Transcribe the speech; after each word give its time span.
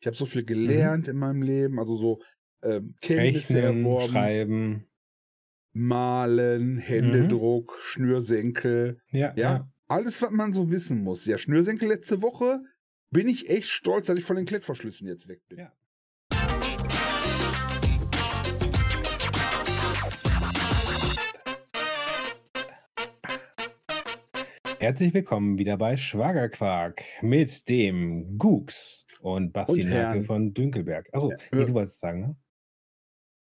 Ich 0.00 0.06
habe 0.06 0.16
so 0.16 0.26
viel 0.26 0.42
Mhm. 0.42 0.46
gelernt 0.46 1.08
in 1.08 1.16
meinem 1.16 1.42
Leben, 1.42 1.78
also 1.78 1.96
so 1.96 2.20
ähm, 2.62 2.94
Kenntnisse 3.00 3.54
Rechnen, 3.62 3.84
erworben, 3.84 4.12
schreiben. 4.12 4.86
malen, 5.72 6.74
Mhm. 6.74 6.78
Händedruck, 6.80 7.78
Schnürsenkel, 7.80 9.00
Ja, 9.12 9.32
ja, 9.36 9.52
ja. 9.52 9.72
alles, 9.88 10.20
was 10.22 10.30
man 10.30 10.52
so 10.52 10.70
wissen 10.70 11.02
muss. 11.02 11.24
Ja, 11.26 11.38
Schnürsenkel 11.38 11.88
letzte 11.88 12.22
Woche 12.22 12.60
bin 13.10 13.28
ich 13.28 13.48
echt 13.48 13.68
stolz, 13.70 14.06
dass 14.06 14.18
ich 14.18 14.24
von 14.24 14.36
den 14.36 14.46
Klettverschlüssen 14.46 15.06
jetzt 15.08 15.28
weg 15.28 15.40
bin. 15.48 15.58
Ja. 15.58 15.72
Herzlich 24.80 25.12
willkommen 25.12 25.58
wieder 25.58 25.76
bei 25.76 25.98
Schwagerquark 25.98 27.02
mit 27.20 27.68
dem 27.68 28.38
Gux 28.38 29.04
und 29.20 29.52
Basti 29.52 29.84
Merkel 29.84 30.22
von 30.24 30.54
Dünkelberg. 30.54 31.06
Achso, 31.12 31.30
Ja, 31.30 31.36
nee, 31.52 31.62
äh, 31.62 31.66
du 31.66 31.74
wolltest 31.74 31.94
es 31.96 32.00
sagen, 32.00 32.20
ne? 32.20 32.36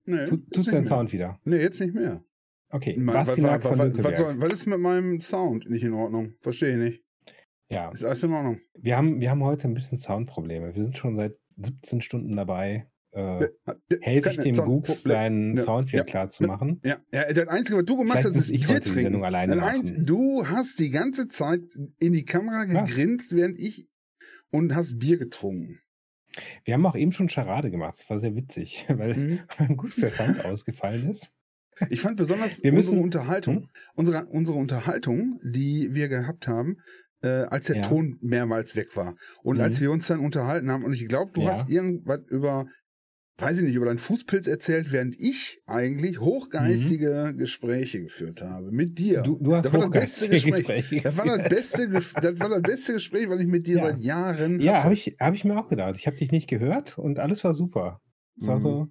Nee, 0.05 0.25
Tu, 0.27 0.35
jetzt 0.35 0.53
tut's 0.53 0.57
nicht 0.67 0.71
dein 0.73 0.83
mehr. 0.83 0.89
Sound 0.89 1.11
wieder? 1.11 1.39
Nee, 1.43 1.57
jetzt 1.57 1.81
nicht 1.81 1.93
mehr. 1.93 2.23
Okay, 2.69 2.95
Ma- 2.97 3.11
Basti 3.13 3.43
was, 3.43 3.63
von 3.63 3.77
was, 3.77 4.03
was, 4.03 4.17
soll, 4.17 4.39
was 4.41 4.53
ist 4.53 4.65
mit 4.67 4.79
meinem 4.79 5.19
Sound 5.19 5.69
nicht 5.69 5.83
in 5.83 5.93
Ordnung? 5.93 6.35
Verstehe 6.41 6.69
ich 6.71 6.77
nicht. 6.77 7.03
Ja, 7.69 7.89
Ist 7.89 8.05
alles 8.05 8.23
in 8.23 8.31
Ordnung? 8.31 8.59
wir 8.75 8.95
haben, 8.95 9.19
wir 9.19 9.29
haben 9.29 9.43
heute 9.43 9.67
ein 9.67 9.73
bisschen 9.73 9.97
Soundprobleme. 9.97 10.73
Wir 10.73 10.83
sind 10.83 10.97
schon 10.97 11.17
seit 11.17 11.37
17 11.57 11.99
Stunden 11.99 12.35
dabei. 12.37 12.89
Äh, 13.15 13.47
helfe 14.01 14.31
ich 14.31 14.37
dem 14.39 14.55
Soundproblem. 14.55 14.95
seinen 15.03 15.55
Ja, 15.57 15.63
Sound 15.63 15.87
wieder 15.87 15.99
ja, 15.99 16.03
klar 16.03 16.27
zu 16.27 16.43
machen. 16.43 16.81
Ja, 16.83 16.97
ja, 17.13 17.31
das 17.31 17.47
Einzige, 17.47 17.77
was 17.79 17.85
du 17.85 17.95
gemacht 17.97 18.19
Vielleicht 18.19 18.35
hast, 18.37 18.43
ist 18.45 18.51
ich 18.51 18.67
Bier 18.67 18.81
trinken. 18.81 19.23
Alleine 19.23 19.55
machen. 19.55 20.05
du 20.05 20.45
hast 20.45 20.79
die 20.79 20.89
ganze 20.89 21.27
Zeit 21.29 21.61
in 21.97 22.11
die 22.13 22.25
Kamera 22.25 22.65
Was? 22.67 22.89
gegrinst, 22.89 23.33
während 23.35 23.57
ich 23.57 23.87
und 24.51 24.75
hast 24.75 24.99
Bier 24.99 25.17
getrunken. 25.17 25.79
Wir 26.65 26.73
haben 26.73 26.85
auch 26.85 26.95
eben 26.97 27.13
schon 27.13 27.29
Charade 27.29 27.71
gemacht. 27.71 27.95
Das 27.97 28.09
war 28.09 28.19
sehr 28.19 28.35
witzig, 28.35 28.85
weil 28.89 29.13
Mhm. 29.15 29.39
beim 29.57 29.77
Gux 29.77 29.95
der 29.95 30.09
Sound 30.11 30.43
ausgefallen 30.43 31.09
ist. 31.09 31.31
Ich 31.89 32.01
fand 32.01 32.17
besonders 32.17 32.63
Wir 32.63 32.71
müssen- 32.73 32.89
unsere 32.99 33.03
Unterhaltung, 33.03 33.55
Hm? 33.55 33.67
unsere, 33.95 34.25
unsere 34.27 34.57
Unterhaltung, 34.57 35.39
die 35.43 35.89
wir 35.93 36.07
gehabt 36.09 36.47
haben, 36.49 36.77
äh, 37.21 37.27
als 37.27 37.67
der 37.67 37.77
Ja. 37.77 37.81
Ton 37.83 38.17
mehrmals 38.21 38.75
weg 38.75 38.95
war. 38.97 39.15
Und 39.43 39.57
Mhm. 39.57 39.61
als 39.63 39.79
wir 39.81 39.91
uns 39.91 40.07
dann 40.07 40.19
unterhalten 40.19 40.69
haben, 40.71 40.83
und 40.83 40.93
ich 40.93 41.07
glaube, 41.07 41.31
du 41.33 41.41
Ja. 41.41 41.49
hast 41.49 41.69
irgendwas 41.69 42.19
über, 42.29 42.65
weiß 43.37 43.57
ich 43.57 43.63
nicht, 43.63 43.75
über 43.75 43.85
deinen 43.85 43.97
Fußpilz 43.97 44.47
erzählt, 44.47 44.91
während 44.91 45.15
ich 45.19 45.61
eigentlich 45.65 46.19
hochgeistige 46.21 47.33
Gespräche 47.37 48.01
geführt 48.03 48.41
habe. 48.41 48.71
Mit 48.71 48.97
dir. 48.97 49.19
Mhm. 49.19 49.23
Du, 49.23 49.39
du 49.41 49.55
hast 49.55 49.65
das 49.65 49.73
war 49.73 49.81
das 49.81 49.89
beste 49.89 50.29
Gespräch. 50.29 50.55
Gespräche 50.67 51.01
Das 51.01 51.17
war 51.17 51.25
das 51.37 51.49
beste, 51.49 51.89
das 51.89 52.13
war 52.15 52.49
das 52.49 52.61
beste 52.61 52.93
Gespräch, 52.93 53.27
was 53.29 53.39
ich 53.41 53.47
mit 53.47 53.67
dir 53.67 53.77
Ja. 53.77 53.83
seit 53.87 53.99
Jahren 53.99 54.59
Ja, 54.61 54.83
habe 54.83 54.93
ich, 54.93 55.15
hab 55.19 55.33
ich 55.33 55.43
mir 55.43 55.57
auch 55.59 55.67
gedacht. 55.67 55.95
Ich 55.99 56.07
habe 56.07 56.15
dich 56.17 56.31
nicht 56.31 56.47
gehört 56.47 56.97
und 56.97 57.19
alles 57.19 57.43
war 57.43 57.53
super. 57.53 58.01
Es 58.39 58.47
war 58.47 58.57
Mhm. 58.59 58.61
so 58.63 58.87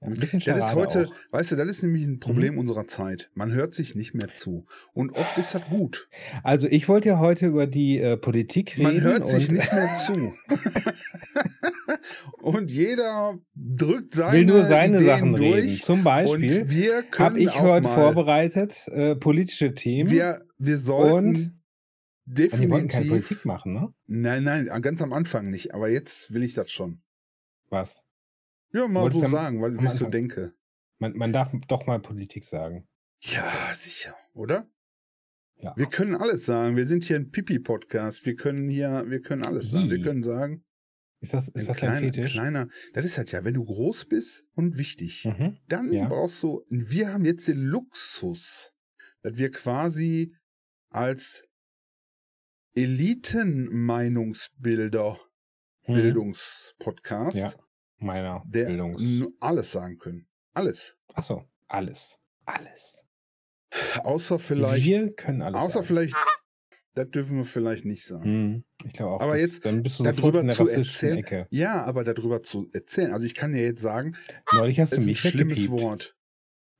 ja, 0.00 0.06
ein 0.08 0.14
bisschen 0.14 0.40
Das 0.46 0.66
ist 0.70 0.74
heute, 0.76 1.06
auch. 1.06 1.10
Mhm. 1.10 1.14
weißt 1.32 1.52
du, 1.52 1.56
das 1.56 1.68
ist 1.68 1.82
nämlich 1.82 2.06
ein 2.06 2.20
Problem 2.20 2.56
unserer 2.56 2.86
Zeit. 2.86 3.30
Man 3.34 3.52
hört 3.52 3.74
sich 3.74 3.94
nicht 3.96 4.14
mehr 4.14 4.28
zu. 4.34 4.64
Und 4.94 5.10
oft 5.12 5.36
ist 5.38 5.54
das 5.54 5.62
gut. 5.68 6.08
Also 6.44 6.68
ich 6.68 6.88
wollte 6.88 7.08
ja 7.08 7.18
heute 7.18 7.46
über 7.46 7.66
die 7.66 7.98
äh, 7.98 8.16
Politik 8.16 8.78
reden. 8.78 8.84
Man 8.84 9.00
hört 9.02 9.26
sich 9.26 9.50
nicht 9.50 9.72
mehr 9.72 9.94
zu. 9.94 10.32
und 12.40 12.70
jeder 12.70 13.38
drückt 13.54 14.14
seine 14.14 14.32
will 14.38 14.44
nur 14.44 14.64
seine 14.64 14.96
Ideen 14.96 15.06
Sachen 15.06 15.34
durch. 15.36 15.54
reden. 15.64 15.80
Zum 15.82 16.04
Beispiel 16.04 16.68
wir 16.70 17.04
habe 17.18 17.38
ich 17.40 17.60
heute 17.60 17.88
vorbereitet 17.88 18.88
äh, 18.88 19.14
politische 19.16 19.74
Themen. 19.74 20.10
wir, 20.10 20.44
wir 20.58 20.78
sollten 20.78 21.26
und 21.28 21.58
Ah, 22.30 22.34
die 22.34 22.68
wollten 22.68 22.88
keine 22.88 23.06
Politik 23.06 23.28
definitiv. 23.28 23.44
machen, 23.46 23.72
ne? 23.72 23.94
Nein, 24.06 24.44
nein, 24.44 24.66
ganz 24.82 25.00
am 25.00 25.14
Anfang 25.14 25.48
nicht. 25.48 25.74
Aber 25.74 25.88
jetzt 25.88 26.32
will 26.34 26.42
ich 26.42 26.52
das 26.52 26.70
schon. 26.70 27.00
Was? 27.70 28.02
Ja, 28.72 28.86
mal 28.86 29.04
Wolltest 29.04 29.24
so 29.24 29.30
sagen, 29.30 29.62
weil 29.62 29.82
ich 29.82 29.90
so 29.92 30.08
denke. 30.08 30.52
Man, 30.98 31.16
man 31.16 31.32
darf 31.32 31.50
doch 31.68 31.86
mal 31.86 31.98
Politik 32.00 32.44
sagen. 32.44 32.86
Ja, 33.20 33.70
sicher, 33.72 34.14
oder? 34.34 34.68
Ja. 35.56 35.72
Wir 35.76 35.86
können 35.86 36.14
alles 36.14 36.44
sagen. 36.44 36.76
Wir 36.76 36.86
sind 36.86 37.04
hier 37.04 37.16
ein 37.16 37.30
Pipi-Podcast. 37.30 38.26
Wir 38.26 38.36
können 38.36 38.68
hier, 38.68 39.04
wir 39.08 39.22
können 39.22 39.42
alles 39.44 39.70
sagen. 39.70 39.88
Wir 39.90 40.02
können 40.02 40.22
sagen, 40.22 40.62
Ist 41.20 41.34
das, 41.34 41.48
ein 41.48 41.54
ist 41.60 41.68
das 41.68 41.76
dein 41.78 41.90
kleiner, 41.90 42.06
Fetisch? 42.12 42.32
kleiner, 42.32 42.68
das 42.94 43.04
ist 43.04 43.18
halt 43.18 43.32
ja, 43.32 43.44
wenn 43.44 43.54
du 43.54 43.64
groß 43.64 44.06
bist 44.06 44.46
und 44.54 44.78
wichtig, 44.78 45.24
Mhm. 45.24 45.58
dann 45.68 45.92
Ja. 45.92 46.06
brauchst 46.08 46.40
du, 46.42 46.64
wir 46.68 47.12
haben 47.12 47.24
jetzt 47.24 47.48
den 47.48 47.58
Luxus, 47.58 48.72
dass 49.22 49.36
wir 49.36 49.50
quasi 49.50 50.34
als 50.90 51.44
Eliten-Meinungsbilder, 52.76 55.18
Mhm. 55.86 55.94
Bildungspodcast, 55.94 57.36
Ja. 57.36 57.52
Meiner 58.00 58.44
der 58.46 58.66
Bildungs. 58.66 59.02
alles 59.40 59.72
sagen 59.72 59.98
können. 59.98 60.28
Alles. 60.52 60.98
Achso, 61.14 61.48
alles. 61.66 62.16
Alles. 62.44 63.02
Außer 64.04 64.38
vielleicht, 64.38 64.86
Wir 64.86 65.12
können 65.14 65.42
alles 65.42 65.60
außer 65.60 65.72
sagen. 65.82 65.86
vielleicht, 65.86 66.14
das 66.98 67.10
dürfen 67.10 67.36
wir 67.38 67.44
vielleicht 67.44 67.84
nicht 67.84 68.04
sagen. 68.04 68.24
Hm, 68.24 68.64
ich 68.84 68.92
glaube 68.92 69.14
auch. 69.16 69.20
Aber 69.20 69.32
das, 69.32 69.40
jetzt 69.42 69.64
dann 69.64 69.82
bist 69.82 69.98
du 69.98 70.04
darüber 70.04 70.40
in 70.40 70.48
der 70.48 70.56
zu 70.56 70.68
erzählen- 70.68 71.18
Ecke. 71.18 71.46
Ja, 71.50 71.84
aber 71.84 72.04
darüber 72.04 72.42
zu 72.42 72.68
erzählen. 72.72 73.12
Also 73.12 73.24
ich 73.26 73.34
kann 73.34 73.54
ja 73.54 73.62
jetzt 73.62 73.80
sagen, 73.80 74.16
Neulich 74.52 74.78
hast 74.80 74.92
du 74.92 74.96
ist 74.96 75.02
ein 75.02 75.06
mich 75.06 75.20
schlimmes 75.20 75.58
weggepiept. 75.58 75.82
Wort. 75.82 76.16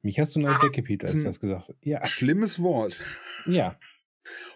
Mich 0.02 0.20
hast 0.20 0.36
du 0.36 0.40
neulich 0.40 0.62
weggepiept, 0.62 1.02
als 1.02 1.12
du 1.12 1.22
das 1.22 1.40
gesagt 1.40 1.68
hast. 1.68 1.74
Ja, 1.84 2.04
Schlimmes 2.06 2.60
Wort. 2.62 3.00
ja. 3.46 3.78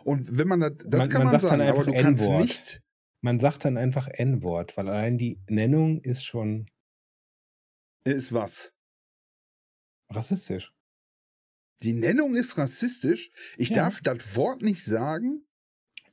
Und 0.05 0.37
wenn 0.39 0.49
man 0.49 0.61
das, 0.61 0.73
das 0.85 0.99
Man- 1.01 1.09
kann 1.09 1.23
man 1.25 1.33
man, 1.33 1.41
sagen, 1.41 1.63
aber 1.63 1.85
du 1.85 1.93
kannst 1.95 2.29
nicht, 2.29 2.83
Man 3.23 3.39
sagt 3.41 3.65
dann 3.65 3.77
einfach 3.79 4.09
N-Wort, 4.09 4.77
weil 4.77 4.89
allein 4.89 5.17
die 5.17 5.41
Nennung 5.49 6.01
ist 6.03 6.25
schon 6.25 6.67
ist 8.05 8.33
was. 8.33 8.73
rassistisch. 10.13 10.73
Die 11.83 11.93
Nennung 11.95 12.35
ist 12.37 12.59
rassistisch. 12.59 13.31
Ich 13.57 13.71
Ja. 13.71 13.77
darf 13.77 14.01
das 14.03 14.37
Wort 14.37 14.63
nicht 14.63 14.85
sagen. 14.85 15.45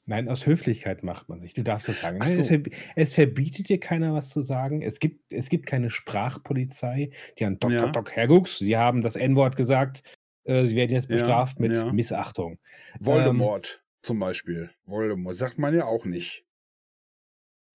Nein, 0.10 0.28
aus 0.28 0.48
Höflichkeit 0.48 1.04
macht 1.04 1.30
man 1.30 1.40
sich. 1.40 1.54
Du 1.54 1.64
darfst 1.64 1.88
das 1.88 2.02
sagen. 2.02 2.20
So. 2.20 2.42
es, 2.42 2.50
verb 2.50 2.68
es 2.96 3.14
verbietet 3.14 3.70
dir 3.70 3.80
keiner, 3.80 4.12
was 4.12 4.32
zu 4.32 4.42
sagen. 4.42 4.82
Es 4.82 5.00
gibt, 5.00 5.32
es 5.32 5.50
gibt 5.50 5.68
keine 5.68 5.92
Sprachpolizei, 5.92 7.12
die 7.38 7.46
an 7.46 7.60
Doc, 7.60 7.70
Ja. 7.70 7.92
Doc, 7.92 8.12
Gux, 8.28 8.58
Sie 8.58 8.76
haben 8.76 9.04
das 9.04 9.16
N-Wort 9.16 9.56
gesagt. 9.56 10.02
Äh, 10.46 10.66
Sie 10.66 10.76
werden 10.76 10.92
jetzt 10.92 11.12
Ja, 11.12 11.16
bestraft 11.16 11.60
mit 11.60 11.74
ja. 11.74 11.94
Missachtung. 11.94 12.58
Voldemort 13.00 13.86
zum 14.02 14.18
Beispiel. 14.18 14.72
Voldemort 14.86 15.36
sagt 15.36 15.60
man 15.60 15.76
ja 15.76 15.86
auch 15.86 16.06
nicht. 16.06 16.44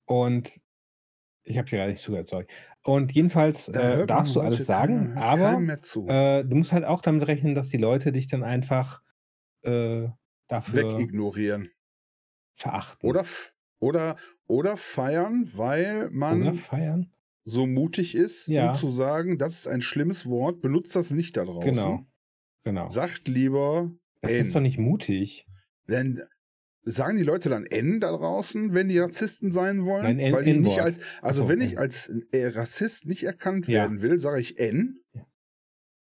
Und 0.05 0.61
ich 1.45 1.57
habe 1.57 1.69
dir 1.69 1.79
gar 1.79 1.87
nicht 1.87 2.03
zugehört, 2.03 2.27
sorry. 2.27 2.47
Und 2.83 3.13
jedenfalls 3.13 3.67
Da 3.67 4.03
äh, 4.03 4.07
darfst 4.09 4.35
du 4.35 4.41
alles 4.41 4.67
sagen, 4.67 5.17
aber 5.17 5.53
äh, 6.09 6.45
du 6.45 6.57
musst 6.57 6.73
halt 6.73 6.85
auch 6.85 7.01
damit 7.01 7.29
rechnen, 7.29 7.55
dass 7.55 7.69
die 7.69 7.77
Leute 7.77 8.11
dich 8.11 8.27
dann 8.27 8.43
einfach 8.43 9.03
äh, 9.63 10.09
dafür 10.49 10.99
Wegignorieren. 10.99 11.71
Verachten. 12.55 13.09
Oder, 13.09 13.25
oder, 13.81 14.17
oder 14.47 14.77
feiern, 14.77 15.49
weil 15.55 16.11
man 16.11 16.59
so 17.45 17.67
mutig 17.67 18.15
ist, 18.15 18.49
Ja. 18.49 18.71
um 18.71 18.75
zu 18.75 18.91
sagen, 18.91 19.39
das 19.39 19.55
ist 19.61 19.67
ein 19.69 19.83
schlimmes 19.83 20.27
Wort, 20.27 20.61
benutzt 20.63 20.97
das 20.97 21.11
nicht 21.11 21.37
da 21.37 21.45
draußen. 21.45 21.73
Genau. 21.73 22.07
Genau. 22.65 22.89
Sagt 22.89 23.29
lieber 23.29 23.91
Das 24.23 24.33
N. 24.33 24.41
ist 24.41 24.55
doch 24.55 24.61
nicht 24.61 24.79
mutig. 24.79 25.47
Denn 25.87 26.23
sagen 26.85 27.19
die 27.19 27.23
Leute 27.23 27.51
dann 27.51 27.67
N 27.67 28.01
da 28.01 28.11
draußen, 28.17 28.73
wenn 28.73 28.89
die 28.89 28.99
Rassisten 28.99 29.51
sein 29.53 29.85
wollen? 29.85 30.05
Nein, 30.05 30.19
N- 30.19 30.33
Weil 30.33 30.45
die 30.45 30.53
nicht 30.55 30.79
N-Wort. 30.79 30.81
als, 30.81 30.99
also 31.21 31.43
so, 31.43 31.49
wenn 31.51 31.61
ich 31.61 31.73
N. 31.73 31.79
als 31.79 32.09
äh, 32.33 32.47
Rassist 32.47 33.05
nicht 33.07 33.25
erkannt 33.25 33.69
Ja. 33.69 33.81
werden 33.83 34.01
will, 34.01 34.19
sage 34.21 34.41
ich 34.41 34.59
N 34.59 35.01
Ja. 35.13 35.27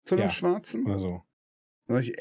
zu 0.06 0.16
einem 0.16 0.24
Ja. 0.24 0.30
Schwarzen. 0.30 0.86
Oder 0.86 1.00
so. 1.00 1.22
Dann 1.88 1.98
sage 1.98 2.06
ich 2.12 2.18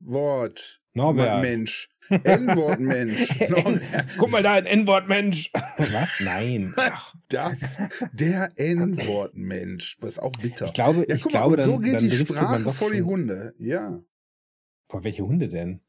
Weiß 0.00 0.80
Norbert. 0.94 1.42
Mensch. 1.42 1.88
N-Wort 2.08 2.80
Mensch. 2.80 3.40
Norbert. 3.48 3.82
Guck 4.18 4.30
mal 4.30 4.42
da, 4.42 4.52
ein 4.52 4.66
N-Wort, 4.66 5.08
Mensch. 5.08 5.50
Was? 5.76 6.20
Nein. 6.20 6.74
Das, 7.28 7.78
der 8.12 8.50
N-Wort 8.56 9.34
Mensch. 9.36 9.96
Das 10.00 10.10
ist 10.10 10.18
auch 10.20 10.32
bitter. 10.32 10.66
ich 10.66 10.72
glaube, 10.74 11.06
ja, 11.08 11.16
ich 11.16 11.22
guck 11.22 11.32
mal, 11.32 11.38
glaube 11.40 11.54
und 11.56 11.62
so 11.62 11.72
dann, 11.72 11.82
geht 11.82 11.94
dann 11.94 12.08
die 12.08 12.16
Sprache 12.16 12.72
vor 12.72 12.90
die 12.92 13.02
Hunde. 13.02 13.54
Ja. 13.58 14.00
Vor 14.88 15.02
welche 15.02 15.26
Hunde 15.26 15.48
denn? 15.48 15.80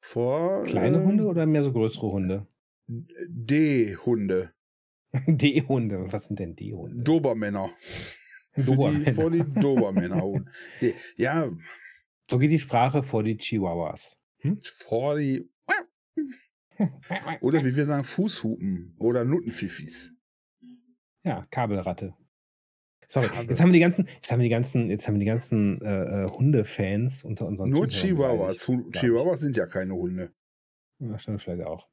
Vor 0.00 0.64
Kleine 0.64 0.98
äh, 0.98 1.04
Hunde 1.04 1.24
oder 1.24 1.46
mehr 1.46 1.62
so 1.62 1.72
größere 1.72 2.10
Hunde? 2.10 2.46
D-Hunde. 2.88 4.52
D-Hunde. 5.26 6.06
Was 6.12 6.26
sind 6.26 6.38
denn 6.38 6.56
D-Hunde? 6.56 7.04
Dobermänner. 7.04 7.70
Die, 8.56 8.64
Dobermänner. 8.64 9.12
vor 9.12 9.30
die 9.30 9.44
Dobermänner. 9.44 10.44
Ja, 11.16 11.50
So 12.28 12.38
geht 12.38 12.50
die 12.50 12.58
Sprache 12.58 13.02
vor 13.02 13.22
die 13.22 13.36
Chihuahuas. 13.36 14.16
Hm? 14.40 14.60
vor 14.62 15.16
die. 15.16 15.48
Oder 17.40 17.64
wie 17.64 17.76
wir 17.76 17.84
sagen, 17.84 18.04
Fußhupen 18.04 18.94
oder 18.98 19.24
Nuttenfifis. 19.24 20.14
Ja, 21.22 21.44
Kabelratte. 21.50 22.14
Sorry, 23.06 23.28
Kabel- 23.28 23.50
jetzt 23.50 23.60
haben 23.60 23.68
wir 23.68 23.72
die 23.74 23.80
ganzen, 23.80 24.06
jetzt 24.06 24.30
haben 24.30 24.38
wir 24.38 24.44
die 24.44 24.50
ganzen, 24.50 24.88
jetzt 24.88 25.06
haben 25.06 25.14
wir 25.16 25.20
die 25.20 25.26
ganzen 25.26 25.82
äh, 25.82 26.22
äh, 26.22 26.28
Hundefans 26.28 27.24
unter 27.24 27.46
unseren 27.46 27.68
Nur 27.70 27.86
Chihuahuas. 27.88 28.70
Chihuahuas 28.92 29.40
sind 29.40 29.56
ja 29.56 29.66
keine 29.66 29.94
Hunde. 29.94 30.32
Ja, 31.00 31.18
stimmt 31.18 31.42
vielleicht 31.42 31.64
auch. 31.66 31.88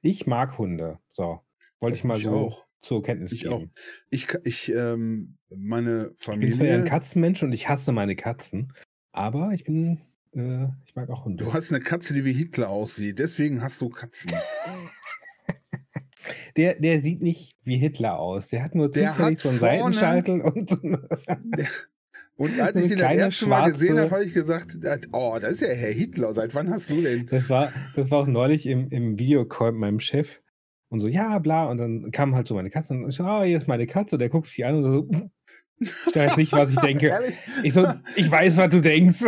Ich 0.00 0.26
mag 0.26 0.56
Hunde. 0.56 0.98
So, 1.10 1.40
wollte 1.80 1.98
ich 1.98 2.04
mal 2.04 2.16
Ich 2.16 2.22
so 2.22 2.30
auch. 2.30 2.66
zur 2.80 3.02
Kenntnis 3.02 3.32
Ich 3.32 3.42
geben. 3.42 3.52
auch. 3.54 3.64
Ich, 4.08 4.28
ich 4.44 4.72
ähm, 4.72 5.36
meine 5.50 6.04
Ich 6.04 6.08
bin 6.08 6.18
zwar 6.18 6.34
ein 6.36 6.40
Familie. 6.52 6.84
Katzenmensch 6.84 7.42
und 7.42 7.52
ich 7.52 7.68
hasse 7.68 7.92
meine 7.92 8.16
Katzen, 8.16 8.72
aber 9.12 9.50
ich 9.52 9.64
bin, 9.64 10.00
äh, 10.36 10.68
ich 10.86 10.94
mag 10.94 11.10
auch 11.10 11.24
Hunde. 11.24 11.44
Du 11.44 11.52
hast 11.52 11.72
eine 11.72 11.82
Katze, 11.82 12.14
die 12.14 12.24
wie 12.24 12.32
Hitler 12.32 12.68
aussieht. 12.68 13.18
Deswegen 13.18 13.62
hast 13.62 13.80
du 13.80 13.88
Katzen. 13.88 14.32
Der, 16.56 16.74
der 16.74 17.02
sieht 17.02 17.20
nicht 17.20 17.54
wie 17.62 17.76
Hitler 17.76 18.18
aus. 18.18 18.48
Der 18.48 18.64
hat 18.64 18.74
nur 18.74 18.90
Der 18.90 19.10
zufällig 19.10 19.38
so 19.38 19.50
einen 19.50 19.58
Seitenscheitel 19.58 20.40
und 20.40 20.68
so 20.68 20.76
eine, 20.82 21.06
Und 22.36 22.60
als 22.60 22.76
So 22.76 22.82
ich 22.82 22.88
den 22.88 22.98
das 22.98 23.16
erste 23.16 23.46
Mal 23.46 23.72
gesehen 23.72 23.98
habe, 23.98 24.10
habe 24.10 24.24
ich 24.24 24.34
gesagt, 24.34 24.76
oh, 25.12 25.38
das 25.40 25.54
ist 25.54 25.60
ja 25.62 25.68
Herr 25.68 25.92
Hitler. 25.92 26.32
Seit 26.34 26.54
wann 26.54 26.70
hast 26.70 26.90
du 26.90 27.02
denn? 27.02 27.26
Das 27.26 27.50
war, 27.50 27.72
das 27.94 28.10
war 28.10 28.20
auch 28.20 28.26
neulich 28.26 28.66
im, 28.66 28.86
im 28.88 29.18
Videocall 29.18 29.72
mit 29.72 29.80
meinem 29.80 30.00
Chef. 30.00 30.40
Und 30.88 31.00
so, 31.00 31.08
ja, 31.08 31.38
bla. 31.38 31.66
Und 31.66 31.78
dann 31.78 32.10
kam 32.10 32.34
halt 32.34 32.46
so 32.46 32.54
meine 32.54 32.70
Katze 32.70 32.94
und 32.94 33.08
ich 33.08 33.16
so, 33.16 33.24
ah, 33.24 33.42
hier 33.42 33.58
ist 33.58 33.68
meine 33.68 33.86
Katze. 33.86 34.16
Und 34.16 34.20
der 34.20 34.28
guckt 34.28 34.46
sich 34.46 34.64
an 34.64 34.76
und 34.76 34.84
so, 34.84 35.30
ich 35.78 36.16
weiß 36.16 36.36
nicht, 36.36 36.52
was 36.52 36.70
ich 36.70 36.78
denke. 36.78 37.18
Ich 37.62 37.74
so, 37.74 37.86
ich 38.14 38.30
weiß, 38.30 38.56
was 38.56 38.68
du 38.68 38.80
denkst. 38.80 39.24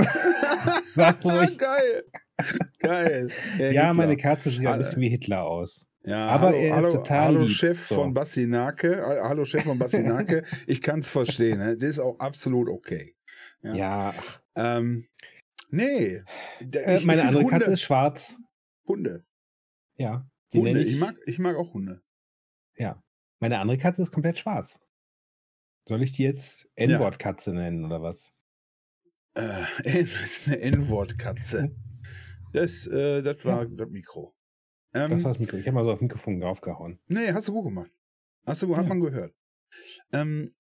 Sag's 0.94 1.24
ruhig. 1.24 1.58
Geil. 1.58 2.04
Geil. 2.78 3.28
Herr 3.56 3.72
Ja, 3.72 3.82
Hitler. 3.88 3.94
meine 3.94 4.16
Katze 4.16 4.50
sieht 4.50 4.66
ein 4.66 4.78
bisschen 4.78 5.00
wie 5.02 5.08
Hitler 5.08 5.44
aus. 5.44 5.86
Ja, 6.04 6.28
Aber 6.28 6.48
hallo, 6.48 6.56
er 6.58 6.68
ist 6.70 6.74
hallo, 6.76 6.92
total 6.92 7.24
hallo 7.26 7.40
lieb, 7.42 7.50
Chef 7.56 7.86
so. 7.88 7.94
von 7.96 8.14
Bassinake. 8.14 9.02
Ha- 9.02 9.28
Hallo 9.28 9.44
Chef 9.44 9.64
von 9.64 9.78
Bassinake. 9.78 10.44
ich 10.66 10.80
kann 10.80 11.00
es 11.00 11.08
verstehen. 11.10 11.58
Ne? 11.58 11.76
Das 11.76 11.88
ist 11.88 11.98
auch 11.98 12.18
absolut 12.20 12.68
okay. 12.68 13.14
Ja. 13.62 13.74
Ja, 13.74 14.14
Ähm, 14.54 15.06
nee. 15.70 16.22
Da- 16.64 16.80
äh, 16.80 16.96
ich- 16.96 17.04
meine 17.04 17.20
ich 17.20 17.26
andere 17.26 17.42
Hunde, 17.44 17.58
Katze 17.58 17.72
ist 17.72 17.82
schwarz. 17.82 18.36
Hunde. 18.86 19.24
Ja, 19.96 20.26
Hunde. 20.54 20.80
Ich, 20.82 20.94
ich. 20.94 20.98
mag, 21.00 21.16
ich 21.26 21.38
mag 21.38 21.56
auch 21.56 21.74
Hunde. 21.74 22.00
Ja. 22.76 23.02
Meine 23.40 23.58
andere 23.58 23.76
Katze 23.78 24.00
ist 24.02 24.12
komplett 24.12 24.38
schwarz. 24.38 24.78
Soll 25.88 26.02
ich 26.02 26.12
die 26.12 26.22
jetzt 26.22 26.68
N-Wort-Katze 26.76 27.52
nennen 27.52 27.84
oder 27.84 28.00
was? 28.02 28.32
Äh, 29.38 29.64
das 30.02 30.20
ist 30.24 30.48
eine 30.48 30.60
N-Wort-Katze. 30.60 31.74
Das, 32.52 32.86
äh, 32.86 33.22
das 33.22 33.44
war 33.44 33.66
das 33.66 33.88
Mikro. 33.88 34.34
Ähm, 34.94 35.10
Das 35.10 35.22
war 35.24 35.32
das 35.32 35.38
Mikro. 35.38 35.56
Ich 35.58 35.66
habe 35.66 35.74
mal 35.76 35.84
so 35.84 35.92
auf 35.92 36.00
Mikrofon 36.00 36.40
draufgehauen. 36.40 36.98
Nee, 37.06 37.32
hast 37.32 37.48
du 37.48 37.52
gut 37.52 37.64
gemacht. 37.64 37.90
Hast 38.46 38.62
du, 38.62 38.76
hat 38.76 38.84
Ja. 38.84 38.88
man 38.88 39.00
gehört. 39.00 39.34
Ähm, 40.12 40.54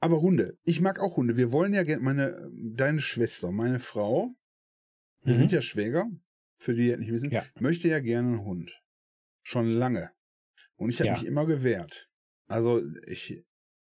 aber 0.00 0.20
Hunde. 0.20 0.58
Ich 0.64 0.80
mag 0.80 0.98
auch 1.00 1.16
Hunde. 1.16 1.36
Wir 1.36 1.52
wollen 1.52 1.74
ja 1.74 1.82
gerne, 1.82 2.02
meine, 2.02 2.50
deine 2.74 3.00
Schwester, 3.00 3.50
meine 3.52 3.80
Frau, 3.80 4.34
wir 5.22 5.34
Mhm. 5.34 5.38
sind 5.38 5.52
ja 5.52 5.62
Schwäger, 5.62 6.08
für 6.58 6.74
die, 6.74 6.84
die 6.84 6.90
das 6.90 6.98
nicht 7.00 7.12
wissen, 7.12 7.30
Ja. 7.30 7.44
möchte 7.60 7.88
ja 7.88 8.00
gerne 8.00 8.28
einen 8.28 8.44
Hund. 8.44 8.72
Schon 9.42 9.66
lange. 9.66 10.10
Und 10.76 10.90
ich 10.90 11.00
habe 11.00 11.08
Ja. 11.08 11.12
mich 11.14 11.24
immer 11.26 11.46
gewehrt. 11.46 12.08
Also 12.46 12.80
ich 13.06 13.44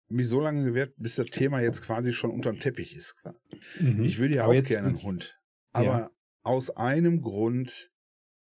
mich 0.08 0.28
so 0.28 0.40
lange 0.40 0.64
gewehrt, 0.64 0.94
bis 0.96 1.16
das 1.16 1.26
Thema 1.26 1.60
jetzt 1.60 1.82
quasi 1.82 2.12
schon 2.12 2.30
unterm 2.30 2.58
Teppich 2.58 2.94
ist. 2.94 3.14
Mhm. 3.80 4.02
Ich 4.04 4.18
will 4.18 4.32
ja 4.34 4.42
Aber 4.44 4.50
auch 4.50 4.54
jetzt 4.54 4.68
gerne 4.68 4.88
einen 4.88 5.02
Hund. 5.02 5.38
Aber 5.72 5.84
Ja. 5.84 6.10
aus 6.42 6.70
einem 6.76 7.20
Grund 7.22 7.90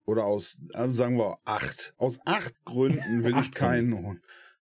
oder 0.05 0.25
aus, 0.25 0.57
also 0.73 0.93
sagen 0.93 1.17
wir 1.17 1.37
acht. 1.45 1.93
Aus 1.97 2.19
acht 2.25 2.63
Gründen 2.65 3.23
will 3.23 3.31
ich 3.31 3.37
Acht 3.37 3.55
Gründe. 3.55 3.73
keinen 3.95 4.05
Hund. 4.05 4.21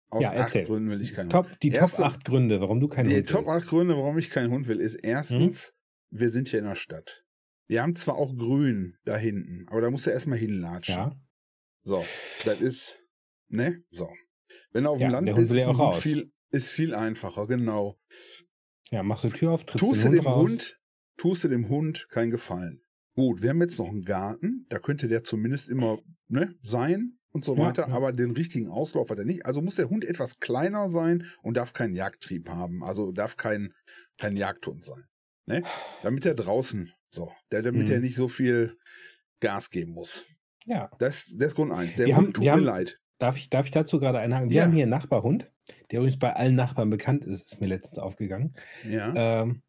Aus 0.09 0.23
Ja, 0.23 0.33
acht. 0.35 0.53
Gründen 0.65 0.88
will 0.91 1.00
ich 1.00 1.12
keinen 1.15 1.25
Hund. 1.25 1.33
Top, 1.33 1.59
die 1.61 1.71
Erste- 1.71 2.03
Top 2.03 2.06
8 2.12 2.25
Gründe, 2.25 2.61
warum 2.61 2.79
du 2.81 2.88
keinen 2.88 3.09
Die 3.09 3.17
Hund 3.17 3.29
Top 3.29 3.47
willst. 3.47 3.65
8 3.65 3.69
Gründe, 3.69 3.94
warum 3.97 4.19
ich 4.19 4.31
keinen 4.31 4.50
Hund 4.53 4.69
will, 4.69 4.81
ist 4.81 4.94
erstens, 4.94 5.75
wir 6.11 6.31
sind 6.31 6.49
hier 6.49 6.61
in 6.61 6.65
der 6.67 6.77
Stadt. 6.77 7.25
Wir 7.69 7.83
haben 7.83 7.97
zwar 7.97 8.15
auch 8.15 8.37
Grün 8.37 8.97
da 9.05 9.17
hinten, 9.17 9.67
aber 9.69 9.81
da 9.81 9.91
musst 9.91 10.06
du 10.06 10.11
erstmal 10.11 10.38
hinlatschen. 10.38 10.94
Ja, 10.94 11.17
So, 11.83 12.05
das 12.44 12.61
ist, 12.61 13.03
ne? 13.49 13.83
So. 13.91 14.09
Wenn 14.71 14.85
du 14.85 14.91
auf 14.91 15.00
Ja, 15.00 15.09
dem 15.09 15.12
Land 15.12 15.27
der 15.29 15.35
Hund 15.35 15.43
bist, 15.43 15.53
ist, 15.53 15.61
ja 15.61 15.69
ein 15.69 15.75
auch 15.77 15.93
Hund 15.94 16.03
viel, 16.03 16.33
ist 16.56 16.70
viel 16.70 16.94
einfacher, 16.94 17.47
genau. 17.47 17.99
ja, 18.91 19.03
machst 19.03 19.25
du 19.25 19.29
die 19.29 19.35
Tür 19.38 19.53
auf, 19.53 19.64
trittst 19.64 19.85
Tust 19.85 20.05
den 20.05 20.12
du 20.12 20.19
Hund 20.19 20.25
dem 20.26 20.32
raus. 20.32 20.50
Hund, 20.50 20.79
tust 21.19 21.44
du 21.44 21.49
dem 21.49 21.69
Hund 21.69 22.06
keinen 22.11 22.31
Gefallen. 22.31 22.82
Gut, 23.14 23.43
wir 23.43 23.50
haben 23.50 23.61
jetzt 23.61 23.79
noch 23.79 23.88
einen 23.88 24.05
Garten, 24.05 24.67
da 24.69 24.79
könnte 24.79 25.08
der 25.08 25.25
zumindest 25.25 25.69
immer 25.70 25.99
ne, 26.29 26.55
sein 26.62 27.19
und 27.32 27.44
so 27.44 27.56
Ja, 27.56 27.62
weiter, 27.64 27.88
ja. 27.88 27.94
aber 27.94 28.12
den 28.12 28.31
richtigen 28.32 28.69
Auslauf 28.69 29.08
hat 29.11 29.19
er 29.19 29.25
nicht. 29.25 29.47
Also 29.47 29.62
muss 29.62 29.76
der 29.76 29.88
Hund 29.88 30.05
etwas 30.05 30.38
kleiner 30.38 30.88
sein 30.91 31.26
und 31.43 31.56
darf 31.56 31.73
keinen 31.73 31.94
Jagdtrieb 31.94 32.49
haben. 32.49 32.82
Also 32.85 33.12
darf 33.12 33.37
kein, 33.37 33.73
kein 34.19 34.37
Jagdhund 34.37 34.85
sein. 34.85 35.05
Ne? 35.47 35.62
Damit 36.02 36.26
er 36.26 36.35
draußen, 36.35 36.93
so, 37.11 37.31
der, 37.52 37.62
damit 37.62 37.87
Mhm. 37.88 37.94
er 37.94 38.00
nicht 38.00 38.17
so 38.17 38.29
viel 38.29 38.76
Gas 39.41 39.70
geben 39.70 39.93
muss. 39.93 40.25
Ja. 40.67 40.91
Das, 40.99 41.26
das 41.38 41.49
ist 41.50 41.55
Grund 41.55 41.73
eins. 41.73 41.97
Der 41.97 42.06
Wir 42.06 42.17
Hund 42.17 42.26
haben- 42.26 42.32
tut 42.35 42.44
mir 42.44 42.52
haben- 42.52 42.64
leid. 42.64 42.99
Darf 43.19 43.38
ich, 43.38 43.49
darf 43.49 43.64
ich 43.64 43.70
dazu 43.73 43.99
gerade 43.99 44.19
einhaken? 44.19 44.50
Wir 44.50 44.56
Ja. 44.59 44.64
haben 44.64 44.73
hier 44.75 44.82
einen 44.82 44.91
Nachbarhund, 44.91 45.50
der 45.91 46.01
übrigens 46.01 46.19
bei 46.19 46.35
allen 46.35 46.55
Nachbarn 46.55 46.91
bekannt 46.91 47.25
ist, 47.25 47.53
ist 47.53 47.61
mir 47.61 47.67
letztens 47.67 47.99
aufgegangen. 47.99 48.55
Ja. 48.89 49.43
Ähm, 49.43 49.63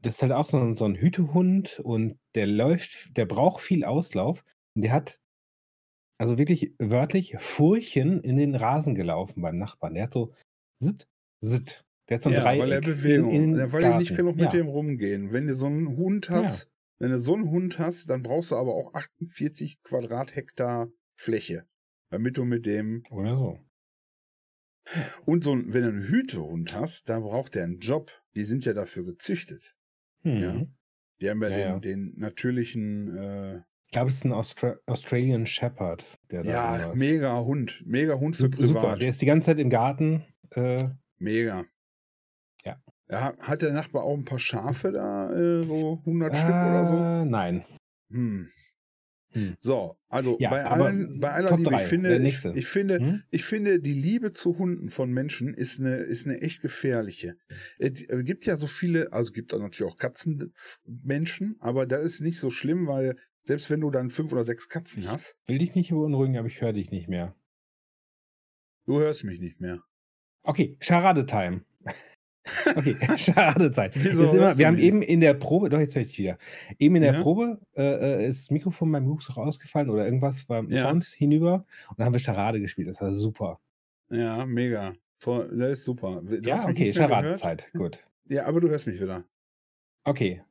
das 0.00 0.16
ist 0.16 0.22
halt 0.22 0.32
auch 0.32 0.46
so 0.46 0.58
ein, 0.58 0.74
so 0.74 0.84
ein 0.84 0.96
Hütehund 0.96 1.78
und 1.78 2.18
der 2.34 2.46
läuft, 2.46 3.16
der 3.16 3.26
braucht 3.26 3.62
viel 3.62 3.84
Auslauf 3.84 4.44
und 4.74 4.82
der 4.82 4.92
hat 4.92 5.20
also 6.18 6.38
wirklich 6.38 6.74
wörtlich 6.78 7.36
Furchen 7.38 8.20
in 8.20 8.36
den 8.36 8.54
Rasen 8.54 8.94
gelaufen 8.94 9.42
beim 9.42 9.58
Nachbarn. 9.58 9.94
Der 9.94 10.04
hat 10.04 10.12
so 10.12 10.32
zitt, 10.80 11.08
zitt. 11.40 11.84
Der 12.08 12.16
hat 12.16 12.22
so 12.22 12.30
ein 12.30 12.34
ja, 12.34 12.42
Dreieck 12.42 12.62
weil 12.62 12.72
er 12.72 12.78
in- 12.78 12.84
Bewegung, 12.84 13.30
in 13.30 13.56
ja, 13.56 13.72
weil 13.72 13.82
er 13.84 13.98
nicht 13.98 14.16
genug 14.16 14.36
mit 14.36 14.52
ja. 14.52 14.60
dem 14.60 14.68
rumgehen. 14.68 15.32
Wenn 15.32 15.46
du 15.46 15.54
so 15.54 15.66
einen 15.66 15.96
Hund 15.96 16.30
hast, 16.30 16.68
wenn 17.00 17.10
du 17.10 17.18
so 17.18 17.34
einen 17.34 17.50
Hund 17.50 17.78
hast, 17.78 18.08
dann 18.10 18.22
brauchst 18.22 18.52
du 18.52 18.56
aber 18.56 18.74
auch 18.74 18.94
48 18.94 19.82
Quadrathektar 19.82 20.88
Fläche, 21.18 21.66
damit 22.10 22.36
du 22.36 22.44
mit 22.44 22.66
dem 22.66 23.02
Oder 23.10 23.36
so. 23.36 23.58
Und 25.24 25.44
so 25.44 25.52
ein, 25.52 25.72
wenn 25.72 25.82
du 25.82 25.88
einen 25.88 26.04
Hütehund 26.08 26.72
hast, 26.74 27.08
dann 27.08 27.22
braucht 27.22 27.54
der 27.54 27.64
einen 27.64 27.78
Job. 27.80 28.10
Die 28.34 28.44
sind 28.44 28.64
ja 28.64 28.72
dafür 28.72 29.04
gezüchtet. 29.04 29.74
Hm. 30.22 30.36
Ja. 30.42 30.66
Die 31.20 31.30
haben 31.30 31.42
ja, 31.42 31.48
Ja, 31.50 31.78
den, 31.78 31.80
den 32.12 32.18
natürlichen, 32.18 33.16
äh, 33.16 33.56
Ich 33.86 33.92
glaube, 33.92 34.08
es 34.10 34.16
ist 34.16 34.24
ein 34.24 34.32
Austra 34.32 34.76
Australian 34.86 35.46
Shepherd, 35.46 36.04
der 36.30 36.42
da 36.44 36.78
ja, 36.78 36.94
mega 36.94 37.38
Hund, 37.40 37.82
mega 37.86 38.18
Hund 38.18 38.36
für 38.36 38.44
Super, 38.44 38.56
privat. 38.56 39.00
der 39.02 39.08
ist 39.10 39.20
die 39.22 39.26
ganze 39.26 39.46
Zeit 39.46 39.58
im 39.58 39.70
Garten. 39.70 40.24
Äh, 40.50 40.82
Mega. 41.18 41.64
Ja. 42.64 42.82
ja. 43.08 43.36
Hat 43.38 43.62
der 43.62 43.72
Nachbar 43.72 44.02
auch 44.02 44.16
ein 44.16 44.24
paar 44.24 44.40
Schafe 44.40 44.90
da, 44.92 45.30
äh, 45.32 45.62
so 45.62 45.98
100 46.00 46.36
Stück 46.36 46.48
oder 46.50 46.86
so? 46.86 46.96
äh, 46.96 47.24
Nein. 47.24 47.64
Hm. 48.10 48.48
Hm. 49.34 49.56
So, 49.60 49.96
also 50.08 50.36
Ja, 50.38 50.50
bei 50.50 50.64
allen, 50.64 51.18
bei 51.20 51.30
aller 51.32 51.48
Top 51.50 51.58
Liebe, 51.60 51.74
ich 51.74 51.82
finde, 51.82 52.18
ich, 52.18 52.44
ich 52.44 52.66
finde, 52.66 52.98
Hm? 52.98 53.22
ich 53.30 53.44
finde, 53.44 53.80
die 53.80 53.94
Liebe 53.94 54.32
zu 54.32 54.58
Hunden 54.58 54.90
von 54.90 55.10
Menschen 55.10 55.54
ist 55.54 55.80
eine, 55.80 55.96
ist 55.96 56.26
eine 56.26 56.40
echt 56.42 56.60
gefährliche. 56.62 57.36
Es 57.78 58.08
äh, 58.08 58.22
gibt 58.24 58.44
ja 58.46 58.56
so 58.56 58.66
viele, 58.66 59.12
also 59.12 59.32
gibt 59.32 59.52
natürlich 59.52 59.90
auch 59.90 59.96
Katzenmenschen, 59.96 61.56
aber 61.60 61.86
das 61.86 62.04
ist 62.04 62.20
nicht 62.20 62.38
so 62.38 62.50
schlimm, 62.50 62.86
weil 62.86 63.16
selbst 63.44 63.70
wenn 63.70 63.80
du 63.80 63.90
dann 63.90 64.10
fünf 64.10 64.32
oder 64.32 64.44
sechs 64.44 64.68
Katzen 64.68 65.08
hast, 65.10 65.36
Will 65.46 65.58
dich 65.58 65.74
nicht 65.74 65.90
beunruhigen, 65.90 66.36
aber 66.36 66.46
ich 66.48 66.60
höre 66.60 66.72
dich 66.72 66.90
nicht 66.90 67.08
mehr. 67.08 67.34
du 68.86 68.98
hörst 69.00 69.24
mich 69.24 69.40
nicht 69.40 69.60
mehr. 69.60 69.82
Okay, 70.44 70.76
Charade-Time. 70.80 71.64
Okay, 72.76 72.94
Charade-Zeit. 73.16 73.94
Wieso 73.96 74.24
Ist 74.24 74.34
immer, 74.34 74.58
wir 74.58 74.66
haben 74.66 74.78
eben 74.78 75.02
in 75.02 75.20
der 75.20 75.34
Probe, 75.34 75.68
doch 75.68 75.78
jetzt 75.78 75.94
höre 75.94 76.02
ich 76.02 76.18
wieder. 76.18 76.38
Eben 76.78 76.96
in 76.96 77.02
der 77.02 77.14
Ja? 77.14 77.22
Probe 77.22 77.60
äh, 77.76 78.24
äh, 78.24 78.28
ist 78.28 78.42
das 78.42 78.50
Mikrofon 78.50 78.90
beim 78.90 79.06
Hux 79.06 79.36
rausgefallen 79.36 79.90
oder 79.90 80.04
irgendwas 80.04 80.48
war 80.48 80.58
im 80.58 80.70
Ja. 80.70 80.88
Sound 80.88 81.04
hinüber 81.04 81.64
und 81.90 81.98
dann 81.98 82.06
haben 82.06 82.12
wir 82.12 82.20
Charade 82.20 82.60
gespielt. 82.60 82.88
Das 82.88 83.00
war 83.00 83.14
super. 83.14 83.60
Ja, 84.10 84.44
mega. 84.44 84.94
Das 85.24 85.78
ist 85.78 85.84
super. 85.84 86.20
Du 86.24 86.36
ja, 86.36 86.68
okay? 86.68 86.92
Charade-Zeit. 86.92 87.70
Gut. 87.74 88.00
Ja, 88.28 88.46
aber 88.46 88.60
du 88.60 88.68
hörst 88.68 88.86
mich 88.86 89.00
wieder. 89.00 89.24
Okay. 90.04 90.42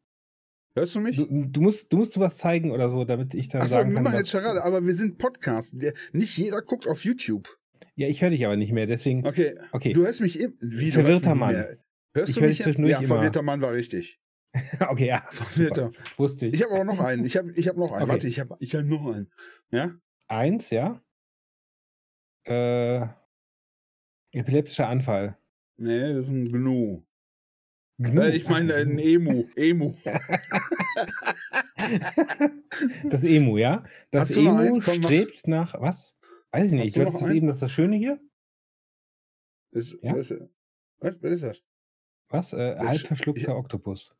Hörst 0.73 0.95
du 0.95 1.01
mich? 1.01 1.17
Du, 1.17 1.25
du, 1.25 1.61
musst, 1.61 1.91
du 1.91 1.97
musst 1.97 2.17
was 2.17 2.37
zeigen 2.37 2.71
oder 2.71 2.87
so, 2.87 3.03
damit 3.03 3.33
ich 3.33 3.49
dann 3.49 3.61
Achso, 3.61 3.73
sagen 3.73 3.89
wir 3.89 3.95
kann, 3.95 4.03
machen 4.03 4.13
was, 4.13 4.19
jetzt 4.21 4.31
Charade, 4.31 4.63
aber 4.63 4.85
wir 4.85 4.93
sind 4.93 5.17
Podcast. 5.17 5.79
Wir, 5.79 5.93
nicht 6.13 6.37
jeder 6.37 6.61
guckt 6.61 6.87
auf 6.87 7.03
YouTube. 7.03 7.57
Ja, 7.95 8.07
ich 8.07 8.21
höre 8.21 8.29
dich 8.29 8.45
aber 8.45 8.55
nicht 8.55 8.71
mehr, 8.71 8.87
deswegen. 8.87 9.25
Okay, 9.25 9.55
Okay, 9.71 9.93
du 9.93 10.03
hörst 10.05 10.21
mich 10.21 10.39
im, 10.39 10.57
wie, 10.61 10.91
Verwirrter 10.91 11.35
Mann. 11.35 11.53
mehr. 11.53 11.77
Hörst 12.13 12.29
Ich 12.29 12.35
du 12.35 12.41
mich 12.41 12.57
dich 12.57 12.65
jetzt? 12.65 12.79
Ja, 12.79 12.99
immer. 12.99 13.07
verwirrter 13.07 13.41
Mann 13.41 13.61
war 13.61 13.73
richtig. 13.73 14.19
okay, 14.89 15.07
ja. 15.07 15.23
Verwirrter. 15.29 15.91
Wusste 16.17 16.47
ich. 16.47 16.55
Ich 16.55 16.63
habe 16.63 16.73
auch 16.73 16.83
noch 16.83 16.99
einen. 16.99 17.25
Ich 17.25 17.37
habe 17.37 17.51
ich 17.53 17.67
hab 17.67 17.77
noch 17.77 17.91
einen. 17.91 18.03
Okay. 18.03 18.11
Warte, 18.11 18.27
ich 18.27 18.39
habe 18.39 18.57
ich 18.59 18.75
hab 18.75 18.85
noch 18.85 19.05
einen. 19.05 19.31
Ja? 19.71 19.95
Eins, 20.27 20.69
ja. 20.71 21.01
Äh, 22.45 23.05
epileptischer 24.31 24.87
Anfall. 24.87 25.37
Nee, 25.77 26.13
das 26.13 26.25
ist 26.25 26.31
ein 26.31 26.51
Gnu. 26.51 27.03
Gnu. 27.97 28.21
Äh, 28.21 28.35
ich 28.35 28.49
meine 28.49 28.73
ein 28.75 28.97
Emu. 28.99 29.45
Emu. 29.55 29.93
das 33.09 33.23
Emu, 33.23 33.57
ja? 33.57 33.83
Das 34.11 34.35
Emu 34.35 34.81
strebt 34.81 35.47
nach, 35.47 35.79
was? 35.79 36.15
Weiß 36.51 36.65
ich 36.67 36.71
nicht. 36.71 36.95
du 36.95 37.05
Was 37.05 37.13
noch 37.13 37.21
ist 37.21 37.31
eben 37.31 37.47
das, 37.47 37.59
das 37.59 37.71
Schöne 37.71 37.95
hier? 37.97 38.19
Das, 39.71 39.97
Ja? 40.01 40.15
was, 40.15 40.31
ist- 40.31 40.49
was, 40.99 41.15
was 41.21 41.31
ist 41.33 41.43
das? 41.43 41.61
Was? 42.29 42.53
Äh, 42.53 42.75
Das- 42.75 42.85
halb 42.87 42.99
verschluckter. 43.07 43.55
Oktopus. 43.55 44.13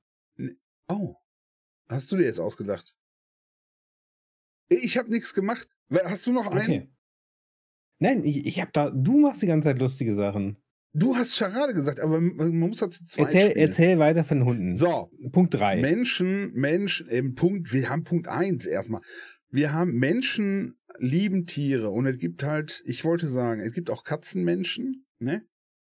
Oh. 0.87 1.15
Hast 1.89 2.11
du 2.11 2.17
dir 2.17 2.23
jetzt 2.25 2.39
ausgedacht? 2.39 2.95
Ich 4.69 4.97
habe 4.97 5.09
nichts 5.09 5.33
gemacht. 5.33 5.67
Wer- 5.89 6.09
Hast 6.09 6.25
du 6.27 6.31
noch 6.31 6.47
einen? 6.47 6.61
Okay. 6.83 6.91
Nein, 7.99 8.23
ich, 8.23 8.45
ich 8.45 8.59
hab 8.61 8.71
da, 8.73 8.89
du 8.89 9.19
machst 9.19 9.41
die 9.41 9.47
ganze 9.47 9.67
Zeit 9.69 9.79
lustige 9.79 10.15
Sachen. 10.15 10.57
Du 10.93 11.15
hast 11.15 11.37
Charade 11.37 11.73
gesagt, 11.73 11.99
aber 11.99 12.19
man 12.19 12.57
muss 12.57 12.77
dazu 12.79 13.05
zwei 13.05 13.23
Erzähl, 13.23 13.51
spielen. 13.51 13.67
erzähl 13.69 13.99
weiter 13.99 14.25
von 14.25 14.43
Hunden. 14.43 14.75
So, 14.75 15.11
Punkt 15.31 15.53
3. 15.53 15.79
Menschen, 15.81 16.51
Menschen, 16.53 17.09
eben 17.09 17.35
Punkt, 17.35 17.71
wir 17.71 17.89
haben 17.89 18.03
Punkt 18.03 18.27
eins 18.27 18.65
erstmal. 18.65 19.01
Wir 19.49 19.73
haben 19.73 19.93
Menschen 19.97 20.80
lieben 21.01 21.45
Tiere 21.45 21.89
und 21.89 22.05
es 22.05 22.17
gibt 22.17 22.43
halt, 22.43 22.83
ich 22.85 23.03
wollte 23.03 23.27
sagen, 23.27 23.61
es 23.61 23.73
gibt 23.73 23.89
auch 23.89 24.03
Katzenmenschen, 24.03 25.05
ne? 25.19 25.43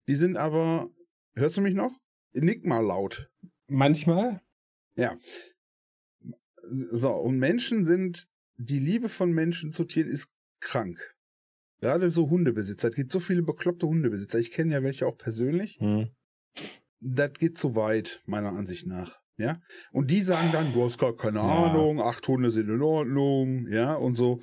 Die 0.08 0.16
sind 0.16 0.38
aber, 0.38 0.90
hörst 1.36 1.58
du 1.58 1.62
mich 1.62 1.74
noch? 1.74 2.00
Nick 2.34 2.66
mal 2.66 2.80
laut. 2.80 3.30
Manchmal. 3.68 4.42
Ja. 4.96 5.18
So, 6.64 7.12
und 7.14 7.38
Menschen 7.40 7.86
sind, 7.86 8.28
die 8.58 8.80
Liebe 8.80 9.10
von 9.10 9.32
Menschen 9.32 9.72
zu 9.72 9.86
Tieren 9.86 10.10
ist 10.10 10.30
krank. 10.60 11.16
Gerade 11.80 12.12
so 12.12 12.30
Hundebesitzer. 12.30 12.90
Es 12.90 12.96
gibt 12.96 13.12
so 13.12 13.20
viele 13.20 13.42
bekloppte 13.42 13.88
Hundebesitzer. 13.88 14.38
Ich 14.38 14.52
kenne 14.52 14.74
ja 14.74 14.84
welche 14.84 15.08
auch 15.08 15.18
persönlich. 15.18 15.80
Hm. 15.80 16.12
Das 17.00 17.34
geht 17.34 17.58
zu 17.58 17.76
weit, 17.76 18.22
meiner 18.28 18.52
Ansicht 18.52 18.86
nach. 18.86 19.21
Ja. 19.38 19.60
Und 19.92 20.12
die 20.12 20.22
sagen 20.22 20.50
dann, 20.52 20.74
du 20.74 20.84
hast 20.84 20.98
gar 21.00 21.16
keine 21.16 21.40
Ja. 21.40 21.66
Ahnung, 21.66 22.00
acht 22.02 22.28
Hunde 22.28 22.52
sind 22.52 22.70
in 22.70 22.82
Ordnung, 22.82 23.68
ja, 23.70 23.96
und 23.96 24.16
so. 24.16 24.40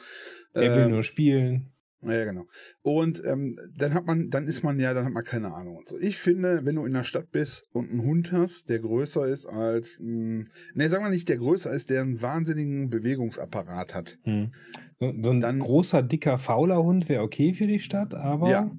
Er 0.55 0.75
will 0.75 0.83
Ähm, 0.85 0.91
nur 0.91 1.03
spielen. 1.05 1.73
ja, 2.03 2.25
genau. 2.25 2.47
Und 2.83 3.23
ähm, 3.25 3.55
dann 3.77 3.95
hat 3.95 4.07
man, 4.07 4.29
dann 4.31 4.47
ist 4.47 4.63
man 4.65 4.79
ja, 4.81 4.95
dann 4.95 5.05
hat 5.05 5.13
man 5.13 5.25
keine 5.25 5.53
Ahnung 5.53 5.77
und 5.77 5.89
so. 5.89 5.99
Ich 5.99 6.17
finde, 6.19 6.65
wenn 6.65 6.77
du 6.77 6.85
in 6.85 6.93
der 6.95 7.05
Stadt 7.05 7.31
bist 7.31 7.69
und 7.73 7.91
einen 7.91 8.03
Hund 8.03 8.33
hast, 8.33 8.69
der 8.69 8.79
größer 8.81 9.27
ist 9.29 9.47
als, 9.47 9.99
mh, 10.01 10.47
ne, 10.75 10.89
sagen 10.89 11.05
wir 11.05 11.11
nicht, 11.11 11.29
der 11.29 11.39
größer 11.39 11.71
ist, 11.73 11.91
der 11.91 12.03
einen 12.03 12.21
wahnsinnigen 12.23 12.89
Bewegungsapparat 12.89 13.95
hat. 13.95 14.19
Hm. 14.25 14.53
So, 15.01 15.13
so 15.23 15.31
ein 15.31 15.41
Dann- 15.41 15.61
großer, 15.61 16.03
dicker, 16.03 16.39
fauler 16.39 16.83
Hund 16.83 17.09
wäre 17.09 17.23
okay 17.23 17.53
für 17.55 17.67
die 17.69 17.79
Stadt, 17.81 18.15
aber 18.15 18.49
Ja. 18.51 18.71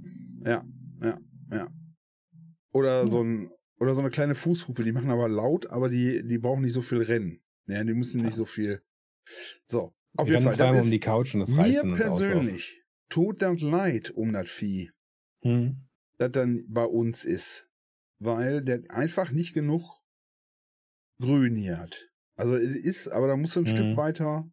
Ja, 0.46 0.66
ja, 1.02 1.18
ja. 1.52 1.68
Oder 2.72 3.08
so 3.08 3.22
ein, 3.24 3.50
oder 3.80 3.94
so 3.94 4.02
eine 4.02 4.10
kleine 4.10 4.36
Fußhupe, 4.36 4.84
die 4.84 4.92
machen 4.92 5.10
aber 5.10 5.30
laut, 5.30 5.68
aber 5.68 5.90
die, 5.90 6.26
die 6.28 6.38
brauchen 6.38 6.64
nicht 6.64 6.74
so 6.74 6.82
viel 6.82 7.02
Rennen. 7.02 7.42
Ja, 7.68 7.84
die 7.84 7.94
müssen 7.94 8.22
nicht 8.24 8.36
so 8.36 8.46
viel. 8.46 8.82
So, 9.66 9.94
auf 10.18 10.28
wir 10.28 10.34
jeden 10.36 10.44
Fall. 10.46 10.56
zweimal 10.56 10.82
um 10.82 10.90
die 10.92 11.00
Couch 11.00 11.34
und 11.36 11.42
das 11.42 11.56
reicht 11.56 11.84
mir 11.84 11.96
persönlich 11.96 12.76
tut 13.10 13.42
das 13.42 13.62
leid 13.62 14.12
um 14.12 14.34
das 14.34 14.50
Vieh. 14.50 14.92
Hm. 15.44 15.88
das 16.18 16.32
dann 16.32 16.66
bei 16.68 16.84
uns 16.86 17.26
ist. 17.26 17.68
Weil 18.20 18.62
der 18.62 18.82
einfach 18.90 19.32
nicht 19.32 19.54
genug 19.54 20.00
Grün 21.22 21.56
hier 21.56 21.78
hat. 21.80 22.10
Also 22.36 22.56
es 22.56 22.76
ist, 22.76 23.08
aber 23.08 23.28
da 23.28 23.36
musst 23.36 23.56
du 23.56 23.62
ein 23.62 23.64
Mhm. 23.64 23.68
Stück 23.68 23.98
weiter 23.98 24.50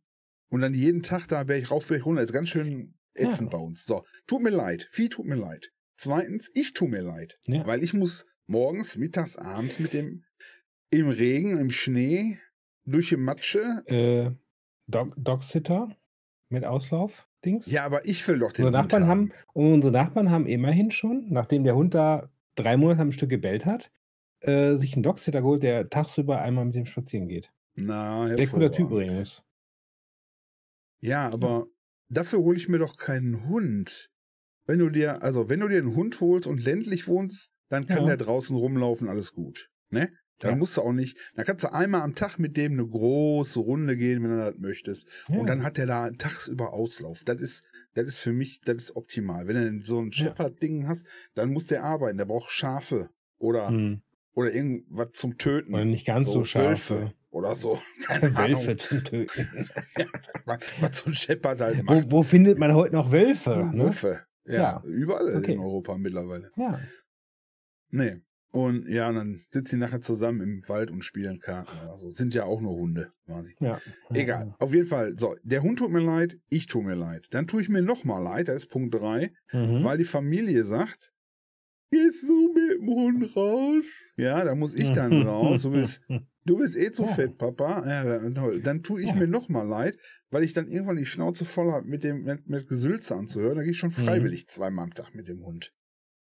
und 0.50 0.61
dann 0.61 0.75
jeden 0.75 1.02
Tag 1.02 1.26
da 1.28 1.49
wäre 1.49 1.59
ich 1.59 1.71
rauf, 1.71 1.90
wäre 1.90 1.99
ich 1.99 2.06
runter. 2.06 2.21
Das 2.23 2.30
ist 2.30 2.35
ganz 2.35 2.49
schön 2.49 2.95
ätzend 3.14 3.52
Ja. 3.52 3.59
bei 3.59 3.64
uns. 3.64 3.85
So, 3.85 4.04
tut 4.26 4.42
mir 4.42 4.50
leid. 4.50 4.87
Vieh 4.90 5.09
tut 5.09 5.26
mir 5.26 5.37
leid. 5.37 5.71
Zweitens, 5.97 6.50
ich 6.54 6.73
tu 6.73 6.87
mir 6.87 7.02
leid. 7.02 7.38
Ja. 7.47 7.66
Weil 7.66 7.83
ich 7.83 7.92
muss 7.95 8.26
morgens, 8.46 8.96
mittags, 8.96 9.36
abends 9.36 9.78
mit 9.78 9.92
dem 9.92 10.24
im 10.90 11.08
Regen, 11.08 11.58
im 11.58 11.70
Schnee, 11.70 12.38
durch 12.84 13.08
die 13.10 13.16
Matsche. 13.16 13.82
Äh, 13.86 14.30
Dog, 14.88 15.14
Dogsitter 15.16 15.96
mit 16.48 16.64
Auslauf, 16.64 17.26
Dings. 17.44 17.66
Ja, 17.66 17.84
aber 17.84 18.06
ich 18.06 18.26
will 18.28 18.38
doch 18.38 18.52
den 18.52 18.66
unsere 18.66 18.82
Nachbarn 18.82 19.06
haben, 19.06 19.32
und 19.52 19.72
unsere 19.74 19.92
Nachbarn 19.92 20.30
haben 20.30 20.46
immerhin 20.46 20.92
schon, 20.92 21.26
nachdem 21.30 21.64
der 21.64 21.74
Hund 21.74 21.94
da 21.94 22.30
drei 22.54 22.76
Monate 22.76 23.02
am 23.02 23.12
Stück 23.12 23.30
gebellt 23.30 23.66
hat, 23.66 23.90
äh, 24.40 24.76
sich 24.76 24.94
einen 24.94 25.02
Dogsitter 25.02 25.40
geholt, 25.40 25.62
der 25.62 25.90
tagsüber 25.90 26.40
einmal 26.40 26.64
mit 26.64 26.76
dem 26.76 26.86
spazieren 26.86 27.28
geht. 27.28 27.52
Na, 27.74 28.28
Sehr 28.34 28.46
cooler 28.46 28.70
Typ 28.70 28.90
übrigens. 28.90 29.44
Ja, 31.00 31.30
aber 31.30 31.66
dafür 32.08 32.38
hole 32.38 32.56
ich 32.56 32.68
mir 32.68 32.78
doch 32.78 32.96
keinen 32.96 33.48
Hund. 33.48 34.10
Wenn 34.66 34.78
du 34.78 34.88
dir, 34.88 35.22
also 35.22 35.48
wenn 35.48 35.60
du 35.60 35.68
dir 35.68 35.78
einen 35.78 35.94
Hund 35.94 36.20
holst 36.20 36.46
und 36.46 36.64
ländlich 36.64 37.06
wohnst, 37.06 37.52
dann 37.68 37.87
kann 37.87 37.99
Ja. 38.02 38.06
der 38.06 38.16
draußen 38.18 38.56
rumlaufen, 38.56 39.08
alles 39.08 39.32
gut. 39.32 39.68
Ne? 39.90 40.11
Dann 40.38 40.50
Ja. 40.50 40.56
musst 40.56 40.76
du 40.76 40.82
auch 40.82 40.92
nicht, 40.92 41.16
dann 41.35 41.46
kannst 41.46 41.64
du 41.64 41.73
einmal 41.73 42.02
am 42.02 42.14
Tag 42.14 42.38
mit 42.38 42.56
dem 42.58 42.73
eine 42.73 42.87
große 42.87 43.58
Runde 43.58 43.96
gehen, 43.96 44.23
wenn 44.23 44.30
du 44.30 44.37
das 44.38 44.58
möchtest. 44.58 45.08
Ja. 45.28 45.38
Und 45.38 45.46
dann 45.46 45.62
hat 45.62 45.78
der 45.78 45.87
da 45.87 46.11
tagsüber 46.11 46.75
Auslauf. 46.75 47.23
Das 47.25 47.40
ist, 47.40 47.64
das 47.94 48.04
ist 48.06 48.18
für 48.18 48.32
mich, 48.35 48.61
das 48.62 48.76
ist 48.76 48.96
optimal. 48.96 49.46
Wenn 49.49 49.78
du 49.80 49.85
so 49.85 49.99
ein 49.99 50.11
Ja. 50.11 50.26
Shepherd-Ding 50.26 50.87
hast, 50.88 51.06
dann 51.35 51.52
muss 51.52 51.66
der 51.66 51.85
arbeiten. 51.85 52.18
Der 52.18 52.26
braucht 52.26 52.50
Schafe 52.50 53.08
oder, 53.38 53.68
Hm. 53.68 54.02
oder 54.35 54.52
irgendwas 54.52 55.12
zum 55.12 55.38
Töten. 55.38 55.73
Oder 55.75 55.87
nicht 55.87 56.06
ganz 56.06 56.26
so, 56.26 56.44
scharf. 56.44 56.90
Wölfe 56.90 57.14
oder 57.30 57.54
so. 57.56 57.78
Keine 58.06 58.37
Ahnung. 58.37 58.58
Wölfe 58.66 58.76
zum 58.76 59.04
Töten. 59.04 59.26
was, 60.44 60.58
was 60.80 60.99
so 60.99 61.06
ein 61.11 61.14
Shepherd 61.14 61.61
halt 61.61 61.78
wo, 61.87 61.94
macht. 61.94 62.11
wo 62.11 62.23
findet 62.23 62.58
man 62.58 62.75
heute 62.75 62.94
noch 62.94 63.11
Wölfe? 63.11 63.70
Ne? 63.73 63.85
Wölfe. 63.85 64.20
Ja, 64.44 64.54
Ja. 64.54 64.82
überall 64.85 65.35
Okay. 65.37 65.54
in 65.54 65.61
Europa 65.61 65.96
mittlerweile. 65.96 66.50
Ja. 66.56 66.78
Nee. 67.90 68.16
Und 68.52 68.88
ja, 68.88 69.10
und 69.10 69.16
dann 69.16 69.40
sitzen 69.50 69.76
die 69.76 69.80
nachher 69.80 70.00
zusammen 70.00 70.40
im 70.40 70.62
Wald 70.68 70.90
und 70.90 71.04
spielen 71.04 71.40
Karten 71.40 71.76
oder 71.84 71.98
so. 71.98 72.10
Sind 72.10 72.32
ja 72.32 72.44
auch 72.44 72.60
nur 72.62 72.74
Hunde, 72.74 73.12
quasi. 73.26 73.54
ja. 73.60 73.78
Egal. 74.14 74.54
Auf 74.58 74.72
jeden 74.72 74.86
Fall. 74.86 75.14
So, 75.18 75.36
der 75.42 75.62
Hund 75.62 75.78
tut 75.78 75.90
mir 75.90 76.00
leid, 76.00 76.38
ich 76.48 76.66
tue 76.66 76.82
mir 76.82 76.94
leid. 76.94 77.26
Dann 77.32 77.46
tue 77.46 77.60
ich 77.60 77.68
mir 77.68 77.82
nochmal 77.82 78.22
leid, 78.22 78.48
das 78.48 78.56
ist 78.64 78.68
Punkt 78.68 78.94
3, 78.94 79.30
Mhm. 79.52 79.84
weil 79.84 79.98
die 79.98 80.04
Familie 80.04 80.64
sagt, 80.64 81.12
gehst 81.90 82.22
du 82.22 82.54
mit 82.54 82.78
dem 82.80 82.88
Hund 82.88 83.36
raus? 83.36 84.12
Ja, 84.16 84.42
da 84.44 84.54
muss 84.54 84.74
ich 84.74 84.90
dann 84.92 85.20
raus. 85.22 85.62
Du 85.62 85.72
bist, 85.72 86.00
du 86.46 86.56
bist 86.56 86.76
eh 86.76 86.92
zu 86.92 87.02
Ja. 87.02 87.08
fett, 87.12 87.36
Papa. 87.36 87.86
Ja, 87.86 88.04
dann, 88.04 88.34
toll. 88.34 88.62
dann 88.62 88.82
tue 88.82 89.02
ich 89.02 89.08
Ja. 89.08 89.16
mir 89.16 89.26
nochmal 89.28 89.66
leid, 89.66 89.98
weil 90.30 90.44
ich 90.44 90.54
dann 90.54 90.68
irgendwann 90.68 90.96
die 90.96 91.04
Schnauze 91.04 91.44
voll 91.44 91.70
habe, 91.72 91.86
mit 91.86 92.04
dem 92.04 92.22
mit, 92.22 92.48
mit 92.48 92.68
Gesülze 92.68 93.16
anzuhören. 93.16 93.56
Da 93.56 93.62
gehe 93.64 93.72
ich 93.72 93.78
schon 93.78 93.90
Mhm. 93.90 94.04
freiwillig 94.04 94.48
zweimal 94.48 94.84
am 94.84 94.94
Tag 94.94 95.14
mit 95.14 95.28
dem 95.28 95.44
Hund. 95.44 95.74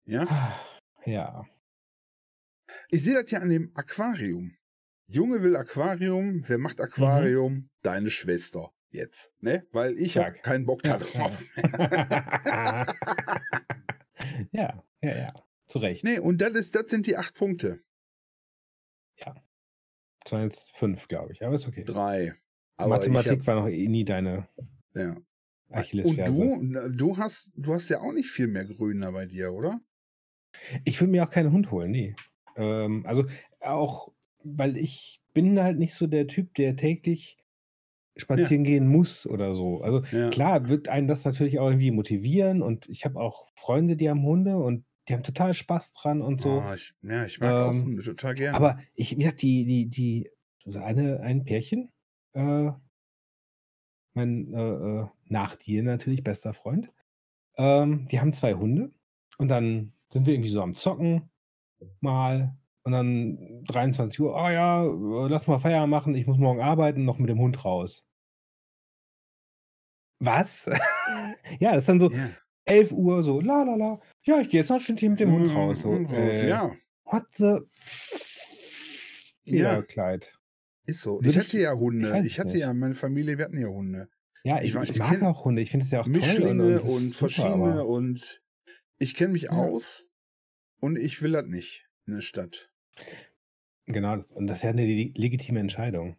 Ja. 0.06 0.26
Ja. 1.06 1.46
Ich 2.90 3.04
sehe 3.04 3.22
das 3.22 3.30
ja 3.32 3.40
an 3.40 3.50
dem 3.50 3.72
Aquarium. 3.76 4.56
Junge 5.08 5.44
will 5.44 5.56
Aquarium, 5.56 6.48
wer 6.48 6.58
macht 6.58 6.80
Aquarium? 6.82 7.70
Deine 7.82 8.10
Schwester. 8.10 8.72
Jetzt, 8.90 9.34
ne? 9.40 9.68
Weil 9.72 9.98
ich 9.98 10.18
habe 10.18 10.34
keinen 10.40 10.66
Bock 10.66 10.84
da 10.84 10.98
Ja, 10.98 11.32
ja, 14.52 14.84
ja, 15.02 15.18
ja. 15.18 15.34
Zu 15.68 15.80
Recht. 15.80 16.04
Nee, 16.04 16.20
und 16.20 16.40
das 16.42 16.54
ist, 16.54 16.76
das 16.76 16.86
sind 16.88 17.08
die 17.08 17.18
acht 17.18 17.34
Punkte. 17.34 17.82
2,5, 20.26 21.08
glaube 21.08 21.34
ich. 21.34 21.44
Aber 21.44 21.56
ist 21.56 21.68
okay. 21.68 21.84
Drei. 21.84 22.34
Aber 22.78 22.98
Mathematik 22.98 23.42
ich 23.42 23.48
war 23.48 23.56
noch 23.56 23.68
eh 23.68 23.88
nie 23.88 24.06
deine 24.06 24.48
hab, 24.58 24.58
ja. 24.96 25.16
Und 25.68 25.80
Achillesferse. 25.80 26.34
du, 26.34 26.90
du 26.90 27.18
hast, 27.18 27.52
du 27.56 27.74
hast 27.74 27.90
ja 27.90 28.00
auch 28.00 28.14
nicht 28.14 28.30
viel 28.30 28.48
mehr 28.48 28.66
Grün 28.66 29.02
da 29.02 29.12
bei 29.12 29.26
dir, 29.26 29.54
oder? 29.54 29.80
Ich 30.86 31.00
würde 31.00 31.12
mir 31.12 31.24
auch 31.24 31.30
keinen 31.30 31.52
Hund 31.52 31.72
holen, 31.72 31.92
nee. 31.92 32.16
Ähm, 32.56 33.06
also 33.06 33.26
auch, 33.62 34.14
weil 34.44 34.78
ich 34.78 35.22
bin 35.34 35.60
halt 35.62 35.78
nicht 35.80 35.94
so 35.96 36.08
der 36.08 36.28
Typ, 36.28 36.54
der 36.56 36.76
täglich 36.76 37.38
spazieren 38.18 38.64
gehen 38.64 38.88
muss 38.88 39.26
oder 39.26 39.56
so. 39.56 39.82
Also 39.82 40.04
Ja. 40.12 40.30
klar 40.32 40.70
wird 40.70 40.88
einen 40.88 41.08
das 41.08 41.26
natürlich 41.26 41.60
auch 41.60 41.68
irgendwie 41.68 41.92
motivieren 41.92 42.62
und 42.62 42.88
ich 42.90 43.06
habe 43.06 43.20
auch 43.20 43.50
Freunde, 43.56 43.96
die 43.96 44.10
haben 44.10 44.24
Hunde 44.24 44.58
und 44.58 44.86
die 45.10 45.14
haben 45.14 45.24
total 45.24 45.54
Spaß 45.54 45.94
dran 45.94 46.22
und 46.22 46.42
so. 46.42 46.50
Oh, 46.50 46.74
ich, 46.76 46.94
ja, 47.02 47.26
ich 47.26 47.40
mag 47.40 47.60
auch 47.60 47.72
Ähm, 47.72 47.86
Hunde 47.86 48.04
total 48.04 48.36
gerne. 48.36 48.58
Aber 48.58 48.80
ich, 48.96 49.12
wie 49.12 49.16
gesagt, 49.18 49.42
die, 49.42 49.66
die, 49.66 49.88
die, 49.90 50.30
also 50.66 50.80
eine, 50.80 51.22
ein 51.22 51.44
Pärchen, 51.46 51.92
äh, 52.34 52.72
mein 54.14 54.54
äh, 54.54 55.02
äh, 55.02 55.08
nach 55.26 55.56
dir 55.56 55.84
natürlich 55.84 56.24
bester 56.24 56.54
Freund, 56.54 56.92
ähm, 57.58 58.08
die 58.12 58.20
haben 58.22 58.34
zwei 58.34 58.56
Hunde 58.56 58.94
und 59.38 59.50
dann 59.50 59.93
sind 60.14 60.26
wir 60.26 60.34
irgendwie 60.34 60.50
so 60.50 60.62
am 60.62 60.74
Zocken 60.76 61.30
mal 62.00 62.56
und 62.86 62.92
dann 62.94 63.64
23 63.68 64.20
Uhr, 64.22 64.36
ah 64.38 64.52
ja, 64.52 64.84
äh, 64.86 65.28
lass 65.30 65.48
mal 65.48 65.60
Feier 65.60 65.88
machen, 65.88 66.16
ich 66.16 66.28
muss 66.28 66.38
morgen 66.38 66.62
arbeiten, 66.62 67.04
noch 67.06 67.18
mit 67.20 67.30
dem 67.30 67.40
Hund 67.40 67.64
raus. 67.66 68.06
Was? 70.20 70.66
ja, 71.60 71.72
das 71.74 71.80
ist 71.84 71.90
dann 71.90 72.00
so 72.00 72.10
ja. 72.12 72.30
11 72.66 72.92
Uhr, 72.94 73.24
so 73.24 73.42
la 73.42 73.64
la 73.64 73.76
la. 73.76 74.00
Ja, 74.24 74.40
ich 74.40 74.50
gehe 74.50 74.62
jetzt 74.62 74.70
noch 74.70 74.78
ein 74.78 74.82
Stündchen 74.82 75.12
mit 75.12 75.20
dem 75.20 75.32
Hund 75.32 75.54
raus. 75.54 75.82
So, 75.82 75.90
Hund 75.90 76.10
raus. 76.10 76.40
äh, 76.40 76.48
Ja, 76.50 76.72
What 77.06 77.24
the 77.36 77.58
Ja. 79.44 79.82
Kleid. 79.82 80.38
ist 80.86 81.02
so. 81.02 81.20
Ich 81.22 81.28
ich- 81.28 81.38
hatte 81.38 81.60
ja 81.60 81.74
Hunde. 81.74 82.12
weiß 82.12 82.26
Ich 82.26 82.40
hatte 82.40 82.54
nicht. 82.54 82.62
ja, 82.62 82.74
meine 82.74 82.94
Familie, 82.96 83.38
wir 83.38 83.46
hatten 83.46 83.60
ja 83.60 83.68
Hunde. 83.68 84.08
Ja, 84.46 84.62
Ich 84.62 84.76
ich, 84.76 84.82
ich, 84.84 84.90
ich 84.92 85.00
mag 85.00 85.22
auch 85.24 85.44
Hunde. 85.46 85.62
Ich 85.62 85.72
finde 85.72 85.86
es 85.86 85.92
ja 85.92 86.00
auch 86.02 86.06
toll. 86.06 86.14
Mischlinge 86.14 86.64
ist 86.76 86.84
und 86.86 87.00
super, 87.00 87.18
verschiedene 87.18 87.54
aber- 87.74 87.88
und 87.88 88.42
ich 89.00 89.16
kenne 89.16 89.34
mich 89.34 89.44
Ja. 89.44 89.52
aus 89.52 90.08
und 90.80 90.98
ich 90.98 91.22
will 91.22 91.32
das 91.32 91.46
nicht 91.46 91.90
in 92.06 92.14
der 92.14 92.22
Stadt. 92.22 92.72
Genau, 93.86 94.14
und 94.34 94.48
das 94.48 94.58
ist 94.58 94.64
ja 94.64 94.70
eine 94.70 94.86
le- 94.86 95.12
legitime 95.16 95.60
Entscheidung. 95.60 96.18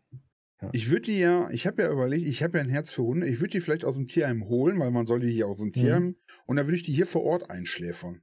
Ich 0.73 0.88
würde 0.88 1.02
die 1.02 1.19
ja, 1.19 1.50
ich 1.50 1.66
habe 1.66 1.83
ja 1.83 1.93
überlegt, 1.93 2.25
ich 2.26 2.43
habe 2.43 2.57
ja 2.57 2.64
ein 2.64 2.71
Herz 2.71 2.90
für 2.90 3.02
Hunde, 3.02 3.26
ich 3.26 3.40
würde 3.40 3.50
die 3.52 3.61
vielleicht 3.61 3.85
aus 3.85 3.97
dem 3.97 4.07
Tierheim 4.07 4.45
holen, 4.47 4.78
weil 4.78 4.90
man 4.90 5.04
soll 5.04 5.21
die 5.21 5.31
hier 5.31 5.47
aus 5.47 5.59
dem 5.59 5.69
Mhm. 5.69 5.73
Tierheim 5.73 6.16
und 6.47 6.57
dann 6.57 6.66
würde 6.66 6.76
ich 6.76 6.83
die 6.85 6.93
hier 6.95 7.07
vor 7.07 7.23
Ort 7.25 7.50
einschläfern. 7.50 8.23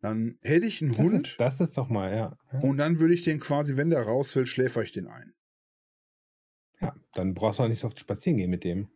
Dann 0.00 0.38
hätte 0.42 0.66
ich 0.66 0.80
einen 0.80 0.92
Das 0.92 0.98
Hund 1.00 1.14
ist, 1.26 1.40
das 1.40 1.60
ist 1.60 1.76
doch 1.76 1.88
mal, 1.90 2.14
ja. 2.14 2.38
Ja, 2.52 2.60
und 2.60 2.78
dann 2.78 2.98
würde 2.98 3.12
ich 3.14 3.22
den 3.22 3.40
quasi, 3.40 3.76
wenn 3.76 3.90
der 3.90 4.02
raus 4.02 4.34
will, 4.36 4.46
schläfer 4.46 4.82
ich 4.82 4.92
den 4.92 5.06
ein. 5.06 5.34
ja. 6.80 6.94
Dann 7.12 7.34
brauchst 7.34 7.58
du 7.58 7.64
auch 7.64 7.68
nicht 7.68 7.80
so 7.80 7.86
oft 7.88 7.98
spazieren 8.00 8.38
gehen 8.38 8.50
mit 8.50 8.64
dem. 8.64 8.88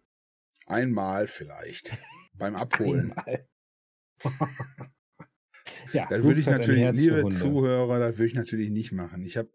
Einmal 0.67 1.27
vielleicht. 1.27 1.97
beim 2.35 2.57
Abholen. 2.57 3.13
Einmal. 3.13 3.49
ja, 5.93 6.07
Das 6.11 6.23
würde 6.23 6.41
ich 6.41 6.47
natürlich, 6.47 6.91
liebe. 6.93 7.29
Zuhörer, 7.31 7.99
das 7.99 8.17
würde 8.19 8.27
ich 8.27 8.35
natürlich 8.35 8.71
nicht 8.71 8.93
machen. 8.93 9.23
Ich 9.23 9.37
habe 9.37 9.51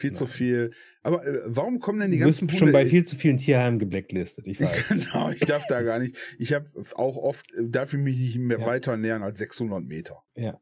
viel 0.00 0.12
zu 0.12 0.24
Nein. 0.24 0.32
viel. 0.32 0.70
Aber 1.02 1.26
äh, 1.26 1.40
warum 1.46 1.80
kommen 1.80 2.00
denn 2.00 2.10
die 2.10 2.18
ganzen 2.18 2.48
schon 2.48 2.60
Hunde? 2.60 2.72
bei 2.72 2.86
viel 2.86 3.04
zu 3.04 3.16
vielen 3.16 3.36
Tierheimen 3.36 3.78
geblacklistet, 3.78 4.46
ich 4.46 4.60
weiß. 4.60 4.88
genau, 5.12 5.30
ich 5.30 5.40
darf 5.40 5.66
da 5.66 5.82
gar 5.82 5.98
nicht. 5.98 6.16
Ich 6.38 6.52
habe 6.52 6.66
auch 6.94 7.16
oft, 7.16 7.52
äh, 7.54 7.68
darf 7.68 7.92
ich 7.92 7.98
mich 7.98 8.16
nicht 8.16 8.38
mehr 8.38 8.60
Ja. 8.60 8.66
weiter 8.66 8.96
nähern 8.96 9.22
als 9.22 9.38
600 9.40 9.82
Meter. 9.84 10.22
Ja. 10.36 10.60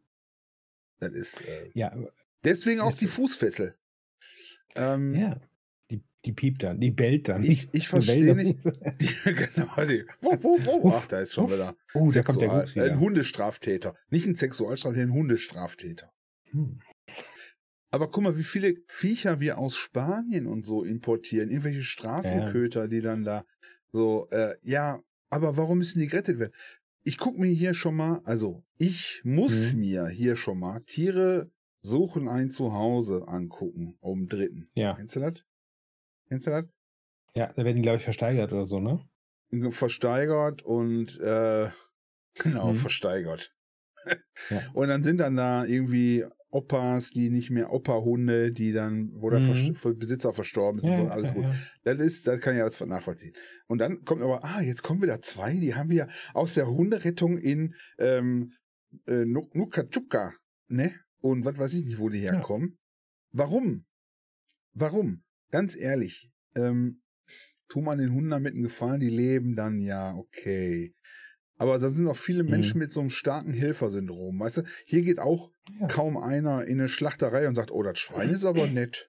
Das 0.98 1.12
ist 1.12 1.42
äh, 1.42 1.70
ja, 1.74 1.94
deswegen 2.44 2.80
auch 2.80 2.88
Ist 2.90 3.02
die. 3.02 3.06
Fußfessel. 3.06 3.76
Ähm, 4.74 5.14
ja. 5.14 5.40
Die, 6.26 6.32
piept 6.32 6.62
dann, 6.62 6.80
die 6.80 6.90
bellt 6.90 7.28
dann. 7.28 7.42
Ich, 7.44 7.68
ich 7.72 7.88
verstehe 7.88 8.34
nicht. 8.34 8.58
Die, 9.00 9.06
genau, 9.24 9.84
die. 9.86 10.04
Wo, 10.20 10.32
wo, 10.42 10.58
wo? 10.64 10.90
Ach, 10.92 11.06
da 11.06 11.20
ist 11.20 11.34
schon 11.34 11.50
wieder. 11.50 11.74
Oh, 11.94 12.10
da 12.10 12.22
kommt 12.22 12.40
der 12.40 12.66
äh, 12.74 12.90
ein. 12.90 13.00
Hundestraftäter. 13.00 13.94
Nicht 14.10 14.26
ein 14.26 14.34
Sexualstraftäter, 14.34 15.06
ein 15.06 15.12
Hundestraftäter. 15.12 16.10
Hm. 16.50 16.80
Aber 17.90 18.10
guck 18.10 18.24
mal, 18.24 18.36
wie 18.36 18.42
viele 18.44 18.74
Viecher 18.88 19.40
wir 19.40 19.58
aus 19.58 19.76
Spanien 19.76 20.46
und 20.46 20.66
so 20.66 20.84
importieren. 20.84 21.48
Irgendwelche 21.50 21.82
Straßenköter, 21.84 22.88
die 22.88 23.00
dann 23.00 23.22
da 23.24 23.44
so, 23.92 24.28
äh, 24.30 24.54
ja, 24.62 25.00
aber 25.30 25.56
warum 25.56 25.78
müssen 25.78 26.00
die 26.00 26.08
gerettet 26.08 26.38
werden? 26.38 26.52
Ich 27.04 27.18
guck 27.18 27.38
mir 27.38 27.46
hier 27.46 27.72
schon 27.74 27.94
mal, 27.94 28.20
also 28.24 28.64
ich 28.76 29.22
muss 29.24 29.72
Mhm. 29.72 29.78
mir 29.80 30.08
hier 30.08 30.34
schon 30.36 30.58
mal 30.58 30.80
Tiere 30.80 31.50
suchen 31.80 32.28
ein 32.28 32.50
Zuhause 32.50 33.28
angucken, 33.28 33.96
um 34.00 34.26
dritten. 34.26 34.68
Ja. 34.74 34.94
Kennst 34.96 35.14
du 35.14 35.20
das? 35.20 35.44
Kennst 36.28 36.46
du 36.46 36.50
das? 36.50 36.64
ja, 37.34 37.52
da 37.52 37.64
werden 37.64 37.76
die, 37.76 37.82
glaube 37.82 37.98
ich, 37.98 38.04
versteigert 38.04 38.52
oder 38.52 38.66
so, 38.66 38.80
ne? 38.80 39.00
versteigert 39.70 40.62
und 40.62 41.18
äh, 41.20 41.70
genau, 42.42 42.70
Mhm. 42.72 42.76
versteigert. 42.76 43.52
Ja. 44.50 44.62
Und 44.72 44.86
dann 44.88 45.02
sind 45.02 45.18
dann 45.18 45.34
da 45.36 45.64
irgendwie 45.64 46.24
Opas, 46.50 47.10
die 47.10 47.28
nicht 47.28 47.50
mehr 47.50 47.72
Opa-Hunde, 47.72 48.52
die 48.52 48.72
dann, 48.72 49.10
wo 49.14 49.30
der 49.30 49.40
Mhm. 49.40 49.76
Besitzer 49.98 50.32
verstorben 50.32 50.78
ist 50.78 50.84
und 50.84 50.94
so, 50.96 51.06
alles 51.08 51.28
ja, 51.28 51.34
gut. 51.34 51.44
Ja. 51.44 51.54
Das 51.82 52.00
ist, 52.00 52.26
das 52.28 52.40
kann 52.40 52.54
ich 52.54 52.62
alles 52.62 52.78
nachvollziehen. 52.80 53.34
Und 53.66 53.78
dann 53.78 54.04
kommt 54.04 54.22
aber, 54.22 54.44
ah, 54.44 54.60
jetzt 54.60 54.82
kommen 54.84 55.02
wieder 55.02 55.20
zwei, 55.22 55.54
die 55.54 55.74
haben 55.74 55.90
wir 55.90 56.06
aus 56.34 56.54
der 56.54 56.68
Hunderettung 56.68 57.36
in 57.36 57.74
ähm, 57.98 58.52
äh, 59.06 59.24
Nu- 59.24 59.50
Nukachuka, 59.54 60.32
ne? 60.68 60.94
Und 61.20 61.44
was 61.44 61.58
weiß 61.58 61.74
ich 61.74 61.84
nicht, 61.84 61.98
wo 61.98 62.08
die 62.08 62.20
Ja. 62.20 62.32
herkommen. 62.34 62.78
Warum? 63.32 63.84
Warum? 64.72 65.24
Ganz 65.56 65.74
ehrlich, 65.74 66.30
ähm, 66.54 67.00
tu 67.68 67.80
man 67.80 67.96
den 67.96 68.12
Hunden 68.12 68.28
damit 68.28 68.52
einen 68.52 68.62
Gefallen, 68.64 69.00
die 69.00 69.08
leben 69.08 69.56
dann 69.56 69.78
ja, 69.78 70.14
okay. 70.14 70.94
Aber 71.56 71.78
da 71.78 71.88
sind 71.88 72.06
auch 72.08 72.16
viele 72.16 72.42
Mhm. 72.44 72.50
Menschen 72.50 72.78
mit 72.78 72.92
so 72.92 73.00
einem 73.00 73.08
starken 73.08 73.54
Helfersyndrom. 73.54 74.38
Weißt 74.38 74.58
du, 74.58 74.62
hier 74.84 75.00
geht 75.02 75.18
auch 75.18 75.50
Ja. 75.80 75.86
kaum 75.86 76.18
einer 76.18 76.66
in 76.66 76.78
eine 76.78 76.90
Schlachterei 76.90 77.48
und 77.48 77.54
sagt, 77.54 77.70
oh, 77.70 77.82
das 77.82 77.98
Schwein 77.98 78.28
ist 78.28 78.44
aber 78.44 78.66
nett. 78.70 79.08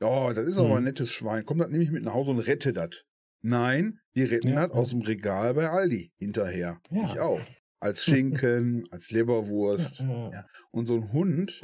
Ja, 0.00 0.32
das 0.32 0.46
ist 0.46 0.58
aber 0.58 0.76
ein 0.76 0.82
Mhm. 0.82 0.88
nettes 0.90 1.10
Schwein. 1.10 1.44
Kommt 1.44 1.60
das 1.60 1.68
nämlich 1.70 1.90
mit 1.90 2.04
nach 2.04 2.14
Hause 2.14 2.30
und 2.30 2.38
rette 2.38 2.72
das. 2.72 3.02
Nein, 3.42 3.98
die 4.14 4.22
retten 4.22 4.50
Ja, 4.50 4.68
das 4.68 4.76
aus 4.76 4.90
dem 4.90 5.00
Regal 5.02 5.54
bei 5.54 5.68
Aldi 5.68 6.12
hinterher. 6.16 6.80
Ja. 6.92 7.04
Ich 7.12 7.18
auch. 7.18 7.40
Als 7.80 8.04
Schinken, 8.04 8.84
als 8.92 9.10
Leberwurst. 9.10 9.98
Ja. 10.02 10.46
Und 10.70 10.86
so 10.86 10.94
ein 10.94 11.12
Hund, 11.12 11.60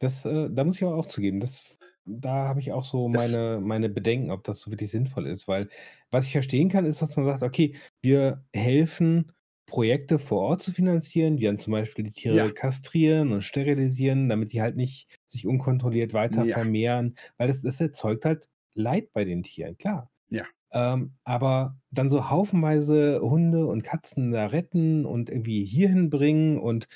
Das, 0.00 0.24
äh, 0.24 0.48
da 0.50 0.64
muss 0.64 0.76
ich 0.78 0.82
aber 0.82 0.96
auch 0.96 1.06
zugeben, 1.06 1.38
das, 1.38 1.62
da 2.06 2.48
habe 2.48 2.60
ich 2.60 2.72
auch 2.72 2.84
so 2.84 3.08
Das- 3.10 3.32
meine, 3.32 3.60
meine 3.60 3.88
Bedenken, 3.88 4.30
ob 4.30 4.44
das 4.44 4.60
so 4.60 4.70
wirklich 4.70 4.90
sinnvoll 4.90 5.26
ist. 5.26 5.48
Weil 5.48 5.68
was 6.10 6.26
ich 6.26 6.32
verstehen 6.32 6.68
kann, 6.68 6.84
ist, 6.86 7.00
dass 7.02 7.16
man 7.16 7.24
sagt, 7.26 7.42
okay, 7.42 7.74
wir 8.02 8.44
helfen, 8.54 9.32
Projekte 9.66 10.18
vor 10.18 10.40
Ort 10.42 10.62
zu 10.62 10.72
finanzieren, 10.72 11.36
die 11.38 11.46
dann 11.46 11.58
zum 11.58 11.72
Beispiel 11.72 12.04
die 12.04 12.12
Tiere 12.12 12.36
Ja. 12.36 12.50
kastrieren 12.50 13.32
und 13.32 13.42
sterilisieren, 13.42 14.28
damit 14.28 14.52
die 14.52 14.60
halt 14.60 14.76
nicht 14.76 15.08
sich 15.28 15.46
unkontrolliert 15.46 16.12
weiter 16.12 16.44
Ja. 16.44 16.54
vermehren. 16.54 17.14
Weil 17.38 17.48
das, 17.48 17.62
das 17.62 17.80
erzeugt 17.80 18.24
halt 18.26 18.48
Leid 18.74 19.12
bei 19.12 19.24
den 19.24 19.42
Tieren, 19.42 19.78
klar. 19.78 20.10
Ja. 20.28 20.44
Ähm, 20.72 21.14
aber 21.24 21.78
dann 21.92 22.08
so 22.10 22.28
haufenweise 22.28 23.20
Hunde 23.22 23.66
und 23.66 23.82
Katzen 23.82 24.32
da 24.32 24.46
retten 24.46 25.06
und 25.06 25.30
irgendwie 25.30 25.64
hierhin 25.64 26.10
bringen 26.10 26.58
und 26.58 26.86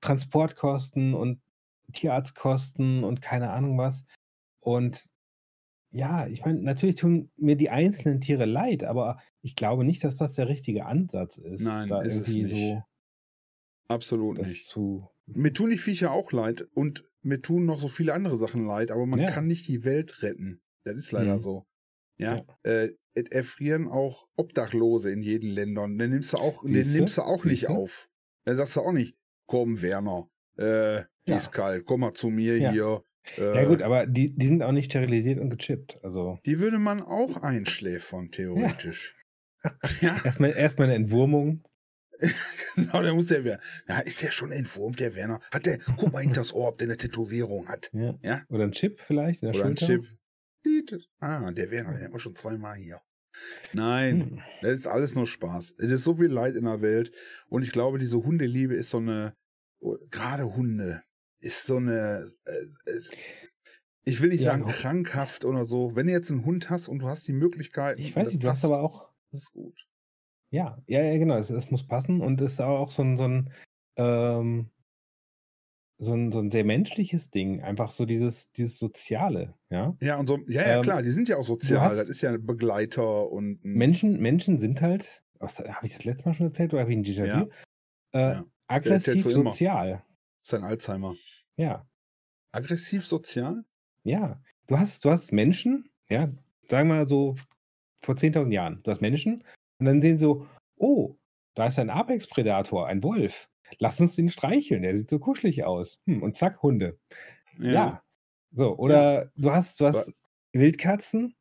Transportkosten 0.00 1.14
und 1.14 1.40
Tierarztkosten 1.92 3.04
und 3.04 3.20
keine 3.20 3.50
Ahnung 3.50 3.78
was. 3.78 4.04
Und 4.60 5.06
ja, 5.90 6.26
ich 6.26 6.44
meine, 6.44 6.60
natürlich 6.62 6.96
tun 6.96 7.30
mir 7.36 7.56
die 7.56 7.70
einzelnen 7.70 8.20
Tiere 8.20 8.46
leid, 8.46 8.84
aber 8.84 9.18
ich 9.42 9.56
glaube 9.56 9.84
nicht, 9.84 10.04
dass 10.04 10.16
das 10.16 10.34
der 10.34 10.48
richtige 10.48 10.86
Ansatz 10.86 11.38
ist, 11.38 11.62
Nein, 11.64 11.88
da 11.88 12.02
ist 12.02 12.16
es 12.16 12.28
nicht. 12.28 12.50
so 12.50 12.82
absolut 13.88 14.38
nicht. 14.38 14.66
zu. 14.66 15.08
Mir 15.26 15.52
tun 15.52 15.70
die 15.70 15.78
Viecher 15.78 16.12
auch 16.12 16.32
leid 16.32 16.62
und 16.74 17.04
mir 17.22 17.42
tun 17.42 17.66
noch 17.66 17.80
so 17.80 17.88
viele 17.88 18.14
andere 18.14 18.36
Sachen 18.36 18.64
leid, 18.66 18.90
aber 18.90 19.06
man 19.06 19.20
Ja. 19.20 19.30
kann 19.30 19.46
nicht 19.46 19.68
die 19.68 19.84
Welt 19.84 20.22
retten. 20.22 20.60
Das 20.84 20.96
ist 20.96 21.12
leider 21.12 21.34
Mhm. 21.34 21.38
so. 21.38 21.66
Ja, 22.18 22.44
Äh, 22.64 22.90
es 23.14 23.30
erfrieren 23.30 23.88
auch 23.88 24.28
Obdachlose 24.36 25.10
in 25.12 25.22
jeden 25.22 25.48
Ländern. 25.50 25.98
Den 25.98 26.10
nimmst 26.10 26.32
du 26.32 26.38
auch, 26.38 26.64
den 26.64 26.92
nimmst 26.92 27.18
du 27.18 27.22
auch 27.22 27.44
nicht 27.44 27.68
auf. 27.68 28.08
Dann 28.44 28.56
sagst 28.56 28.76
du 28.76 28.80
auch 28.80 28.92
nicht, 28.92 29.16
komm 29.46 29.82
Werner, 29.82 30.28
äh, 30.58 31.04
Ja. 31.26 31.36
ist 31.36 31.52
kalt, 31.52 31.84
komm 31.86 32.00
mal 32.00 32.12
zu 32.12 32.28
mir 32.30 32.58
Ja. 32.58 32.70
hier. 32.72 33.02
Ja 33.36 33.64
gut, 33.64 33.82
aber 33.82 34.06
die, 34.06 34.34
die 34.34 34.46
sind 34.46 34.62
auch 34.62 34.72
nicht 34.72 34.86
sterilisiert 34.90 35.38
und 35.38 35.50
gechippt. 35.50 35.98
Also 36.02 36.38
Die 36.46 36.58
würde 36.58 36.78
man 36.78 37.02
auch 37.02 37.36
einschläfern, 37.42 38.30
theoretisch. 38.30 39.14
Ja, 40.00 40.16
erstmal 40.24 40.52
erstmal 40.52 40.86
eine 40.86 40.94
Entwurmung. 40.94 41.64
genau, 42.76 43.02
der 43.02 43.12
muss 43.12 43.26
der 43.26 43.44
Werner. 43.44 43.60
Na, 43.86 44.00
ist 44.00 44.22
der 44.22 44.30
schon 44.30 44.52
entwurmt, 44.52 45.00
der 45.00 45.14
Werner? 45.16 45.40
Hat 45.50 45.66
der, 45.66 45.78
guck 45.96 46.12
mal 46.12 46.20
hinter 46.22 46.40
das 46.42 46.52
Ohr, 46.54 46.68
ob 46.68 46.78
der 46.78 46.86
eine 46.86 46.96
Tätowierung 46.96 47.68
hat. 47.68 47.90
Ja. 47.92 48.14
Ja. 48.22 48.42
Oder 48.48 48.64
ein 48.64 48.72
Chip 48.72 49.00
vielleicht 49.00 49.42
der 49.42 49.50
Oder 49.50 49.66
ein 49.66 49.76
Schulter. 49.76 50.02
Chip. 50.02 50.06
Ah, 51.20 51.50
der 51.52 51.70
Werner, 51.70 51.92
den 51.94 52.04
haben 52.04 52.12
wir 52.12 52.20
schon 52.20 52.36
zweimal 52.36 52.76
hier. 52.76 53.00
Nein, 53.72 54.20
Hm. 54.20 54.40
das 54.62 54.78
ist 54.78 54.86
alles 54.86 55.14
nur 55.14 55.26
Spaß. 55.26 55.74
Es 55.78 55.90
ist 55.90 56.04
so 56.04 56.14
viel 56.16 56.26
Leid 56.30 56.56
in 56.56 56.64
der 56.64 56.80
Welt. 56.80 57.12
Und 57.48 57.62
ich 57.62 57.72
glaube, 57.72 57.98
diese 57.98 58.18
Hundeliebe 58.18 58.74
ist 58.74 58.90
so 58.90 58.98
eine, 58.98 59.34
oh, 59.80 59.96
gerade 60.10 60.54
Hunde, 60.54 61.02
ist 61.40 61.66
so 61.66 61.76
eine, 61.76 62.24
äh, 62.46 62.90
äh, 62.90 63.00
ich 64.04 64.20
will 64.20 64.30
nicht 64.30 64.40
Ja, 64.40 64.52
sagen 64.52 64.64
auch- 64.64 64.72
krankhaft 64.72 65.44
oder 65.44 65.64
so. 65.64 65.94
Wenn 65.94 66.06
du 66.06 66.12
jetzt 66.12 66.30
einen 66.30 66.44
Hund 66.44 66.70
hast 66.70 66.88
und 66.88 67.00
du 67.00 67.08
hast 67.08 67.26
die 67.28 67.32
Möglichkeit, 67.32 67.98
Ich 67.98 68.14
weiß 68.16 68.28
nicht, 68.28 68.42
du 68.42 68.48
hast 68.48 68.62
passt, 68.62 68.72
aber 68.72 68.82
auch 68.82 69.10
Das 69.30 69.42
ist 69.42 69.52
gut. 69.52 69.86
Ja, 70.50 70.82
ja, 70.86 71.02
ja, 71.02 71.18
genau. 71.18 71.36
Es, 71.36 71.50
es 71.50 71.70
muss 71.70 71.86
passen 71.86 72.22
und 72.22 72.40
es 72.40 72.52
ist 72.54 72.60
auch 72.62 72.90
so 72.90 73.02
ein, 73.02 73.16
so 73.18 73.24
ein, 73.24 73.52
ähm, 73.96 74.70
so 76.00 76.14
ein, 76.14 76.32
so 76.32 76.38
ein 76.38 76.48
sehr 76.48 76.64
menschliches 76.64 77.30
Ding. 77.30 77.60
Einfach 77.62 77.90
so 77.90 78.06
dieses, 78.06 78.50
dieses 78.52 78.78
Soziale, 78.78 79.54
ja. 79.68 79.94
Ja, 80.00 80.16
und 80.18 80.26
so, 80.28 80.38
ja, 80.46 80.62
ja, 80.66 80.76
Ähm, 80.76 80.82
klar, 80.82 81.02
die 81.02 81.10
sind 81.10 81.28
ja 81.28 81.36
auch 81.36 81.44
sozial. 81.44 81.80
hast- 81.80 81.96
Das 81.98 82.08
ist 82.08 82.22
ja 82.22 82.30
ein 82.30 82.46
Begleiter 82.46 83.30
und 83.30 83.62
ein, 83.64 83.74
Menschen, 83.74 84.18
Menschen 84.20 84.58
sind 84.58 84.80
halt, 84.80 85.22
habe 85.40 85.86
ich 85.86 85.92
das 85.94 86.04
letzte 86.04 86.28
Mal 86.28 86.34
schon 86.34 86.46
erzählt 86.46 86.72
oder 86.72 86.82
habe 86.82 86.92
ich 86.92 86.98
ein 86.98 87.04
Déjà-vu? 87.04 87.26
Ja. 87.26 87.48
Äh, 88.12 88.32
Ja. 88.36 88.44
Aggressiv 88.68 89.22
sozial. 89.24 90.02
Ist 90.48 90.54
ein 90.54 90.64
Alzheimer. 90.64 91.14
Ja, 91.56 91.86
Aggressiv 92.52 93.06
sozial? 93.06 93.64
ja. 94.04 94.40
Du 94.66 94.78
hast, 94.78 95.02
du 95.04 95.10
hast 95.10 95.32
Menschen, 95.32 95.88
ja, 96.10 96.30
sagen 96.68 96.88
wir 96.88 96.96
mal 96.96 97.08
so 97.08 97.36
vor 98.02 98.16
10.000 98.16 98.52
Jahren, 98.52 98.82
du 98.82 98.90
hast 98.90 99.00
Menschen 99.00 99.42
und 99.78 99.86
dann 99.86 100.02
sehen 100.02 100.18
sie 100.18 100.24
so, 100.24 100.46
oh, 100.76 101.16
da 101.54 101.66
ist 101.66 101.78
ein 101.78 101.88
Apex-Predator, 101.88 102.86
ein 102.86 103.02
Wolf. 103.02 103.48
Lass 103.78 103.98
uns 103.98 104.16
den 104.16 104.28
streicheln, 104.28 104.82
der 104.82 104.94
sieht 104.94 105.08
so 105.08 105.18
kuschelig 105.18 105.64
aus. 105.64 106.02
Hm, 106.06 106.22
und 106.22 106.36
zack, 106.36 106.62
Hunde. 106.62 106.98
Ja. 107.58 108.02
So, 108.52 108.76
oder 108.76 109.32
du 109.36 109.50
hast, 109.50 109.80
du 109.80 109.86
hast 109.86 110.12
Wildkatzen 110.52 111.34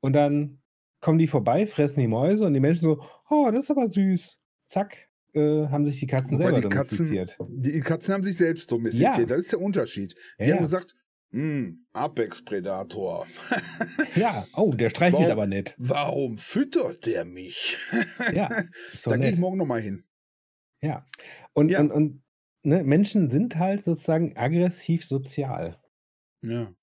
und 0.00 0.12
dann 0.12 0.60
kommen 1.00 1.18
die 1.18 1.26
vorbei, 1.26 1.66
fressen 1.66 2.00
die 2.00 2.06
Mäuse 2.06 2.44
und 2.44 2.52
die 2.52 2.60
Menschen 2.60 2.84
so, 2.84 3.02
oh, 3.30 3.50
das 3.50 3.64
ist 3.64 3.70
aber 3.70 3.88
süß. 3.88 4.38
Zack, 4.64 5.08
äh, 5.34 5.66
haben 5.68 5.86
sich 5.86 6.00
die 6.00 6.06
Katzen 6.06 6.38
selber 6.38 6.60
die 6.60 6.68
Katzen, 6.68 6.98
domestiziert. 6.98 7.36
die 7.50 7.80
Katzen 7.80 8.14
haben 8.14 8.24
sich 8.24 8.36
selbst 8.36 8.70
domestiziert. 8.70 9.16
Ja. 9.18 9.24
Das 9.24 9.40
ist 9.40 9.52
der 9.52 9.60
Unterschied. 9.60 10.14
Die 10.38 10.44
Ja, 10.44 10.48
haben 10.50 10.56
ja. 10.56 10.62
gesagt, 10.62 10.94
hm, 11.30 11.86
Apex-Predator. 11.92 13.26
ja, 14.16 14.46
oh, 14.54 14.72
der 14.74 14.90
streichelt 14.90 15.14
Warum- 15.22 15.30
aber 15.32 15.46
nicht. 15.46 15.74
Warum 15.78 16.36
füttert 16.38 17.06
der 17.06 17.24
mich? 17.24 17.76
Ja, 18.34 18.48
da 19.04 19.16
gehe 19.16 19.32
ich 19.32 19.38
morgen 19.38 19.56
nochmal 19.58 19.80
hin. 19.80 20.04
Ja. 20.82 21.06
Und, 21.54 21.70
Ja. 21.70 21.80
und, 21.80 21.90
und 21.90 22.22
ne, 22.62 22.82
Menschen 22.84 23.30
sind 23.30 23.56
halt 23.56 23.82
sozusagen 23.84 24.36
aggressiv 24.36 25.04
sozial. 25.06 25.80
Ja. 26.42 26.74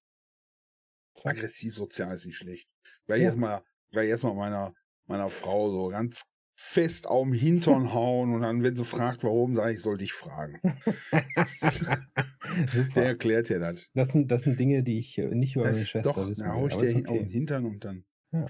Aggressiv 1.23 1.75
sozial 1.75 2.13
ist 2.15 2.25
nicht 2.25 2.37
schlecht. 2.37 2.69
Gleich 3.05 3.19
Ja. 3.21 3.25
erstmal, 3.27 3.61
gleich 3.91 4.09
erstmal 4.09 4.35
meiner, 4.35 4.73
meiner 5.05 5.29
Frau 5.29 5.69
so 5.69 5.87
ganz 5.89 6.23
fest 6.61 7.07
auf 7.07 7.25
den 7.25 7.33
Hintern 7.33 7.93
hauen 7.93 8.33
und 8.33 8.41
dann, 8.41 8.61
wenn 8.63 8.75
sie 8.75 8.83
fragt, 8.83 9.23
warum, 9.23 9.55
sage 9.55 9.71
ich, 9.71 9.77
ich 9.77 9.81
soll 9.81 9.97
dich 9.97 10.11
fragen. 10.11 10.59
Der 12.95 13.05
erklärt 13.05 13.47
dir 13.47 13.59
das. 13.59 13.87
Das 13.93 14.09
sind, 14.09 14.29
das 14.29 14.43
sind 14.43 14.59
Dinge, 14.59 14.83
die 14.83 14.99
ich 14.99 15.17
äh, 15.17 15.33
nicht 15.33 15.55
über 15.55 15.63
meine 15.63 15.77
Das 15.77 15.87
Schwester 15.87 16.13
doch, 16.13 16.27
wissen 16.27 16.43
da 16.43 16.49
will. 16.49 16.55
hau 16.55 16.67
ich 16.67 16.73
aber 16.73 16.83
dir 16.83 16.89
hin, 16.89 17.07
auf 17.07 17.13
den 17.13 17.23
okay. 17.23 17.31
Hintern 17.31 17.65
und 17.65 17.85
dann. 17.85 18.03
Ja. 18.33 18.45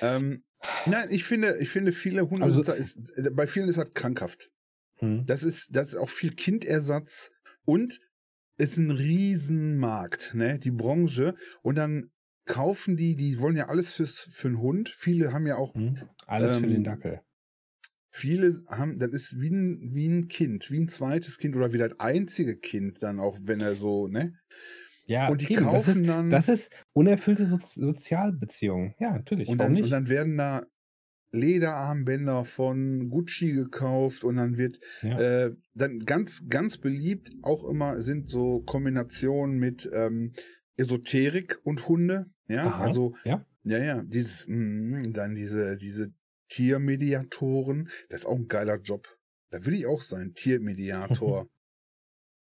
Ähm, 0.00 0.42
Nein, 0.86 1.08
ich 1.10 1.24
finde, 1.24 1.58
ich 1.58 1.68
finde, 1.68 1.92
viele 1.92 2.30
Hundebesitzer 2.30 2.72
also, 2.72 2.98
ist, 2.98 3.36
bei 3.36 3.46
vielen 3.46 3.68
ist 3.68 3.76
halt 3.76 3.94
krankhaft. 3.94 4.50
Hm. 4.94 5.26
Das 5.26 5.42
ist, 5.42 5.76
das 5.76 5.88
ist 5.88 5.96
auch 5.96 6.08
viel 6.08 6.34
Kindersatz 6.34 7.30
und 7.66 8.00
ist 8.56 8.78
ein 8.78 8.90
Riesenmarkt, 8.90 10.32
ne, 10.32 10.58
die 10.58 10.70
Branche. 10.70 11.34
Und 11.60 11.76
dann 11.76 12.10
kaufen 12.46 12.96
die, 12.96 13.16
die 13.16 13.40
wollen 13.40 13.56
ja 13.56 13.66
alles 13.66 13.92
fürs, 13.92 14.28
für 14.30 14.48
einen 14.48 14.60
Hund. 14.60 14.88
Viele 14.88 15.32
haben 15.32 15.46
ja 15.46 15.56
auch. 15.56 15.74
Hm. 15.74 15.98
Alles 16.26 16.56
ähm, 16.56 16.62
für 16.62 16.68
den 16.68 16.76
ähm, 16.78 16.84
Dackel. 16.84 17.20
Viele 18.10 18.62
haben, 18.68 18.98
das 18.98 19.10
ist 19.10 19.40
wie 19.40 19.50
ein, 19.50 19.90
wie 19.92 20.08
ein 20.08 20.28
Kind, 20.28 20.70
wie 20.70 20.80
ein 20.80 20.88
zweites 20.88 21.38
Kind 21.38 21.54
oder 21.54 21.74
wie 21.74 21.78
das 21.78 22.00
einzige 22.00 22.56
Kind 22.56 23.02
dann 23.02 23.20
auch, 23.20 23.36
wenn 23.42 23.60
er 23.60 23.76
so, 23.76 24.08
ne? 24.08 24.38
Ja, 25.06 25.28
und 25.28 25.42
die 25.42 25.52
eben, 25.52 25.64
kaufen 25.64 25.86
das 25.86 25.96
ist, 25.96 26.08
dann. 26.08 26.30
Das 26.30 26.48
ist 26.48 26.72
unerfüllte 26.94 27.46
so 27.46 27.58
Sozialbeziehung. 27.62 28.94
Ja, 28.98 29.12
natürlich. 29.12 29.48
Und 29.48 29.58
dann, 29.58 29.76
und 29.76 29.90
dann 29.90 30.08
werden 30.08 30.38
da 30.38 30.66
Lederarmbänder 31.32 32.44
von 32.44 33.10
Gucci 33.10 33.52
gekauft 33.52 34.24
und 34.24 34.36
dann 34.36 34.56
wird 34.56 34.80
ja. 35.02 35.46
äh, 35.46 35.54
dann 35.74 36.00
ganz, 36.00 36.48
ganz 36.48 36.78
beliebt 36.78 37.30
auch 37.42 37.64
immer 37.68 38.00
sind 38.00 38.28
so 38.28 38.62
Kombinationen 38.62 39.58
mit 39.58 39.88
ähm, 39.92 40.32
Esoterik 40.76 41.58
und 41.64 41.88
Hunde. 41.88 42.26
Ja, 42.48 42.66
Aha, 42.66 42.84
also 42.84 43.14
ja, 43.24 43.44
ja, 43.64 43.78
ja 43.78 44.02
dieses, 44.02 44.46
mh, 44.48 45.08
dann 45.08 45.34
diese, 45.34 45.76
diese 45.76 46.12
Tiermediatoren, 46.48 47.88
das 48.08 48.20
ist 48.20 48.26
auch 48.26 48.36
ein 48.36 48.48
geiler 48.48 48.80
Job. 48.80 49.08
Da 49.50 49.64
will 49.64 49.74
ich 49.74 49.86
auch 49.86 50.00
sein, 50.00 50.32
Tiermediator. 50.34 51.48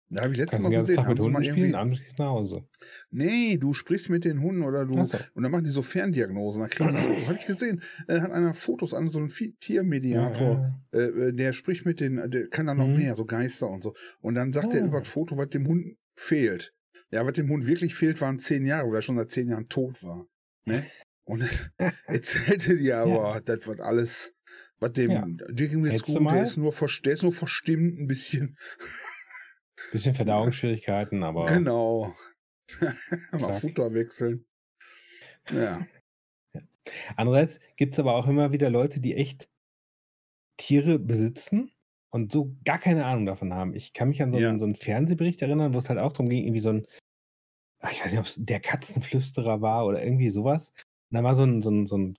Da 0.10 0.22
habe 0.22 0.34
ich 0.34 0.38
letztes 0.38 0.60
Mal 0.60 0.70
gesehen, 0.70 1.04
haben 1.04 1.20
sie 1.20 1.30
mal 1.30 1.44
irgendwie. 1.44 1.74
Abends 1.74 2.00
gehst 2.00 2.20
nach 2.20 2.28
Hause. 2.28 2.64
Nee, 3.10 3.58
du 3.58 3.74
sprichst 3.74 4.10
mit 4.10 4.24
den 4.24 4.40
Hunden 4.42 4.62
oder 4.62 4.86
du. 4.86 5.04
So. 5.04 5.18
Und 5.34 5.42
dann 5.42 5.52
machen 5.52 5.64
die 5.64 5.72
so 5.72 5.82
Ferndiagnosen. 5.82 6.62
Da 6.62 6.68
kriegen 6.68 6.96
die 6.96 7.02
so, 7.02 7.28
habe 7.28 7.40
ich 7.40 7.48
gesehen, 7.48 7.82
äh, 8.08 8.20
hat 8.20 8.32
einer 8.32 8.54
Fotos 8.54 8.94
an 8.94 9.10
so 9.10 9.18
einem 9.18 9.30
Tiermediator, 9.60 10.76
ja, 10.94 11.00
ja. 11.00 11.08
Äh, 11.08 11.34
der 11.34 11.54
spricht 11.54 11.88
mit 11.88 12.00
den, 12.00 12.30
der 12.30 12.48
kann 12.50 12.68
dann 12.68 12.78
noch 12.78 12.88
mhm. 12.88 12.98
mehr, 12.98 13.16
so 13.16 13.26
Geister 13.26 13.68
und 13.68 13.82
so. 13.82 13.96
Und 14.22 14.36
dann 14.36 14.54
sagt 14.54 14.74
oh. 14.74 14.78
er 14.78 14.86
über 14.86 15.00
das 15.00 15.08
Foto, 15.08 15.38
was 15.38 15.50
dem 15.50 15.68
Hund 15.68 15.98
fehlt. 16.14 16.75
Ja, 17.12 17.26
was 17.26 17.34
dem 17.34 17.50
Hund 17.50 17.68
wirklich 17.68 17.96
fehlt, 17.96 18.20
waren 18.22 18.40
zehn 18.40 18.66
Jahre, 18.66 18.90
weil 18.90 18.96
er 18.96 19.02
schon 19.02 19.18
seit 19.18 19.32
zehn 19.32 19.50
Jahren 19.50 19.70
tot 19.70 20.04
war. 20.04 20.28
Ne? 20.66 20.86
Und 21.26 21.44
erzählte 22.06 22.78
dir 22.78 22.98
aber, 22.98 23.36
ja. 23.36 23.40
das 23.40 23.68
wird 23.68 23.82
alles, 23.82 24.36
was 24.80 24.94
dem, 24.94 25.12
ja. 25.12 25.26
dir 25.26 25.68
ging 25.68 25.86
jetzt 25.86 26.04
gut, 26.04 26.16
der 26.32 26.44
ist, 26.44 26.58
nur, 26.58 26.74
der 27.04 27.14
ist 27.14 27.24
nur 27.24 27.34
verstimmt 27.34 28.00
ein 28.00 28.08
bisschen. 28.08 28.58
Bisschen 29.92 30.16
Verdauungsschwierigkeiten, 30.16 31.22
aber. 31.22 31.46
Genau. 31.46 32.16
Mal 33.32 33.54
Futter 33.54 33.94
wechseln. 33.94 34.46
Ja. 35.52 35.86
Andererseits 37.16 37.60
gibt 37.76 37.94
es 37.94 38.00
aber 38.00 38.16
auch 38.16 38.28
immer 38.28 38.52
wieder 38.52 38.70
Leute, 38.70 39.00
die 39.00 39.16
echt 39.16 39.48
Tiere 40.58 40.98
besitzen 40.98 41.75
und 42.16 42.32
so 42.32 42.56
gar 42.64 42.78
keine 42.78 43.04
Ahnung 43.06 43.26
davon 43.26 43.54
haben. 43.54 43.74
Ich 43.74 43.92
kann 43.92 44.08
mich 44.08 44.22
an 44.22 44.32
so, 44.32 44.40
ja. 44.40 44.48
einen, 44.48 44.58
so 44.58 44.64
einen 44.64 44.76
Fernsehbericht 44.76 45.42
erinnern, 45.42 45.74
wo 45.74 45.80
es 45.80 45.90
halt 45.90 46.00
auch 46.00 46.14
darum 46.14 46.30
ging, 46.30 46.46
irgendwie 46.46 46.62
so 46.62 46.70
ein, 46.70 46.88
ich 47.92 48.02
weiß 48.02 48.12
nicht, 48.14 48.20
ob 48.20 48.26
es 48.26 48.38
der 48.38 48.62
Katzenflüsterer 48.62 49.60
war 49.60 49.86
oder 49.86 50.02
irgendwie 50.02 50.30
sowas. 50.30 50.72
Und 51.12 51.18
da 51.18 51.24
war 51.24 51.36
so 51.36 51.44
ein, 51.44 51.62
so 51.62 51.70
ein, 51.70 51.88
so 51.88 51.98
ein 51.98 52.16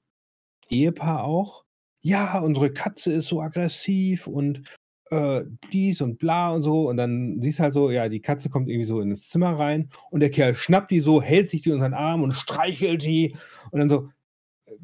Ehepaar 0.68 1.24
auch. 1.24 1.64
Ja, 2.02 2.40
unsere 2.40 2.74
Katze 2.74 3.10
ist 3.10 3.28
so 3.28 3.40
aggressiv 3.40 4.26
und 4.26 4.64
äh, 5.10 5.44
dies 5.72 6.02
und 6.02 6.18
bla 6.18 6.50
und 6.50 6.60
so. 6.60 6.90
Und 6.90 6.98
dann 6.98 7.40
siehst 7.40 7.58
du 7.58 7.62
halt 7.62 7.72
so, 7.72 7.90
ja, 7.90 8.10
die 8.10 8.20
Katze 8.20 8.50
kommt 8.50 8.68
irgendwie 8.68 8.84
so 8.84 9.00
ins 9.00 9.30
Zimmer 9.30 9.58
rein 9.58 9.88
und 10.10 10.20
der 10.20 10.30
Kerl 10.30 10.54
schnappt 10.54 10.90
die 10.90 11.00
so, 11.00 11.22
hält 11.22 11.48
sich 11.48 11.62
die 11.62 11.72
unter 11.72 11.88
den 11.88 11.94
Arm 11.94 12.22
und 12.22 12.32
streichelt 12.34 13.02
die. 13.02 13.34
Und 13.70 13.78
dann 13.78 13.88
so 13.88 14.10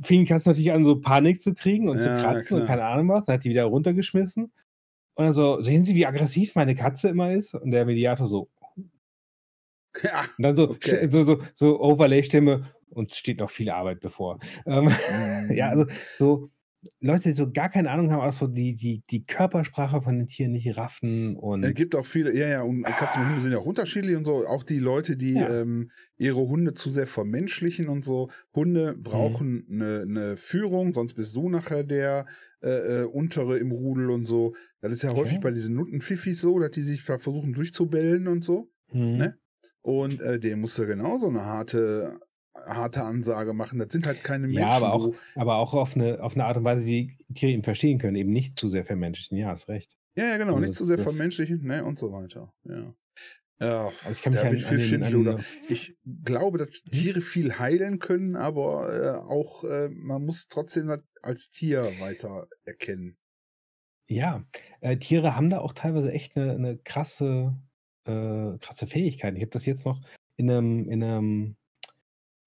fing 0.02 0.20
die 0.20 0.26
Katze 0.26 0.48
natürlich 0.48 0.72
an, 0.72 0.86
so 0.86 0.98
Panik 0.98 1.42
zu 1.42 1.52
kriegen 1.52 1.90
und 1.90 1.98
ja, 1.98 2.02
zu 2.02 2.22
kratzen 2.24 2.46
klar. 2.46 2.60
und 2.62 2.66
keine 2.66 2.84
Ahnung 2.86 3.08
was. 3.10 3.26
Dann 3.26 3.34
hat 3.34 3.44
die 3.44 3.50
wieder 3.50 3.64
runtergeschmissen. 3.64 4.50
Und 5.14 5.26
dann 5.26 5.34
so, 5.34 5.60
sehen 5.62 5.84
Sie, 5.84 5.94
wie 5.94 6.06
aggressiv 6.06 6.54
meine 6.54 6.74
Katze 6.74 7.08
immer 7.08 7.32
ist? 7.32 7.54
Und 7.54 7.70
der 7.70 7.84
Mediator 7.84 8.26
so. 8.26 8.48
Ja, 10.02 10.24
und 10.38 10.42
dann 10.42 10.56
so, 10.56 10.70
okay. 10.70 11.08
so, 11.10 11.22
so, 11.22 11.38
so 11.54 11.80
Overlay-Stimme, 11.80 12.72
und 12.92 13.14
steht 13.14 13.38
noch 13.38 13.50
viel 13.50 13.70
Arbeit 13.70 14.00
bevor. 14.00 14.38
Ähm, 14.66 14.84
mhm. 15.10 15.52
ja, 15.52 15.68
also 15.68 15.86
so 16.16 16.50
Leute, 17.00 17.28
die 17.28 17.34
so 17.34 17.50
gar 17.50 17.68
keine 17.68 17.90
Ahnung 17.90 18.10
haben, 18.10 18.20
auch 18.20 18.32
so 18.32 18.46
die, 18.46 18.74
die, 18.74 19.02
die 19.10 19.24
Körpersprache 19.24 20.02
von 20.02 20.18
den 20.18 20.26
Tieren 20.26 20.52
nicht 20.52 20.76
raffen 20.76 21.36
und. 21.36 21.62
Es 21.62 21.74
gibt 21.74 21.94
auch 21.94 22.06
viele, 22.06 22.36
ja, 22.36 22.48
ja, 22.48 22.62
und 22.62 22.82
Katzen 22.82 23.22
und 23.22 23.28
Hunde 23.28 23.42
sind 23.42 23.52
ja 23.52 23.58
auch 23.58 23.66
unterschiedlich 23.66 24.16
und 24.16 24.24
so. 24.24 24.44
Auch 24.46 24.64
die 24.64 24.78
Leute, 24.78 25.16
die 25.16 25.34
ja. 25.34 25.60
ähm, 25.60 25.90
ihre 26.16 26.40
Hunde 26.40 26.74
zu 26.74 26.90
sehr 26.90 27.06
vermenschlichen 27.06 27.88
und 27.88 28.04
so. 28.04 28.30
Hunde 28.54 28.94
brauchen 28.96 29.64
mhm. 29.68 29.82
eine, 29.82 30.00
eine 30.02 30.36
Führung, 30.36 30.92
sonst 30.92 31.14
bist 31.14 31.34
du 31.36 31.48
nachher 31.48 31.84
der 31.84 32.26
äh, 32.62 33.02
äh, 33.02 33.04
untere 33.04 33.58
im 33.58 33.70
Rudel 33.70 34.10
und 34.10 34.24
so. 34.24 34.54
Das 34.80 34.92
ist 34.92 35.02
ja 35.02 35.10
okay. 35.10 35.20
häufig 35.20 35.40
bei 35.40 35.52
diesen 35.52 35.76
Nuttenpfiffis 35.76 36.40
so, 36.40 36.58
dass 36.58 36.72
die 36.72 36.82
sich 36.82 37.02
versuchen 37.02 37.52
durchzubellen 37.52 38.26
und 38.26 38.42
so. 38.42 38.70
Mhm. 38.92 39.16
Ne? 39.16 39.38
Und 39.82 40.20
äh, 40.20 40.38
dem 40.38 40.60
musst 40.60 40.78
du 40.78 40.86
genauso 40.86 41.28
eine 41.28 41.44
harte 41.44 42.18
harte 42.54 43.02
Ansage 43.02 43.52
machen. 43.52 43.78
Das 43.78 43.88
sind 43.90 44.06
halt 44.06 44.22
keine 44.22 44.46
Menschen. 44.46 44.62
Ja, 44.62 44.70
aber 44.70 44.92
auch, 44.92 45.12
aber 45.34 45.56
auch 45.56 45.74
auf, 45.74 45.96
eine, 45.96 46.22
auf 46.22 46.34
eine 46.34 46.44
Art 46.44 46.56
und 46.56 46.64
Weise, 46.64 46.86
wie 46.86 47.16
Tiere 47.34 47.52
ihn 47.52 47.62
verstehen 47.62 47.98
können, 47.98 48.16
eben 48.16 48.32
nicht 48.32 48.58
zu 48.58 48.68
sehr 48.68 48.84
vermenschlichen. 48.84 49.36
Ja, 49.38 49.48
hast 49.48 49.68
recht. 49.68 49.96
Ja, 50.14 50.26
ja, 50.26 50.36
genau, 50.36 50.52
also 50.52 50.60
nicht 50.60 50.74
zu 50.74 50.84
sehr 50.84 50.98
vermenschlichen, 50.98 51.62
ne, 51.64 51.84
und 51.84 51.98
so 51.98 52.12
weiter. 52.12 52.52
Ja. 52.64 52.94
Ja, 53.60 53.92
also 54.04 54.10
ich 54.10 54.22
kann 54.22 54.32
mich 54.32 54.42
da 54.42 54.48
an, 54.48 54.58
viel 54.58 54.80
Schindluder. 54.80 55.38
Ich 55.68 55.96
glaube, 56.24 56.58
dass 56.58 56.70
Tiere 56.90 57.20
viel 57.20 57.60
heilen 57.60 58.00
können, 58.00 58.34
aber 58.34 58.92
äh, 58.92 59.18
auch 59.18 59.62
äh, 59.62 59.88
man 59.88 60.24
muss 60.24 60.48
trotzdem 60.48 60.92
als 61.22 61.48
Tier 61.50 61.84
weiter 62.00 62.48
erkennen. 62.64 63.16
Ja, 64.08 64.44
äh, 64.80 64.96
Tiere 64.96 65.36
haben 65.36 65.48
da 65.48 65.60
auch 65.60 65.74
teilweise 65.74 66.10
echt 66.10 66.36
eine, 66.36 66.52
eine 66.52 66.76
krasse, 66.76 67.56
äh, 68.04 68.58
krasse 68.58 68.88
Fähigkeit. 68.88 69.36
Ich 69.36 69.42
habe 69.42 69.52
das 69.52 69.64
jetzt 69.64 69.86
noch 69.86 70.00
in 70.36 70.50
einem, 70.50 70.90
in 70.90 71.04
einem 71.04 71.56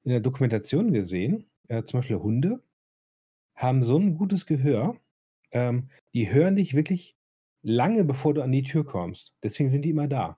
in 0.06 0.12
der 0.12 0.22
Dokumentation 0.22 0.94
gesehen, 0.94 1.46
äh, 1.68 1.84
zum 1.84 2.00
Beispiel 2.00 2.18
Hunde 2.18 2.62
haben 3.56 3.84
so 3.84 3.98
ein 3.98 4.16
gutes 4.16 4.46
Gehör, 4.46 4.96
ähm, 5.52 5.90
die 6.14 6.32
hören 6.32 6.56
dich 6.56 6.76
wirklich 6.76 7.16
lange, 7.64 8.04
bevor 8.04 8.34
du 8.34 8.42
an 8.42 8.52
die 8.52 8.64
Tür 8.64 8.86
kommst. 8.86 9.34
Deswegen 9.44 9.70
sind 9.70 9.84
die 9.84 9.90
immer 9.90 10.08
da. 10.08 10.38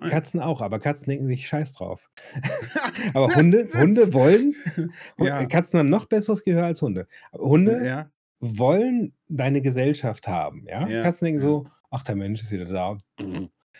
Katzen 0.00 0.40
auch, 0.40 0.62
aber 0.62 0.78
Katzen 0.78 1.10
denken 1.10 1.26
sich 1.26 1.46
scheiß 1.46 1.74
drauf. 1.74 2.10
aber 3.14 3.34
Hunde, 3.34 3.68
Hunde 3.74 4.12
wollen, 4.14 4.54
ja. 5.18 5.44
Katzen 5.44 5.78
haben 5.78 5.90
noch 5.90 6.06
besseres 6.06 6.42
Gehör 6.42 6.64
als 6.64 6.80
Hunde. 6.80 7.06
Hunde 7.32 7.84
ja. 7.84 8.10
wollen 8.40 9.12
deine 9.28 9.60
Gesellschaft 9.60 10.26
haben. 10.26 10.64
Ja? 10.66 10.88
ja. 10.88 11.02
Katzen 11.02 11.26
denken 11.26 11.40
so, 11.40 11.66
ach, 11.90 12.02
der 12.02 12.16
Mensch 12.16 12.42
ist 12.42 12.50
wieder 12.50 12.64
da. 12.64 12.96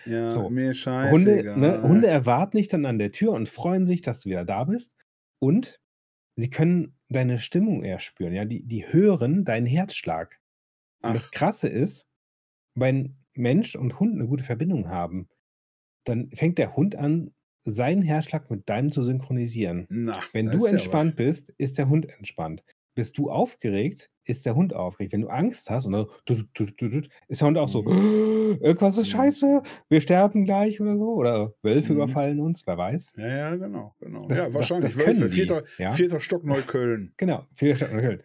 Ja, 0.05 0.31
so. 0.31 0.51
mir 0.51 0.75
scheiße. 0.75 1.11
Hunde, 1.11 1.59
ne, 1.59 1.83
Hunde 1.83 2.07
erwarten 2.07 2.59
dich 2.59 2.69
dann 2.69 2.85
an 2.85 2.99
der 2.99 3.13
Tür 3.13 3.33
und 3.33 3.49
freuen 3.49 3.87
sich, 3.87 4.03
dass 4.03 4.21
du 4.21 4.31
wieder 4.31 4.45
da 4.45 4.65
bist. 4.65 4.93
Und 5.41 5.81
sie 6.37 6.51
können 6.51 6.99
deine 7.09 7.39
Stimmung 7.39 7.85
eher 7.85 8.01
spüren, 8.01 8.35
ja, 8.35 8.45
die 8.45 8.65
die 8.65 8.87
hören 8.87 9.45
deinen 9.45 9.67
Herzschlag. 9.67 10.41
Und 11.03 11.15
das 11.15 11.31
Krasse 11.31 11.69
ist, 11.69 12.07
wenn 12.75 13.17
Mensch 13.35 13.77
und 13.77 14.01
Hund 14.01 14.15
eine 14.15 14.27
gute 14.27 14.45
Verbindung 14.45 14.89
haben, 14.89 15.29
dann 16.05 16.31
fängt 16.33 16.59
der 16.59 16.77
Hund 16.77 16.97
an, 16.97 17.35
seinen 17.65 18.03
Herzschlag 18.03 18.51
mit 18.51 18.69
deinem 18.69 18.93
zu 18.93 19.05
synchronisieren. 19.05 19.89
Na, 19.89 20.23
Wenn 20.33 20.51
du 20.51 20.65
ja 20.65 20.73
entspannt 20.73 21.17
bist, 21.17 21.51
ist 21.59 21.79
der 21.79 21.89
Hund 21.89 22.09
entspannt. 22.09 22.65
Bist 22.99 23.17
du 23.17 23.31
aufgeregt, 23.31 24.11
ist 24.25 24.45
der 24.45 24.57
Hund 24.57 24.75
aufgeregt. 24.75 25.13
Wenn 25.13 25.21
du 25.21 25.29
Angst 25.29 25.71
hast, 25.71 25.87
und 25.87 25.93
dann 25.93 26.07
ist 27.29 27.41
der 27.41 27.47
Hund 27.47 27.57
auch 27.57 27.69
so, 27.69 27.83
mhm. 27.83 28.59
irgendwas 28.61 28.99
ist 28.99 29.11
scheiße, 29.11 29.63
wir 29.89 30.01
sterben 30.01 30.45
gleich 30.45 30.81
oder 30.81 30.97
so. 30.97 31.15
Oder 31.15 31.55
Wölfe 31.63 31.93
mhm. 31.93 32.01
überfallen 32.01 32.41
uns, 32.41 32.67
wer 32.67 32.77
weiß. 32.77 33.13
Ja, 33.17 33.29
ja, 33.29 33.55
genau. 33.55 33.95
genau. 34.01 34.27
Das, 34.27 34.39
ja, 34.39 34.53
wahrscheinlich. 34.53 34.95
Das, 34.95 34.97
das 34.97 35.07
Wölfe, 35.07 35.29
vierter, 35.29 35.63
ja? 35.79 35.93
vierter 35.93 36.19
Stock 36.19 36.43
Neukölln. 36.43 37.13
Genau, 37.19 37.47
vierter 37.55 37.77
Stock 37.77 37.93
Neukölln. 37.93 38.23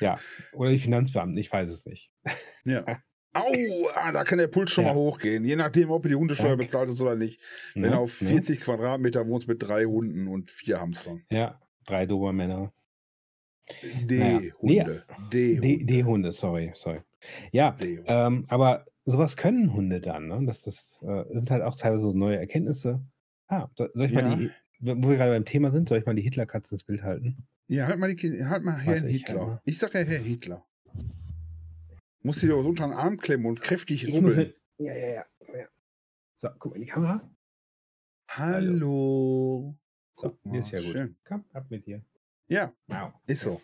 ja, 0.00 0.18
oder 0.54 0.70
die 0.70 0.78
Finanzbeamten, 0.78 1.36
ich 1.36 1.52
weiß 1.52 1.70
es 1.70 1.86
nicht. 1.86 2.10
Ja. 2.64 2.84
Au, 3.34 3.52
ah, 3.94 4.10
da 4.10 4.24
kann 4.24 4.38
der 4.38 4.48
Puls 4.48 4.72
schon 4.72 4.84
ja. 4.84 4.92
mal 4.92 4.98
hochgehen, 4.98 5.44
je 5.44 5.54
nachdem, 5.54 5.92
ob 5.92 6.02
du 6.02 6.08
die 6.08 6.16
Hundesteuer 6.16 6.56
bezahlt 6.56 6.88
ist 6.88 7.00
oder 7.00 7.14
nicht. 7.14 7.40
Wenn 7.74 7.92
ja, 7.92 7.98
auf 7.98 8.12
40 8.14 8.58
ja. 8.58 8.64
Quadratmeter 8.64 9.28
wohnst 9.28 9.46
mit 9.46 9.62
drei 9.62 9.84
Hunden 9.84 10.26
und 10.26 10.50
vier 10.50 10.80
Hamstern. 10.80 11.22
Ja, 11.30 11.60
drei 11.86 12.06
Dobermänner. 12.06 12.72
D-Hunde. 13.82 15.04
D-Hunde, 15.32 15.84
D-Hunde, 15.84 16.32
sorry, 16.32 16.72
sorry. 16.74 17.00
Ja, 17.52 17.76
ähm, 18.06 18.44
aber 18.48 18.86
sowas 19.04 19.36
können 19.36 19.72
Hunde 19.72 20.00
dann, 20.00 20.28
ne? 20.28 20.44
Das, 20.44 20.62
das 20.62 21.00
äh, 21.02 21.24
sind 21.32 21.50
halt 21.50 21.62
auch 21.62 21.76
teilweise 21.76 22.02
so 22.02 22.12
neue 22.12 22.38
Erkenntnisse. 22.38 23.00
Ah, 23.48 23.68
soll 23.76 23.90
ich 23.94 24.10
ja. 24.10 24.22
mal 24.22 24.36
die, 24.36 24.50
wo 24.80 25.10
wir 25.10 25.16
gerade 25.16 25.30
beim 25.30 25.44
Thema 25.44 25.70
sind, 25.70 25.88
soll 25.88 25.98
ich 25.98 26.06
mal 26.06 26.14
die 26.14 26.22
Hitlerkatze 26.22 26.74
ins 26.74 26.82
Bild 26.82 27.02
halten? 27.02 27.46
Ja, 27.68 27.86
halt 27.86 27.98
mal, 27.98 28.14
die, 28.14 28.44
halt 28.44 28.64
mal 28.64 28.78
Herrn 28.78 29.06
Hitler. 29.06 29.46
Halt 29.46 29.60
ich 29.64 29.78
sag 29.78 29.94
ja 29.94 30.00
Herr 30.00 30.18
Hitler. 30.18 30.66
Muss 32.22 32.40
sie 32.40 32.48
doch 32.48 32.64
unter 32.64 32.86
den 32.86 32.92
Arm 32.92 33.16
klemmen 33.16 33.46
und 33.46 33.60
kräftig 33.60 34.04
ich 34.04 34.14
rubbeln. 34.14 34.52
Ja, 34.78 34.94
ja, 34.94 35.08
ja, 35.08 35.24
ja. 35.54 35.66
So, 36.36 36.48
guck 36.58 36.72
mal 36.72 36.76
in 36.76 36.82
die 36.82 36.88
Kamera. 36.88 37.28
Hallo. 38.28 39.76
So, 40.14 40.36
hier 40.50 40.60
ist 40.60 40.70
ja 40.70 40.80
gut. 40.80 40.92
Schön. 40.92 41.16
Komm, 41.24 41.44
ab 41.52 41.66
mit 41.68 41.86
dir. 41.86 42.02
Ja, 42.52 42.72
wow. 42.88 43.12
ist 43.26 43.42
so. 43.42 43.60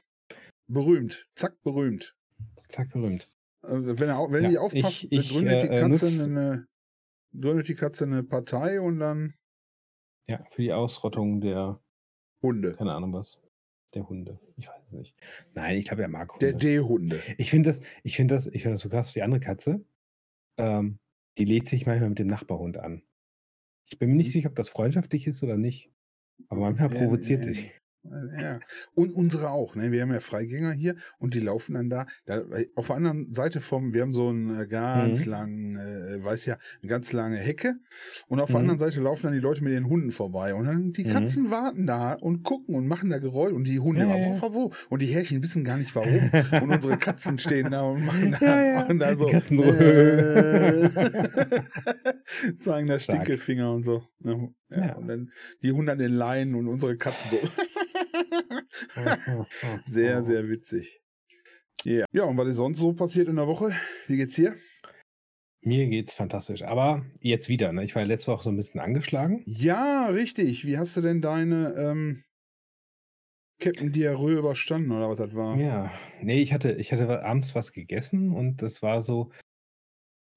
berühmt. 0.67 1.29
Zack, 1.35 1.61
berühmt. 1.63 2.15
Zack, 2.69 2.91
berühmt. 2.93 3.31
Äh, 3.63 3.69
wenn 3.71 4.09
er, 4.09 4.31
wenn 4.31 4.45
Ja, 4.45 4.51
die 4.51 4.59
aufpasst, 4.59 5.05
ich- 5.05 5.13
ich, 5.13 5.31
gründet, 5.31 5.63
die 5.63 5.67
äh, 5.69 5.81
Katze 5.81 6.07
nutz- 6.07 6.25
eine, 6.25 6.67
gründet 7.39 7.69
die 7.69 7.75
Katze 7.75 8.05
eine 8.05 8.23
Partei 8.23 8.81
und 8.81 8.99
dann 8.99 9.35
Ja, 10.27 10.45
für 10.51 10.63
die 10.63 10.73
Ausrottung 10.73 11.41
der, 11.41 11.81
Hunde. 12.43 12.75
keine 12.77 12.93
Ahnung 12.95 13.13
was, 13.13 13.41
der 13.95 14.09
Hunde. 14.09 14.39
Ich 14.57 14.69
weiß 14.69 14.83
es 14.87 14.93
nicht. 14.93 15.15
Nein, 15.55 15.77
ich 15.79 15.87
glaube, 15.87 16.03
er 16.03 16.09
mag 16.09 16.39
Der 16.39 16.53
Hunde. 16.53 16.65
D-Hunde. 16.67 17.23
Ich 17.39 17.51
finde 17.51 17.71
das, 17.71 17.81
ich 18.03 18.17
finde 18.17 18.35
das, 18.35 18.47
ich 18.47 18.63
finde 18.63 18.75
das 18.75 18.81
so 18.81 18.89
krass, 18.89 19.13
die 19.13 19.23
andere 19.23 19.41
Katze, 19.41 19.85
ähm, 20.59 20.99
die 21.39 21.45
legt 21.45 21.69
sich 21.69 21.87
manchmal 21.87 22.11
mit 22.11 22.19
dem 22.19 22.27
Nachbarhund 22.27 22.77
an. 22.79 23.03
Ich 23.91 23.99
bin 23.99 24.11
mir 24.11 24.17
nicht 24.17 24.29
Mhm. 24.29 24.33
sicher, 24.33 24.49
ob 24.51 24.57
das 24.57 24.69
freundschaftlich 24.69 25.27
ist 25.27 25.43
oder 25.43 25.57
nicht. 25.57 25.91
Aber 26.49 26.61
manchmal 26.61 26.91
provoziert 26.91 27.45
ja, 27.45 27.51
dich. 27.53 27.73
Ja. 28.41 28.61
Und 28.95 29.13
unsere 29.13 29.51
auch, 29.51 29.75
ne? 29.77 29.93
Wir 29.93 30.03
haben 30.03 30.13
ja 30.13 30.21
Freigänger 30.21 30.73
hier 30.73 30.95
und 31.19 31.35
die 31.35 31.41
laufen 31.41 31.75
dann 31.75 31.89
da, 31.91 32.07
da 32.27 32.43
auf 32.75 32.87
der 32.89 32.97
anderen 32.97 33.33
Seite 33.35 33.61
vom, 33.61 33.93
wir 33.95 34.03
haben 34.03 34.13
so 34.13 34.29
einen 34.29 34.61
äh, 34.61 34.67
ganz 34.67 35.25
Mhm. 35.27 35.31
langen, 35.31 35.77
äh, 35.77 36.25
weiß 36.25 36.47
ja, 36.47 36.59
eine 36.83 36.89
ganz 36.91 37.13
lange 37.13 37.37
Hecke 37.37 37.77
und 38.29 38.41
auf 38.41 38.49
der 38.51 38.57
Mhm. 38.57 38.63
anderen 38.71 38.79
Seite 38.79 39.01
laufen 39.01 39.25
dann 39.25 39.33
die 39.35 39.41
Leute 39.41 39.63
mit 39.65 39.73
den 39.73 39.89
Hunden 39.89 40.11
vorbei 40.13 40.55
und 40.55 40.67
dann 40.67 40.93
die 40.93 41.05
Mhm. 41.05 41.11
Katzen 41.11 41.51
warten 41.51 41.87
da 41.87 42.15
und 42.15 42.43
gucken 42.43 42.75
und 42.75 42.87
machen 42.87 43.11
da 43.11 43.19
Geräusch 43.19 43.53
und 43.53 43.65
die 43.65 43.79
Hunde, 43.81 44.03
Ja, 44.03 44.17
ja, 44.17 44.33
ja, 44.35 44.41
wo, 44.43 44.55
wo? 44.55 44.73
Und 44.89 45.03
die 45.03 45.07
Härchen 45.07 45.43
wissen 45.43 45.65
gar 45.65 45.77
nicht 45.77 45.95
warum 45.95 46.31
und 46.63 46.71
unsere 46.71 46.97
Katzen 46.97 47.39
stehen 47.39 47.71
da 47.71 47.83
und 47.83 48.05
machen 48.05 48.33
da, 48.33 48.47
Ja, 48.47 48.63
ja. 48.65 48.75
machen 48.81 48.99
da 48.99 49.17
so, 49.17 49.29
äh, 49.29 50.91
zeigen 52.61 52.87
da. 52.89 52.99
Stinkefinger 52.99 53.73
und 53.73 53.85
so. 53.85 54.03
Ja, 54.25 54.33
ja. 54.71 54.87
Ja. 54.87 54.95
Und 54.97 55.09
dann 55.09 55.31
die 55.63 55.73
Hunde 55.73 55.93
an 55.93 55.99
den 55.99 56.13
Leinen 56.13 56.55
und 56.55 56.69
unsere 56.69 56.97
Katzen 56.97 57.31
so. 57.31 57.37
Sehr, 59.87 60.23
sehr 60.23 60.49
witzig. 60.49 61.01
Ja. 61.85 62.05
Ja, 62.13 62.25
und 62.25 62.37
was 62.37 62.49
ist 62.49 62.57
sonst 62.57 62.79
so 62.79 62.93
passiert 62.93 63.29
in 63.29 63.37
der 63.37 63.47
Woche? 63.47 63.73
Wie 64.07 64.17
geht's 64.17 64.35
hier? 64.35 64.55
Mir 65.61 65.87
geht's 65.87 66.15
fantastisch. 66.15 66.63
Aber 66.63 67.05
jetzt 67.21 67.49
wieder, 67.49 67.73
ne? 67.73 67.85
Ich 67.85 67.95
war 67.95 68.05
letzte 68.05 68.33
Woche 68.33 68.45
so 68.45 68.51
ein 68.51 68.57
bisschen 68.57 68.81
angeschlagen. 68.81 69.43
Ja, 69.47 70.07
richtig. 70.09 70.65
Wie 70.65 70.79
hast 70.79 70.97
du 70.97 71.01
denn 71.01 71.21
deine 71.21 71.75
ähm, 71.77 72.23
Captain 73.61 73.93
Diarrhoe 73.93 74.39
überstanden 74.39 74.93
oder 74.93 75.09
was 75.09 75.17
das 75.17 75.35
war? 75.35 75.57
Ja. 75.57 75.93
Nee, 76.23 76.43
ich 76.43 76.53
hatte, 76.53 76.73
ich 76.73 76.93
hatte 76.93 77.25
abends 77.25 77.55
was 77.55 77.73
gegessen 77.73 78.33
und 78.33 78.63
das 78.63 78.83
war 78.83 79.03
so 79.03 79.31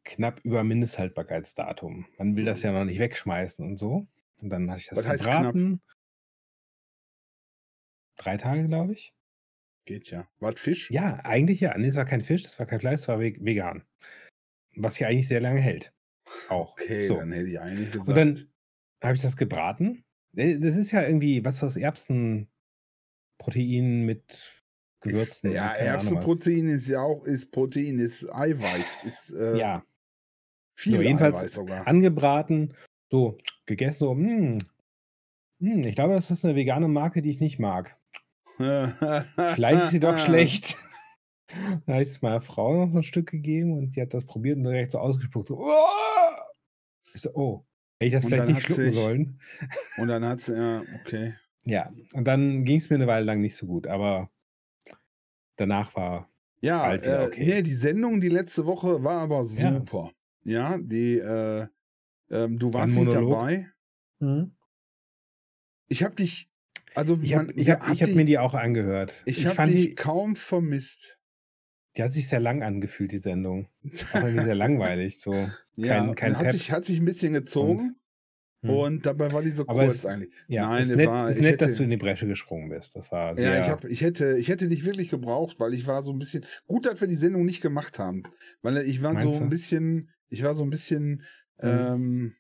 knapp 0.04 0.40
über 0.44 0.64
Mindesthaltbarkeitsdatum. 0.64 2.08
Man 2.18 2.36
will 2.36 2.46
das 2.46 2.64
ja 2.64 2.72
noch 2.72 2.86
nicht 2.86 3.00
wegschmeißen 3.00 3.66
und 3.66 3.78
so. 3.78 4.08
Und 4.38 4.50
dann 4.50 4.70
hatte 4.70 4.82
ich 4.82 4.88
das 4.88 5.00
Was 5.00 5.08
heißt 5.08 5.24
gebraten. 5.26 5.82
Drei 8.22 8.38
Tage, 8.38 8.68
glaube 8.68 8.94
ich. 8.94 9.14
Geht 9.86 10.12
ja. 10.12 10.28
War 10.40 10.52
das 10.52 10.62
Fisch? 10.62 10.92
Ja, 10.92 11.16
eigentlich 11.24 11.60
ja. 11.60 11.76
Nee, 11.78 11.88
es 11.88 11.96
war 11.96 12.06
kein 12.06 12.22
Fisch, 12.22 12.46
es 12.46 12.60
war 12.60 12.68
kein 12.68 12.80
Fleisch, 12.80 13.02
es 13.02 13.08
war 13.08 13.20
ve- 13.20 13.36
vegan. 13.40 13.84
Was 14.76 15.00
ja 15.00 15.08
eigentlich 15.08 15.28
sehr 15.28 15.42
lange 15.42 15.60
hält. 15.60 15.92
Auch. 16.50 16.74
Okay, 16.74 17.08
so. 17.08 17.18
dann 17.18 17.32
hätte 17.32 17.50
ich 17.50 17.60
eigentlich 17.60 17.92
gesagt. 17.92 18.10
Und 18.10 18.16
dann 18.16 18.48
habe 19.04 19.16
ich 19.16 19.22
das 19.22 19.36
gebraten. 19.36 20.04
Äh, 20.36 20.60
Das 20.60 20.76
ist 20.78 20.92
ja 20.92 21.02
irgendwie, 21.02 21.44
was 21.44 21.56
ist 21.56 21.64
das, 21.64 21.78
Erbsenprotein 21.78 22.46
mit 24.06 24.24
ist, 24.30 24.62
Gewürzen. 25.02 25.50
und 25.50 25.56
ja. 25.56 25.74
Erbsenprotein 25.74 26.68
ist 26.68 26.88
ja 26.88 27.02
auch, 27.02 27.24
ist 27.26 27.52
Protein, 27.52 27.98
ist 28.00 28.30
Eiweiß, 28.32 29.04
ist 29.04 29.32
äh, 29.32 29.58
Ja, 29.58 29.84
viel 30.78 30.94
So, 30.98 31.02
jedenfalls 31.02 31.38
Eiweiß 31.38 31.54
sogar. 31.54 31.88
angebraten, 31.88 32.76
so 33.10 33.38
gegessen, 33.66 34.00
so, 34.00 34.12
hm, 34.12 34.60
hm, 35.60 35.80
ich 35.88 35.96
glaube, 35.96 36.14
das 36.14 36.30
ist 36.32 36.46
eine 36.46 36.56
vegane 36.56 36.88
Marke, 36.88 37.22
die 37.24 37.30
ich 37.32 37.40
nicht 37.40 37.58
mag. 37.60 37.98
Vielleicht 39.54 39.84
ist 39.86 39.92
sie 39.92 40.00
doch 40.00 40.18
schlecht. 40.26 40.78
Da 41.86 41.94
habe 41.96 42.04
ich 42.04 42.08
es 42.10 42.22
meiner 42.22 42.40
Frau 42.40 42.86
noch 42.86 42.96
ein 42.96 43.04
Stück 43.04 43.30
gegeben 43.32 43.74
und 43.78 43.94
die 43.94 44.02
hat 44.02 44.14
das 44.14 44.24
probiert 44.26 44.56
und 44.56 44.64
direkt 44.64 44.92
so 44.94 45.00
ausgespuckt. 45.00 45.48
So, 45.48 45.60
oh! 45.60 45.86
Ich 47.14 47.22
so, 47.22 47.30
oh, 47.34 47.66
hätte 48.00 48.08
ich 48.08 48.14
das 48.14 48.24
Und 48.24 48.30
vielleicht 48.30 48.48
nicht 48.48 48.62
schlucken 48.62 48.86
sich- 48.86 48.96
sollen. 48.96 49.42
Und 49.98 50.08
dann 50.08 50.24
hat 50.24 50.40
sie, 50.40 50.56
ja, 50.56 50.82
okay. 51.02 51.34
Ja, 51.66 51.92
und 52.14 52.24
dann 52.26 52.64
ging 52.64 52.78
es 52.78 52.90
mir 52.90 52.96
eine 52.96 53.08
Weile 53.08 53.26
lang 53.26 53.42
nicht 53.42 53.58
so 53.58 53.66
gut, 53.66 53.86
aber 53.86 54.32
danach 55.58 55.94
war, 55.94 56.30
Ja, 56.62 56.84
Bald 56.84 57.02
wieder 57.04 57.24
äh, 57.24 57.28
okay. 57.28 57.46
nee, 57.46 57.62
die 57.64 57.74
Sendung 57.74 58.22
die 58.22 58.30
letzte 58.30 58.66
Woche 58.66 59.04
war 59.04 59.20
aber 59.22 59.44
Ja. 59.44 59.74
super. 59.78 60.12
Ja, 60.46 60.78
die, 60.78 61.18
äh, 61.20 61.68
ähm, 62.30 62.58
du 62.60 62.74
warst 62.74 62.96
nicht 62.98 63.12
dabei. 63.12 63.68
Ich 65.90 66.04
habe 66.04 66.16
dich, 66.16 66.50
also 66.96 67.20
ich 67.22 67.36
habe 67.36 67.52
ich 67.54 67.70
hab, 67.70 67.90
ich 67.92 68.02
hab 68.02 68.08
dich- 68.08 68.16
mir 68.16 68.26
die 68.26 68.38
auch 68.38 68.54
angehört. 68.54 69.22
ich 69.26 69.46
habe 69.46 69.56
fand 69.56 69.74
dich 69.74 69.88
die, 69.90 69.96
kaum 69.96 70.36
vermisst. 70.36 71.20
die 71.98 72.04
hat 72.04 72.14
sich 72.14 72.28
sehr 72.28 72.40
lang 72.40 72.64
angefühlt, 72.64 73.12
die 73.12 73.18
Sendung. 73.18 73.68
Auch 74.14 74.24
irgendwie 74.24 74.44
sehr 74.46 74.56
langweilig, 74.56 75.20
so. 75.20 75.34
Ja, 75.76 75.98
Kein- 76.06 76.16
kein 76.16 76.36
hat 76.38 76.44
Pep. 76.44 76.52
sich, 76.54 76.72
hat 76.72 76.86
sich 76.86 77.00
ein 77.00 77.06
bisschen 77.06 77.34
gezogen 77.34 77.96
Hm. 78.64 78.70
und 78.70 79.06
dabei 79.08 79.32
war 79.32 79.42
die 79.42 79.50
so 79.50 79.64
Aber 79.68 79.86
kurz 79.86 79.96
es- 79.96 80.06
eigentlich. 80.06 80.32
Ja, 80.48 80.70
Nein, 80.70 80.84
ist 80.84 80.96
nett, 80.96 81.08
war- 81.08 81.30
ist 81.30 81.38
ich 81.38 81.42
nett 81.42 81.54
hätte- 81.54 81.66
dass 81.66 81.76
du 81.78 81.84
in 81.84 81.90
die 81.90 81.98
Bresche 81.98 82.28
gesprungen 82.28 82.70
bist. 82.70 82.96
Das 82.96 83.12
war 83.12 83.36
sehr. 83.36 83.56
Ja, 83.56 83.62
ich, 83.62 83.70
hab, 83.70 83.84
ich, 83.86 84.02
hätte, 84.02 84.38
ich 84.38 84.50
hätte 84.50 84.68
dich 84.68 84.86
wirklich 84.86 85.10
gebraucht, 85.10 85.60
weil 85.60 85.74
ich 85.74 85.88
war 85.88 86.04
so 86.04 86.12
ein 86.14 86.20
bisschen. 86.20 86.46
Gut, 86.68 86.86
dass 86.86 87.02
wir 87.02 87.08
die 87.08 87.16
Sendung 87.16 87.44
nicht 87.46 87.62
gemacht 87.62 87.98
haben. 88.00 88.24
Weil 88.62 88.78
ich 88.78 89.02
war 89.02 89.20
so 89.20 89.32
ein 89.42 89.50
bisschen, 89.50 90.12
ich 90.30 90.44
war 90.44 90.54
so 90.54 90.64
ein 90.64 90.70
bisschen 90.70 91.24
Mhm. 91.62 91.68
ähm, 91.70 92.34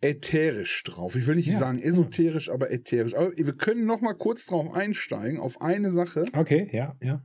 ätherisch 0.00 0.82
drauf. 0.84 1.16
Ich 1.16 1.26
will 1.26 1.36
nicht 1.36 1.48
Ja, 1.48 1.58
sagen 1.58 1.78
ja. 1.78 1.84
esoterisch, 1.84 2.50
aber 2.50 2.70
ätherisch. 2.70 3.14
Aber 3.14 3.36
wir 3.36 3.52
können 3.56 3.86
noch 3.86 4.00
mal 4.00 4.14
kurz 4.14 4.46
drauf 4.46 4.72
einsteigen, 4.74 5.38
auf 5.40 5.60
eine 5.60 5.90
Sache. 5.90 6.24
Okay, 6.32 6.68
ja, 6.72 6.96
ja. 7.02 7.24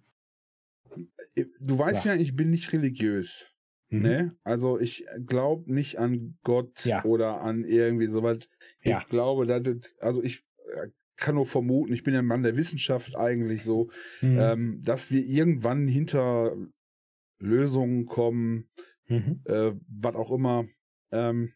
Du 1.60 1.78
weißt 1.78 2.06
Ja. 2.06 2.14
ja, 2.16 2.20
ich 2.22 2.36
bin 2.36 2.50
nicht 2.50 2.72
religiös. 2.74 3.48
Mhm. 3.90 4.02
Ne? 4.02 4.38
Also 4.44 4.80
ich 4.80 5.06
glaube 5.26 5.72
nicht 5.74 5.98
an 6.00 6.38
Gott 6.44 6.86
Ja. 6.86 7.04
oder 7.06 7.42
an 7.42 7.64
irgendwie 7.66 8.08
sowas. 8.08 8.50
Ja. 8.84 9.00
Ich 9.00 9.08
glaube, 9.08 9.46
dass 9.46 9.64
das, 9.64 9.94
also 10.00 10.24
ich 10.24 10.44
äh, 10.74 10.88
kann 11.18 11.36
nur 11.36 11.46
vermuten, 11.46 11.94
ich 11.94 12.04
bin 12.04 12.14
ja 12.14 12.20
ein 12.22 12.26
Mann 12.26 12.44
der 12.44 12.58
Wissenschaft 12.58 13.16
eigentlich 13.18 13.64
so, 13.64 13.90
Mhm. 14.22 14.38
ähm, 14.40 14.82
dass 14.84 15.12
wir 15.12 15.24
irgendwann 15.26 15.88
hinter 15.88 16.56
Lösungen 17.40 18.06
kommen, 18.06 18.70
Mhm. 19.08 19.42
äh, 19.46 19.72
was 19.88 20.16
auch 20.16 20.32
immer, 20.32 20.66
ähm, 21.12 21.52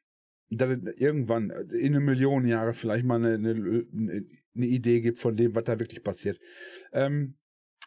dass 0.50 0.70
es 0.70 0.96
irgendwann 0.98 1.50
äh, 1.50 1.64
in 1.76 1.96
eine 1.96 2.00
Million 2.00 2.46
Jahre 2.46 2.74
vielleicht 2.74 3.06
mal 3.06 3.24
eine, 3.24 3.34
eine, 3.34 3.86
eine 4.56 4.66
Idee 4.66 5.02
gibt 5.02 5.18
von 5.18 5.36
dem, 5.36 5.56
was 5.56 5.64
da 5.64 5.80
wirklich 5.80 6.04
passiert. 6.04 6.40
Ähm, 6.94 7.38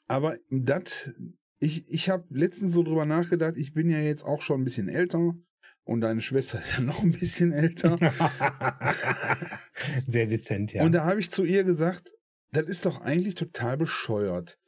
aber 0.07 0.39
das, 0.51 1.13
ich, 1.59 1.89
ich 1.89 2.09
habe 2.09 2.25
letztens 2.31 2.73
so 2.73 2.83
drüber 2.83 3.05
nachgedacht, 3.05 3.57
ich 3.57 3.75
bin 3.75 3.91
ja 3.91 4.01
jetzt 4.01 4.25
auch 4.25 4.43
schon 4.43 4.61
ein 4.61 4.65
bisschen 4.65 4.89
älter 4.89 5.35
und 5.85 6.01
deine 6.01 6.21
Schwester 6.21 6.59
ist 6.61 6.75
ja 6.75 6.81
noch 6.81 7.03
ein 7.03 7.13
bisschen 7.13 7.53
älter. 7.53 7.99
Sehr 10.07 10.27
dezent, 10.27 10.73
ja. 10.73 10.85
Und 10.85 10.93
da 10.93 11.05
habe 11.05 11.21
ich 11.21 11.31
zu 11.31 11.45
ihr 11.45 11.65
gesagt, 11.65 12.13
das 12.53 12.65
ist 12.65 12.87
doch 12.87 13.01
eigentlich 13.03 13.35
total 13.35 13.77
bescheuert. 13.77 14.59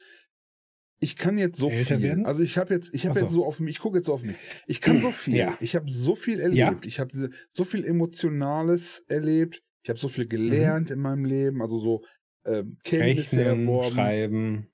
Ich 1.03 1.15
kann 1.15 1.37
jetzt 1.39 1.57
so 1.57 1.69
Älter 1.69 1.95
viel. 1.97 2.03
werden? 2.03 2.25
Also 2.27 2.43
ich 2.43 2.57
habe 2.59 2.73
jetzt, 2.73 2.93
ich 2.93 3.05
habe 3.07 3.15
so. 3.19 3.25
jetzt 3.25 3.33
so 3.33 3.43
auf 3.45 3.59
mich, 3.59 3.71
ich 3.75 3.79
gucke 3.79 3.97
jetzt 3.97 4.05
so 4.05 4.13
auf 4.13 4.23
mich. 4.23 4.35
Ich 4.67 4.81
kann 4.81 5.01
so 5.01 5.11
viel. 5.11 5.35
Ja. 5.35 5.57
Ich 5.59 5.75
habe 5.75 5.89
so 5.89 6.13
viel 6.15 6.39
erlebt. 6.39 6.57
Ja. 6.57 6.77
Ich 6.85 6.99
habe 6.99 7.11
so 7.51 7.63
viel 7.63 7.83
Emotionales 7.85 9.03
erlebt. 9.07 9.61
Ich 9.83 9.89
habe 9.89 9.99
so 9.99 10.07
viel 10.07 10.27
gelernt 10.27 10.91
in 10.91 10.99
meinem 10.99 11.25
Leben. 11.25 11.61
Also 11.61 11.79
so 11.79 12.03
ähm, 12.45 12.77
Kenntnisse 12.83 13.37
Mhm. 13.37 13.41
Rechnen, 13.47 13.67
erworben, 13.67 13.95
schreiben. 13.95 14.67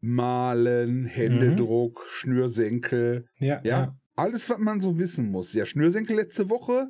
malen, 0.00 1.04
Händedruck, 1.06 2.04
Schnürsenkel. 2.10 3.28
Ja, 3.38 3.60
Ja, 3.64 3.64
ja. 3.64 3.98
alles, 4.14 4.48
was 4.50 4.58
man 4.58 4.80
so 4.80 4.98
wissen 4.98 5.30
muss. 5.30 5.52
Ja, 5.52 5.66
Schnürsenkel 5.66 6.16
letzte 6.16 6.48
Woche 6.50 6.88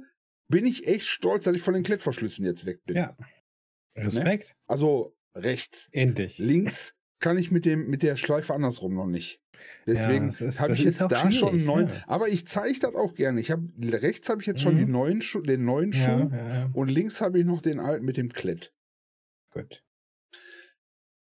bin 0.48 0.66
ich 0.66 0.86
echt 0.86 1.06
stolz, 1.06 1.44
dass 1.44 1.56
ich 1.56 1.62
von 1.62 1.74
den 1.74 1.82
Klettverschlüssen 1.82 2.44
jetzt 2.44 2.66
weg 2.66 2.84
bin. 2.84 2.96
Ja. 2.96 3.16
Respekt. 3.96 4.54
Also 4.66 5.16
rechts. 5.34 5.88
Endlich. 5.92 6.38
Links 6.38 6.94
kann 7.18 7.38
ich 7.38 7.50
mit 7.50 7.64
dem 7.64 7.88
mit 7.88 8.02
der 8.02 8.16
Schleife 8.16 8.54
andersrum 8.54 8.94
noch 8.94 9.06
nicht. 9.06 9.40
Deswegen 9.86 10.28
ist- 10.28 10.60
habe 10.60 10.74
ich 10.74 10.84
jetzt 10.84 11.00
da 11.00 11.32
schon 11.32 11.54
einen 11.54 11.64
neuen. 11.64 11.88
ja. 11.88 12.04
Aber 12.06 12.28
ich 12.28 12.46
zeige 12.46 12.78
das 12.78 12.94
auch 12.94 13.14
gerne. 13.14 13.40
Ich 13.40 13.50
habe 13.50 13.66
rechts 13.80 14.28
habe 14.28 14.40
ich 14.42 14.46
jetzt 14.46 14.60
schon 14.60 14.74
Mhm. 14.74 14.78
die 14.78 14.92
neuen 14.92 15.22
Schuh, 15.22 15.40
den 15.40 15.64
neuen 15.64 15.92
Ja, 15.92 15.98
Schuh 16.04 16.28
ja, 16.30 16.48
ja. 16.48 16.70
und 16.74 16.88
links 16.88 17.20
habe 17.22 17.38
ich 17.38 17.46
noch 17.46 17.62
den 17.62 17.80
alten 17.80 18.04
mit 18.04 18.16
dem 18.18 18.30
Klett. 18.32 18.74
Gut. 19.50 19.82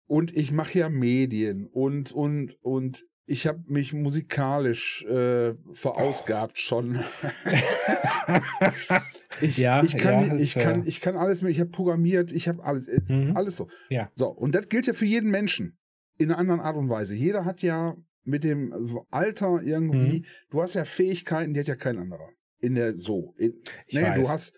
Und 0.08 0.36
ich 0.36 0.52
mache 0.52 0.78
ja 0.80 0.90
Medien 0.90 1.68
und 1.68 2.12
und 2.12 2.58
und 2.62 3.06
ich 3.32 3.48
habe 3.48 3.64
mich 3.68 3.94
musikalisch 3.94 5.04
äh, 5.06 5.54
verausgabt 5.74 6.58
schon. 6.60 7.00
Ich, 9.40 9.58
Ja, 9.58 9.82
ich 9.84 9.98
kann, 9.98 10.28
ja, 10.28 10.36
ich 10.36 10.54
kann, 10.54 10.84
äh, 10.84 10.88
ich 10.88 11.02
kann 11.02 11.16
alles 11.18 11.42
mehr. 11.42 11.50
Ich 11.52 11.60
habe 11.60 11.70
programmiert, 11.70 12.32
ich 12.32 12.48
habe 12.48 12.64
alles, 12.64 12.88
äh, 12.88 13.02
Mhm. 13.10 13.36
alles 13.36 13.56
so. 13.56 13.70
Ja. 13.90 14.12
So 14.14 14.28
und 14.30 14.54
das 14.54 14.70
gilt 14.70 14.88
ja 14.88 14.94
für 14.94 15.06
jeden 15.06 15.32
Menschen 15.32 15.78
in 16.18 16.30
einer 16.30 16.38
anderen 16.38 16.60
Art 16.60 16.76
und 16.76 16.90
Weise. 16.90 17.16
Jeder 17.16 17.46
hat 17.46 17.62
ja 17.64 17.96
mit 18.24 18.44
dem 18.44 19.00
Alter 19.10 19.62
irgendwie. 19.64 20.20
Mhm. 20.20 20.26
Du 20.52 20.62
hast 20.62 20.76
ja 20.76 20.86
Fähigkeiten, 20.86 21.54
die 21.54 21.60
hat 21.62 21.68
ja 21.68 21.76
kein 21.76 21.98
anderer. 21.98 22.30
In 22.60 22.76
der 22.76 22.94
so. 22.94 23.34
In, 23.38 23.54
Ich 23.88 23.96
ne, 23.96 24.14
du 24.16 24.22
weiß. 24.24 24.30
hast. 24.30 24.54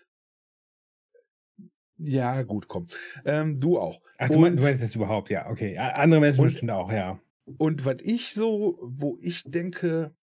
Ja, 1.96 2.42
gut, 2.42 2.68
komm. 2.68 2.86
Ähm, 3.24 3.60
du 3.60 3.78
auch. 3.78 4.02
Ach, 4.18 4.28
du, 4.28 4.40
meinst, 4.40 4.56
Und- 4.56 4.62
du 4.62 4.66
meinst 4.68 4.82
jetzt 4.82 4.96
überhaupt, 4.96 5.30
ja, 5.30 5.48
okay. 5.48 5.78
Andere 5.78 6.20
Menschen 6.20 6.40
Und- 6.40 6.46
bestimmt 6.48 6.72
auch, 6.72 6.90
ja. 6.92 7.20
Und 7.46 7.84
was 7.84 7.96
ich 8.02 8.32
so, 8.32 8.78
wo 8.82 9.18
ich 9.20 9.42
denke, 9.44 10.16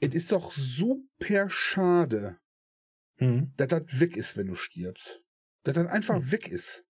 es 0.00 0.14
ist 0.14 0.32
doch 0.32 0.52
super 0.52 1.48
schade, 1.50 2.38
Mhm. 3.20 3.52
dass 3.56 3.68
das 3.68 4.00
weg 4.00 4.16
ist, 4.16 4.36
wenn 4.36 4.48
du 4.48 4.54
stirbst. 4.56 5.24
Dass 5.62 5.74
das 5.74 5.86
einfach 5.86 6.16
Hm. 6.16 6.32
weg 6.32 6.48
ist. 6.48 6.84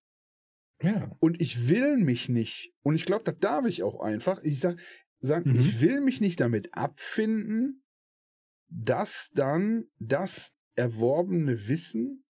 Ja. 0.83 1.15
Und 1.21 1.41
ich 1.41 1.69
will 1.69 1.97
mich 1.99 2.29
nicht, 2.29 2.73
und 2.83 2.95
ich 2.95 3.05
glaube, 3.05 3.25
das 3.25 3.39
darf 3.39 3.67
ich 3.67 3.83
auch 3.83 4.01
einfach, 4.01 4.43
ich 4.43 4.59
sag, 4.59 4.79
sag 5.21 5.45
Mhm. 5.47 5.55
ich 5.55 5.81
will 5.81 6.01
mich 6.01 6.21
nicht 6.21 6.41
damit 6.41 6.75
abfinden, 6.75 7.85
dass 8.69 9.31
dann 9.35 9.85
das 9.99 10.57
erworbene 10.77 11.69
Wissen, 11.69 12.25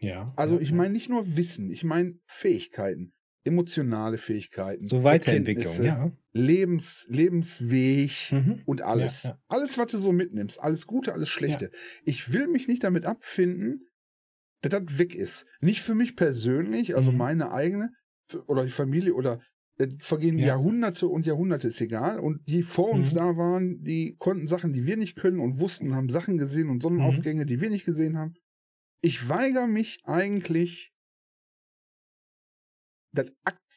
Ja. 0.00 0.32
also 0.36 0.54
ja, 0.56 0.60
ich 0.60 0.72
meine 0.72 0.92
nicht 0.92 1.08
nur 1.08 1.36
Wissen, 1.36 1.70
ich 1.70 1.84
meine 1.84 2.18
Fähigkeiten, 2.26 3.14
emotionale 3.44 4.18
Fähigkeiten, 4.18 4.86
So 4.86 5.02
Weiterentwicklung, 5.04 5.82
ja. 5.82 6.12
Lebens, 6.32 7.06
Lebensweg 7.10 8.32
Mhm. 8.32 8.62
und 8.66 8.82
alles. 8.82 9.24
Ja, 9.24 9.30
ja. 9.30 9.38
Alles, 9.48 9.78
was 9.78 9.92
du 9.92 9.98
so 9.98 10.12
mitnimmst, 10.12 10.60
alles 10.60 10.86
Gute, 10.86 11.12
alles 11.12 11.28
Schlechte. 11.28 11.70
Ich 12.04 12.32
will 12.32 12.46
mich 12.48 12.68
nicht 12.68 12.84
damit 12.84 13.04
abfinden, 13.04 13.90
dass 14.62 14.70
das 14.70 14.98
weg 14.98 15.14
ist. 15.14 15.44
Nicht 15.60 15.82
für 15.82 15.94
mich 15.94 16.14
persönlich, 16.16 16.94
also 16.94 17.10
Mhm. 17.10 17.18
meine 17.18 17.52
eigene 17.52 17.90
oder 18.46 18.64
die 18.64 18.70
Familie 18.70 19.14
oder 19.14 19.40
äh, 19.78 19.88
vergehen 20.00 20.38
Ja. 20.38 20.48
Jahrhunderte 20.48 21.08
und 21.08 21.24
Jahrhunderte, 21.26 21.66
ist 21.68 21.80
egal. 21.80 22.20
Und 22.20 22.46
die 22.48 22.62
vor 22.62 22.90
uns 22.90 23.12
Mhm. 23.12 23.16
da 23.16 23.36
waren, 23.36 23.82
die 23.82 24.14
konnten 24.18 24.46
Sachen, 24.46 24.72
die 24.74 24.86
wir 24.86 24.96
nicht 24.98 25.16
können 25.16 25.40
und 25.40 25.58
wussten, 25.58 25.94
haben 25.94 26.10
Sachen 26.10 26.36
gesehen 26.38 26.68
und 26.68 26.82
Sonnenaufgänge, 26.82 27.46
die 27.46 27.60
wir 27.60 27.70
nicht 27.70 27.86
gesehen 27.86 28.16
haben. 28.18 28.34
Ich 29.00 29.28
weigere 29.28 29.66
mich 29.66 29.98
eigentlich, 30.04 30.91
das 33.12 33.30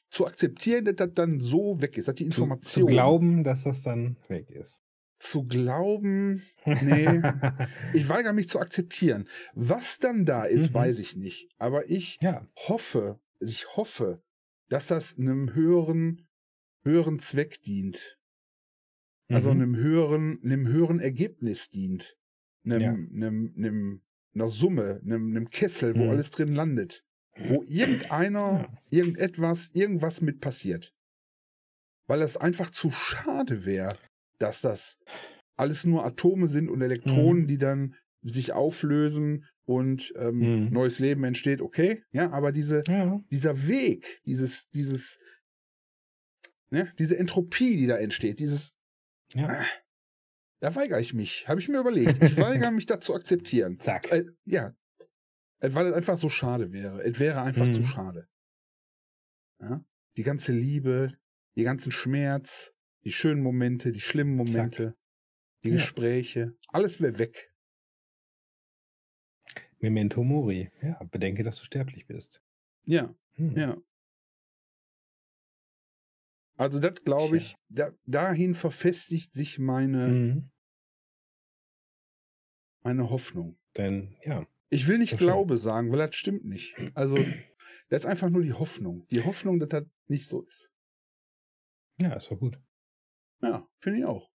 zu 0.10 0.26
akzeptieren, 0.26 0.86
dass 0.86 0.95
das 0.95 1.13
dann 1.13 1.39
so 1.39 1.82
weg 1.82 1.98
ist, 1.98 2.08
dass 2.08 2.15
die 2.15 2.28
Zu, 2.30 2.41
Information 2.43 2.84
zu 2.88 2.91
glauben, 2.91 3.43
dass 3.43 3.63
das 3.63 3.82
dann 3.84 4.17
weg 4.30 4.50
ist. 4.50 4.82
zu 5.19 5.43
glauben, 5.45 6.41
nee, 6.65 7.21
ich 7.93 8.08
weigere 8.10 8.34
mich 8.34 8.48
zu 8.50 8.60
akzeptieren. 8.60 9.28
Was 9.54 10.00
dann 10.00 10.26
da 10.26 10.43
ist, 10.45 10.69
Mhm. 10.69 10.74
weiß 10.74 11.00
ich 11.00 11.15
nicht. 11.15 11.50
Aber 11.58 11.89
ich 11.89 12.17
ja. 12.21 12.48
hoffe, 12.67 13.19
ich 13.39 13.76
hoffe, 13.76 14.21
dass 14.69 14.88
das 14.88 15.17
einem 15.17 15.54
höheren, 15.54 16.28
höheren 16.84 17.19
Zweck 17.19 17.62
dient. 17.63 18.17
Also 19.30 19.54
Mhm. 19.54 19.62
einem 19.62 19.76
höheren, 19.78 20.39
einem 20.43 20.67
höheren 20.67 21.00
Ergebnis 21.00 21.69
dient. 21.69 22.17
Einem, 22.63 22.82
Ja. 22.82 22.89
einem, 22.91 23.54
einem, 23.58 24.02
einer 24.34 24.48
Summe, 24.48 25.02
einem, 25.04 25.30
einem 25.32 25.50
Kessel, 25.50 25.95
wo 25.95 26.04
Mhm. 26.04 26.10
alles 26.10 26.30
drin 26.32 26.54
landet. 26.54 27.04
Wo 27.38 27.63
irgendeiner, 27.67 28.69
irgendetwas, 28.89 29.69
irgendwas 29.74 30.21
mit 30.21 30.39
passiert. 30.41 30.93
Weil 32.08 32.21
es 32.21 32.38
einfach 32.38 32.69
zu 32.69 32.91
schade 32.91 33.65
wäre, 33.65 33.98
dass 34.39 34.62
das 34.62 34.98
alles 35.58 35.86
nur 35.86 36.06
Atome 36.06 36.48
sind 36.48 36.69
und 36.69 36.82
Elektronen, 36.82 37.43
Mhm. 37.43 37.48
die 37.48 37.58
dann 37.58 37.95
sich 38.21 38.54
auflösen 38.54 39.45
und 39.65 40.13
ähm, 40.17 40.39
Mhm. 40.65 40.69
neues 40.71 41.00
Leben 41.00 41.24
entsteht, 41.24 41.62
okay, 41.62 42.04
ja, 42.12 42.32
aber 42.32 42.52
diese, 42.52 42.82
Ja. 42.88 43.19
dieser 43.32 43.67
Weg, 43.67 44.21
dieses, 44.26 44.69
dieses, 44.69 45.17
ne, 46.69 46.91
diese 47.00 47.17
Entropie, 47.17 47.78
die 47.78 47.88
da 47.88 47.98
entsteht, 47.98 48.39
dieses, 48.39 48.76
Ja. 49.34 49.63
da 50.62 50.76
weigere 50.76 51.00
ich 51.02 51.13
mich, 51.13 51.48
habe 51.48 51.60
ich 51.60 51.67
mir 51.69 51.80
überlegt. 51.80 52.21
Ich 52.21 52.38
weigere 52.38 52.71
mich, 52.71 52.86
das 52.86 53.00
zu 53.02 53.13
akzeptieren. 53.13 53.80
Zack. 53.82 54.12
Äh, 54.12 54.26
ja, 54.45 54.67
Äh, 54.67 54.71
weil 55.60 55.88
es 55.88 55.94
einfach 55.94 56.18
so 56.18 56.30
schade 56.30 56.72
wäre. 56.72 57.04
Es 57.04 57.20
wäre 57.20 57.41
einfach 57.41 57.70
zu 57.70 57.82
Mhm. 57.82 57.86
schade. 57.86 58.28
Ja? 59.62 59.84
Die 60.18 60.24
ganze 60.24 60.52
Liebe, 60.52 61.18
die 61.56 61.63
ganzen 61.63 61.91
Schmerz, 61.91 62.74
die 63.04 63.12
schönen 63.12 63.41
Momente, 63.41 63.91
die 63.91 64.02
schlimmen 64.02 64.36
Momente, 64.36 64.96
die 65.63 65.70
Ja. 65.70 65.76
Gespräche, 65.76 66.56
alles 66.68 67.02
wäre 67.02 67.20
weg. 67.20 67.52
Memento 69.80 70.24
Mori. 70.24 70.72
Ja, 70.82 71.02
bedenke, 71.04 71.44
dass 71.44 71.58
du 71.60 71.65
sterblich 71.65 72.08
bist. 72.08 72.41
Ja, 72.86 73.13
Hm. 73.34 73.58
ja. 73.58 73.78
Also 76.58 76.80
das 76.80 77.04
glaube 77.04 77.38
ich, 77.38 77.56
da, 77.70 77.91
dahin 78.06 78.56
verfestigt 78.56 79.34
sich 79.34 79.60
meine, 79.60 80.08
Mhm. 80.08 80.52
meine 82.84 83.10
Hoffnung. 83.10 83.58
Denn, 83.76 84.15
ja. 84.24 84.48
Ich 84.76 84.88
will 84.88 84.98
nicht 84.98 85.10
schön. 85.12 85.20
Glaube 85.20 85.58
sagen, 85.58 85.92
weil 85.92 86.00
das 86.00 86.16
stimmt 86.16 86.46
nicht. 86.46 86.76
Also, 86.94 87.18
das 87.90 88.02
ist 88.02 88.06
einfach 88.06 88.30
nur 88.30 88.44
die 88.44 88.54
Hoffnung. 88.54 89.08
Die 89.10 89.24
Hoffnung, 89.24 89.60
dass 89.60 89.70
das 89.70 89.86
nicht 90.08 90.28
so 90.28 90.44
ist. 90.44 90.72
Ja, 92.00 92.14
ist 92.14 92.30
doch 92.30 92.38
gut. 92.40 92.60
Ja, 93.42 93.68
finde 93.80 94.00
ich 94.00 94.06
auch. 94.06 94.30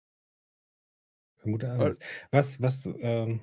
Ein 1.43 1.51
guter 1.51 1.71
Ansatz. 1.73 1.99
Was, 2.31 2.61
was, 2.61 2.85
ähm, 2.99 3.41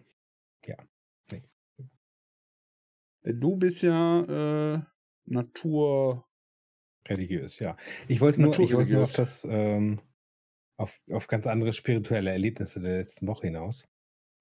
Du 3.25 3.57
bist 3.57 3.83
ja 3.83 4.75
äh, 4.75 4.83
Natur. 5.25 6.29
religiös, 7.09 7.59
ja. 7.59 7.77
Ich 8.07 8.21
wollte 8.21 8.41
nur, 8.43 8.59
ich 8.59 8.75
wollte 8.75 8.93
nur 8.93 9.03
auf 9.03 9.15
das, 9.15 9.47
ähm, 9.49 10.01
auf, 10.77 11.01
auf 11.11 11.27
ganz 11.27 11.47
andere 11.47 11.73
spirituelle 11.73 12.31
Erlebnisse 12.31 12.81
der 12.81 12.99
letzten 12.99 13.27
Woche 13.27 13.47
hinaus. 13.47 13.89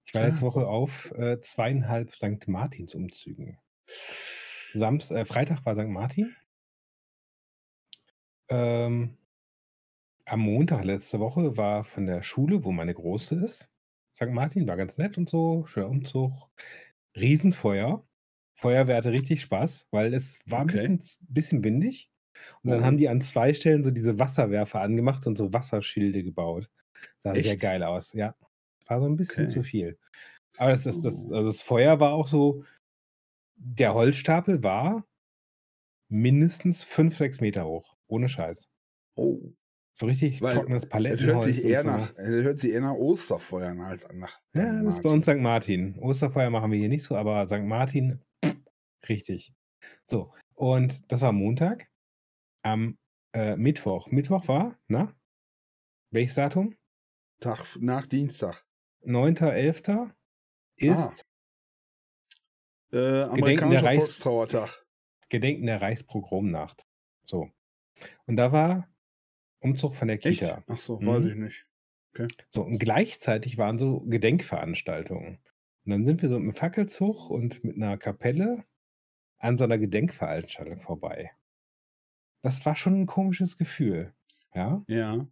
Ich 0.06 0.14
war 0.14 0.22
Ah. 0.22 0.26
letzte 0.28 0.42
Woche 0.44 0.66
auf 0.66 1.10
äh, 1.12 1.40
zweieinhalb 1.40 2.14
St. 2.14 2.46
Martins 2.48 2.94
Umzügen. 2.94 3.58
Samst, 3.86 5.10
äh, 5.12 5.24
Freitag 5.24 5.64
war 5.64 5.74
St. 5.74 5.88
Martin. 5.88 6.34
Ähm, 8.48 9.16
am 10.26 10.40
Montag 10.40 10.84
letzte 10.84 11.20
Woche 11.20 11.56
war 11.56 11.84
von 11.84 12.06
der 12.06 12.22
Schule, 12.22 12.64
wo 12.64 12.72
meine 12.72 12.94
Große 12.94 13.36
ist, 13.36 13.70
St. 14.14 14.28
Martin, 14.30 14.68
war 14.68 14.76
ganz 14.76 14.98
nett 14.98 15.18
und 15.18 15.28
so, 15.28 15.66
schöner 15.66 15.88
Umzug. 15.88 16.32
Riesenfeuer. 17.16 18.06
Feuerwehr 18.56 18.96
hatte 18.96 19.12
richtig 19.12 19.42
Spaß, 19.42 19.88
weil 19.90 20.14
es 20.14 20.38
war 20.46 20.60
ein 20.60 20.70
Okay. 20.70 20.88
bisschen, 20.96 21.18
bisschen 21.28 21.64
windig. 21.64 22.10
Und 22.62 22.70
dann 22.70 22.80
Oh. 22.82 22.84
haben 22.84 22.96
die 22.98 23.08
an 23.08 23.20
zwei 23.20 23.54
Stellen 23.54 23.82
so 23.84 23.90
diese 23.90 24.18
Wasserwerfer 24.18 24.80
angemacht 24.80 25.26
und 25.26 25.36
so 25.36 25.52
Wasserschilde 25.52 26.22
gebaut. 26.22 26.70
Sah 27.18 27.34
sehr 27.34 27.52
Echt? 27.52 27.60
geil 27.60 27.82
aus, 27.82 28.12
ja. 28.12 28.34
War 28.86 29.00
so 29.00 29.06
ein 29.06 29.16
bisschen 29.16 29.44
Okay. 29.44 29.52
zu 29.54 29.62
viel. 29.62 29.98
Aber 30.58 30.70
das, 30.70 30.84
das, 30.84 31.00
das, 31.02 31.26
Oh. 31.28 31.34
also 31.34 31.48
das 31.50 31.62
Feuer 31.62 31.98
war 32.00 32.12
auch 32.12 32.28
so, 32.28 32.64
der 33.56 33.94
Holzstapel 33.94 34.62
war 34.62 35.06
mindestens 36.08 36.84
fünf, 36.84 37.16
sechs 37.16 37.40
Meter 37.40 37.64
hoch. 37.66 37.96
Ohne 38.06 38.28
Scheiß. 38.28 38.68
Oh, 39.16 39.38
So 39.94 40.06
richtig 40.06 40.42
Weil 40.42 40.54
trockenes 40.54 40.82
das 40.82 40.88
Palettenholz. 40.90 41.34
hört 41.34 41.42
sich 41.54 41.64
eher 41.64 41.80
und 41.80 41.84
so. 41.84 41.90
nach, 41.90 42.12
das 42.14 42.26
hört 42.26 42.58
sich 42.58 42.72
eher 42.72 42.80
nach 42.82 42.94
Osterfeuern 42.94 43.80
als 43.80 44.06
nach. 44.12 44.40
Ja, 44.54 44.82
das 44.82 44.96
ist 44.96 45.02
bei 45.02 45.10
uns 45.10 45.26
St. 45.26 45.36
Martin. 45.38 45.98
Osterfeuer 45.98 46.50
machen 46.50 46.70
wir 46.72 46.78
hier 46.78 46.88
nicht 46.88 47.02
so, 47.04 47.16
aber 47.16 47.46
St. 47.46 47.62
Martin, 47.62 48.20
richtig. 49.08 49.54
So, 50.06 50.32
und 50.54 51.10
das 51.10 51.20
war 51.22 51.32
Montag. 51.32 51.88
Am 52.62 52.98
äh, 53.34 53.56
Mittwoch. 53.56 54.10
Mittwoch 54.10 54.46
war, 54.48 54.78
na? 54.88 55.14
Welches 56.10 56.34
Datum? 56.36 56.76
Tag 57.40 57.76
nach 57.80 58.06
Dienstag. 58.06 58.64
9.11. 59.06 60.10
ist 60.76 61.24
Ah. 62.92 62.96
Äh, 62.96 63.22
amerikanischer 63.24 63.82
Reichs- 63.84 63.98
Volkstrauertag. 64.04 64.86
Gedenken 65.28 65.66
der 65.66 65.82
Reichspogromnacht. 65.82 66.86
So. 67.26 67.50
Und 68.26 68.36
da 68.36 68.52
war 68.52 68.88
Umzug 69.60 69.96
von 69.96 70.08
der 70.08 70.24
Echt? 70.24 70.40
Kita. 70.40 70.62
Ach 70.68 70.78
so, 70.78 71.00
Mhm. 71.00 71.06
weiß 71.06 71.24
ich 71.26 71.34
nicht. 71.36 71.66
So, 72.48 72.62
und 72.62 72.78
gleichzeitig 72.78 73.58
waren 73.58 73.78
so 73.78 74.00
Gedenkveranstaltungen. 74.02 75.38
Und 75.84 75.90
dann 75.90 76.04
sind 76.06 76.22
wir 76.22 76.28
so 76.28 76.36
mit 76.36 76.44
einem 76.44 76.54
Fackelzug 76.54 77.30
und 77.30 77.64
mit 77.64 77.76
einer 77.76 77.98
Kapelle 77.98 78.64
an 79.38 79.58
so 79.58 79.64
einer 79.64 79.78
Gedenkveranstaltung 79.78 80.80
vorbei. 80.80 81.32
Das 82.42 82.64
war 82.66 82.76
schon 82.76 83.00
ein 83.00 83.06
komisches 83.06 83.56
Gefühl. 83.56 84.14
Ja. 84.54 84.84
Ja. 84.86 85.26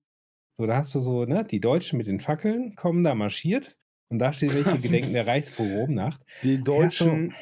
So, 0.53 0.67
da 0.67 0.77
hast 0.77 0.94
du 0.94 1.00
so, 1.00 1.25
ne, 1.25 1.44
die 1.44 1.61
Deutschen 1.61 1.96
mit 1.96 2.07
den 2.07 2.21
Fackeln 2.21 2.75
kommen 2.75 3.05
da 3.05 3.15
marschiert 3.15 3.79
und 4.09 4.19
da 4.19 4.33
steht 4.33 4.55
welche 4.55 4.79
Gedenken 4.79 5.15
der 5.15 5.27
Reichspogromnacht. 5.27 6.21
Die 6.42 6.63
deutschen 6.63 7.35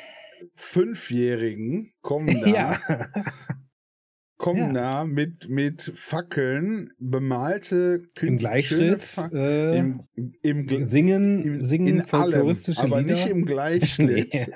Fünfjährigen 0.54 1.92
kommen 2.02 2.40
da, 2.44 2.46
Ja. 2.48 2.80
Kommen 4.41 4.74
Ja. 4.74 5.03
da 5.03 5.05
mit, 5.05 5.49
mit 5.51 5.93
Fackeln, 5.95 6.91
bemalte 6.99 8.03
Im 8.03 8.09
Künst- 8.14 8.16
schöne 8.16 8.36
Gleichschritt 8.38 9.01
Fac- 9.03 9.32
äh, 9.34 9.76
im, 9.78 10.01
im, 10.43 10.66
Gl- 10.66 10.84
singen, 10.86 11.43
im, 11.45 11.64
singen 11.64 11.86
in 11.86 11.97
allem, 12.01 12.07
folkloristische 12.09 12.80
aber 12.82 13.03
Lieder. 13.03 13.12
nicht 13.12 13.28
im 13.28 13.45
Gleichschritt. 13.47 14.32
nee. 14.32 14.47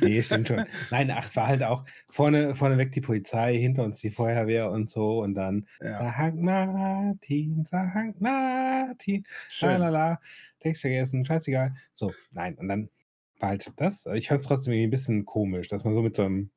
nee, 0.00 0.22
stimmt 0.22 0.48
schon. 0.48 0.64
Nein, 0.90 1.10
ach, 1.12 1.24
es 1.24 1.36
war 1.36 1.46
halt 1.46 1.62
auch 1.62 1.84
vorne, 2.08 2.54
vorne 2.56 2.78
weg 2.78 2.90
die 2.92 3.00
Polizei, 3.00 3.56
hinter 3.56 3.84
uns 3.84 4.00
die 4.00 4.10
Feuerwehr 4.10 4.70
und 4.70 4.90
so 4.90 5.22
und 5.22 5.34
dann 5.34 5.66
Ja, 5.80 6.12
St. 6.12 6.36
Martin, 6.36 7.64
St. 7.66 8.20
Martin, 8.20 9.24
lalala, 9.60 10.20
Text 10.58 10.80
vergessen, 10.80 11.24
scheißegal. 11.24 11.74
So, 11.92 12.12
nein, 12.34 12.56
und 12.56 12.68
dann 12.68 12.88
war 13.38 13.50
halt 13.50 13.70
das. 13.76 14.04
Ich 14.14 14.28
fand 14.28 14.40
es 14.40 14.46
trotzdem 14.46 14.72
irgendwie 14.74 14.88
ein 14.88 14.90
bisschen 14.90 15.24
komisch, 15.24 15.68
dass 15.68 15.84
man 15.84 15.94
so 15.94 16.02
mit 16.02 16.16
so 16.16 16.24
einem 16.24 16.50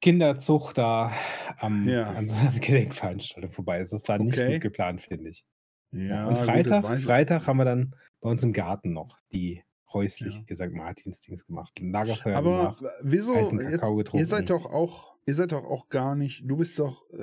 Kinderzucht 0.00 0.78
da 0.78 1.12
am, 1.58 1.88
Ja. 1.88 2.10
an 2.12 2.28
so 2.28 2.36
einer 2.36 2.52
Gedenkveranstaltung 2.60 3.50
vorbei 3.50 3.80
ist. 3.80 3.92
Das 3.92 4.02
war 4.08 4.18
nicht 4.18 4.34
Okay. 4.38 4.54
gut 4.54 4.60
geplant, 4.62 5.00
finde 5.00 5.30
ich. 5.30 5.44
Ja, 5.90 6.28
und 6.28 6.34
gut, 6.34 6.44
Freitag, 6.44 6.84
weiß 6.84 6.98
ich- 7.00 7.04
Freitag 7.06 7.46
haben 7.46 7.56
wir 7.56 7.64
dann 7.64 7.94
bei 8.20 8.30
uns 8.30 8.42
im 8.42 8.52
Garten 8.52 8.92
noch 8.92 9.16
die 9.32 9.62
häusliche 9.92 10.44
Ja. 10.46 10.54
St. 10.54 10.72
Martins-Dings 10.72 11.46
gemacht. 11.46 11.72
Lagerfeuer 11.80 12.36
Aber 12.36 12.76
gemacht. 12.78 12.84
wieso? 13.02 13.34
Jetzt, 13.34 13.50
Kakao 13.58 13.92
ihr 13.92 14.04
getrunken. 14.04 14.26
seid 14.26 14.50
doch 14.50 14.66
auch, 14.66 15.16
ihr 15.26 15.34
seid 15.34 15.52
doch 15.52 15.64
auch 15.64 15.88
gar 15.88 16.14
nicht, 16.14 16.42
du 16.48 16.58
bist 16.58 16.78
doch, 16.78 17.08
äh, 17.10 17.16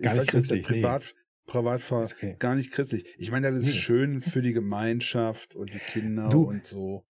Gar 0.00 0.16
weiß 0.18 0.32
nicht 0.32 0.50
nee. 0.52 0.60
privat, 0.60 1.14
privat 1.46 1.80
ver, 1.82 2.02
Ist 2.02 2.14
okay. 2.14 2.36
gar 2.38 2.54
nicht 2.54 2.70
christlich. 2.70 3.12
Ich 3.18 3.32
meine, 3.32 3.50
das 3.50 3.58
ist 3.60 3.66
Nee. 3.66 3.72
schön 3.80 4.20
für 4.20 4.42
die 4.42 4.52
Gemeinschaft 4.52 5.56
und 5.56 5.74
die 5.74 5.78
Kinder 5.78 6.28
Du- 6.30 6.48
und 6.48 6.64
so. 6.64 7.04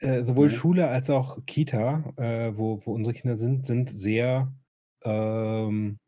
Äh, 0.00 0.22
sowohl 0.22 0.48
Ne? 0.48 0.52
Schule 0.52 0.88
als 0.88 1.08
auch 1.10 1.44
Kita, 1.46 2.12
äh, 2.16 2.52
wo, 2.56 2.80
wo 2.84 2.92
unsere 2.92 3.14
Kinder 3.14 3.38
sind, 3.38 3.64
sind 3.66 3.88
sehr 3.90 4.52
ähm, 5.02 5.98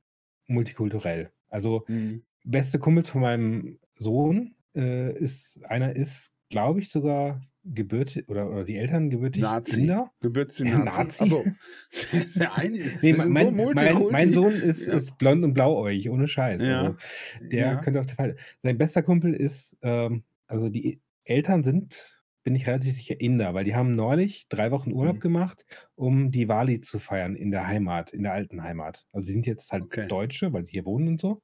multikulturell. 0.49 1.31
Also 1.49 1.85
Mhm. 1.89 2.23
beste 2.45 2.79
Kumpels 2.79 3.11
von 3.11 3.21
meinem 3.21 3.79
Sohn 3.97 4.55
äh, 4.75 5.13
ist, 5.17 5.65
einer 5.65 5.95
ist, 5.97 6.33
glaube 6.51 6.81
ich, 6.81 6.91
sogar 6.91 7.41
gebürtig 7.65 8.29
oder, 8.29 8.49
oder 8.51 8.65
die 8.65 8.77
Eltern 8.77 9.11
gebürtig 9.11 9.43
Nazi. 9.43 9.81
Inder. 9.83 10.13
Gebürtsnazi. 10.21 10.85
Nazi? 10.99 11.23
Also, 11.23 11.45
ja, 12.41 12.53
einige, 12.55 12.85
Nee, 13.03 13.15
mein, 13.15 13.47
so 13.47 13.51
mein, 13.51 14.07
mein 14.13 14.33
Sohn 14.33 14.53
ist, 14.55 14.87
Ja. 14.87 14.95
ist 14.95 15.19
blond 15.19 15.43
und 15.45 15.55
blauäugig, 15.55 16.09
ohne 16.11 16.29
Scheiß. 16.29 16.63
Ja. 16.63 16.83
Also, 16.83 16.97
der 17.41 17.67
ja. 17.67 17.77
könnte 17.77 18.01
auch 18.01 18.07
der 18.07 18.17
Fall. 18.17 18.37
Sein 18.63 18.79
bester 18.79 19.03
Kumpel 19.03 19.35
ist, 19.35 19.77
ähm, 19.83 20.23
also 20.47 20.69
die 20.69 21.01
Eltern 21.25 21.65
sind, 21.65 22.16
bin 22.47 22.57
ich 22.57 22.69
relativ 22.69 22.95
sicher, 22.95 23.21
Inder, 23.21 23.55
weil 23.55 23.65
die 23.67 23.77
haben 23.77 23.97
neulich 23.97 24.49
drei 24.49 24.73
Wochen 24.73 24.93
Urlaub 24.95 25.19
Mhm. 25.19 25.21
gemacht, 25.21 25.67
um 25.97 26.33
die 26.33 26.49
Wali 26.49 26.81
zu 26.81 27.01
feiern 27.01 27.37
in 27.37 27.53
der 27.53 27.69
Heimat, 27.69 28.13
in 28.15 28.25
der 28.25 28.35
alten 28.35 28.63
Heimat. 28.65 29.07
Also 29.13 29.27
sie 29.29 29.35
sind 29.35 29.47
jetzt 29.49 29.73
halt 29.73 29.85
Okay. 29.85 30.09
Deutsche, 30.09 30.53
weil 30.55 30.67
sie 30.67 30.73
hier 30.73 30.87
wohnen 30.87 31.09
und 31.09 31.21
so. 31.21 31.43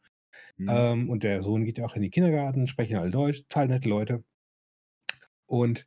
Mhm. 0.59 0.93
Ähm, 0.93 1.11
und 1.11 1.25
der 1.25 1.43
Sohn 1.43 1.65
geht 1.65 1.79
ja 1.79 1.87
auch 1.87 1.97
in 1.97 2.03
den 2.03 2.11
Kindergarten, 2.13 2.67
sprechen 2.69 2.97
alle 2.99 3.11
Deutsch, 3.13 3.43
total 3.49 3.69
nette 3.69 3.89
Leute. 3.89 4.25
Und 5.47 5.87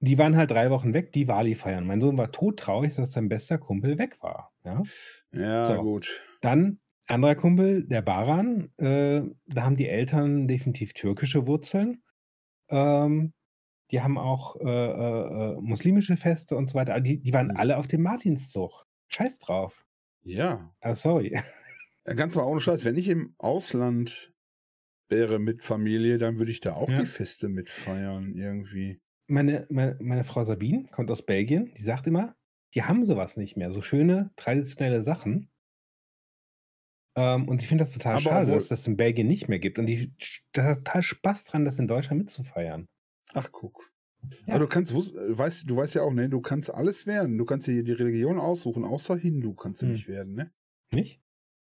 die 0.00 0.18
waren 0.18 0.36
halt 0.36 0.50
drei 0.50 0.70
Wochen 0.70 0.94
weg, 0.94 1.12
die 1.12 1.28
Wali 1.28 1.54
feiern. 1.54 1.86
Mein 1.86 2.00
Sohn 2.00 2.18
war 2.18 2.32
todtraurig, 2.32 2.94
dass 2.96 3.12
sein 3.12 3.28
bester 3.30 3.58
Kumpel 3.58 3.98
weg 3.98 4.18
war. 4.22 4.52
Ja? 4.64 4.88
ja, 5.32 5.76
so. 5.76 5.78
gut. 5.78 6.24
Dann 6.42 6.80
anderer 7.06 7.36
Kumpel, 7.36 7.86
der 7.86 8.02
Baran, 8.02 8.72
äh, 8.78 9.22
da 9.46 9.64
haben 9.64 9.76
die 9.76 9.88
Eltern 9.88 10.48
definitiv 10.48 10.94
türkische 10.94 11.46
Wurzeln. 11.46 12.02
Ähm, 12.70 13.34
die 13.90 14.00
haben 14.02 14.18
auch 14.18 14.56
äh, 14.56 14.64
äh, 14.64 15.54
äh, 15.56 15.60
muslimische 15.60 16.16
Feste 16.16 16.56
und 16.56 16.68
so 16.70 16.74
weiter. 16.74 16.92
Aber 16.94 17.00
Die, 17.02 17.20
die 17.20 17.32
waren 17.32 17.48
Mhm. 17.48 17.56
alle 17.56 17.76
auf 17.78 17.86
dem 17.88 18.02
Martinszug. 18.02 18.84
Scheiß 19.08 19.38
drauf. 19.38 19.84
Ja. 20.24 20.74
Ah, 20.80 20.94
sorry. 20.94 21.38
Ja, 22.06 22.14
Ganz 22.14 22.34
mal 22.36 22.44
ohne 22.44 22.60
Scheiß, 22.60 22.84
wenn 22.84 22.96
ich 22.96 23.08
im 23.08 23.34
Ausland 23.38 24.32
wäre 25.10 25.38
mit 25.38 25.64
Familie, 25.64 26.18
dann 26.18 26.38
würde 26.38 26.50
ich 26.52 26.60
da 26.60 26.74
auch 26.74 26.88
Ja. 26.90 27.00
die 27.00 27.06
Feste 27.06 27.48
mitfeiern, 27.48 28.34
irgendwie. 28.34 29.00
Meine, 29.26 29.66
meine, 29.70 29.96
meine 30.00 30.24
Frau 30.24 30.42
Sabine 30.44 30.86
kommt 30.90 31.10
aus 31.10 31.24
Belgien. 31.24 31.72
Die 31.76 31.82
sagt 31.82 32.06
immer, 32.06 32.34
die 32.74 32.82
haben 32.84 33.04
sowas 33.04 33.36
nicht 33.36 33.56
mehr. 33.56 33.72
So 33.72 33.82
schöne, 33.82 34.30
traditionelle 34.36 35.02
Sachen. 35.02 35.50
Ähm, 37.16 37.48
und 37.48 37.62
ich 37.62 37.68
finde 37.68 37.82
das 37.84 37.92
total 37.92 38.12
Aber 38.12 38.20
schade, 38.20 38.52
dass 38.52 38.68
das 38.68 38.86
in 38.86 38.96
Belgien 38.96 39.26
nicht 39.26 39.48
mehr 39.48 39.58
gibt. 39.58 39.78
Und 39.78 39.86
die 39.86 40.12
hat 40.56 40.78
total 40.84 41.02
Spaß 41.02 41.44
dran, 41.44 41.64
das 41.64 41.78
in 41.78 41.88
Deutschland 41.88 42.20
mitzufeiern. 42.20 42.86
Ach, 43.34 43.50
guck. 43.52 43.92
Ja. 44.46 44.54
Aber 44.54 44.60
du 44.60 44.68
kannst, 44.68 44.92
äh, 44.92 45.38
weißt, 45.38 45.68
du 45.70 45.76
weißt 45.76 45.94
ja 45.94 46.02
auch, 46.02 46.12
ne, 46.12 46.28
du 46.28 46.40
kannst 46.40 46.72
alles 46.72 47.06
werden. 47.06 47.38
Du 47.38 47.44
kannst 47.44 47.66
dir 47.66 47.82
die 47.84 47.92
Religion 47.92 48.38
aussuchen, 48.40 48.84
außer 48.84 49.16
Hindu 49.16 49.54
kannst 49.54 49.82
du 49.82 49.86
Hm. 49.86 49.92
nicht 49.92 50.08
werden, 50.08 50.34
ne? 50.34 50.52
Nicht? 50.92 51.22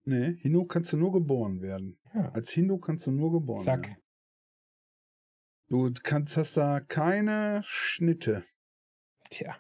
Nee, 0.05 0.37
Hindu 0.41 0.65
kannst 0.65 0.93
du 0.93 0.97
nur 0.97 1.13
geboren 1.13 1.61
werden. 1.61 1.99
Ja. 2.15 2.31
Als 2.33 2.51
Hindu 2.51 2.79
kannst 2.79 3.07
du 3.07 3.11
nur 3.11 3.31
geboren 3.33 3.63
Zack. 3.63 3.87
werden. 3.87 4.03
Du 5.69 5.93
kannst, 6.03 6.37
hast 6.37 6.57
da 6.57 6.81
keine 6.81 7.63
Schnitte. 7.65 8.45
Tja. 9.29 9.57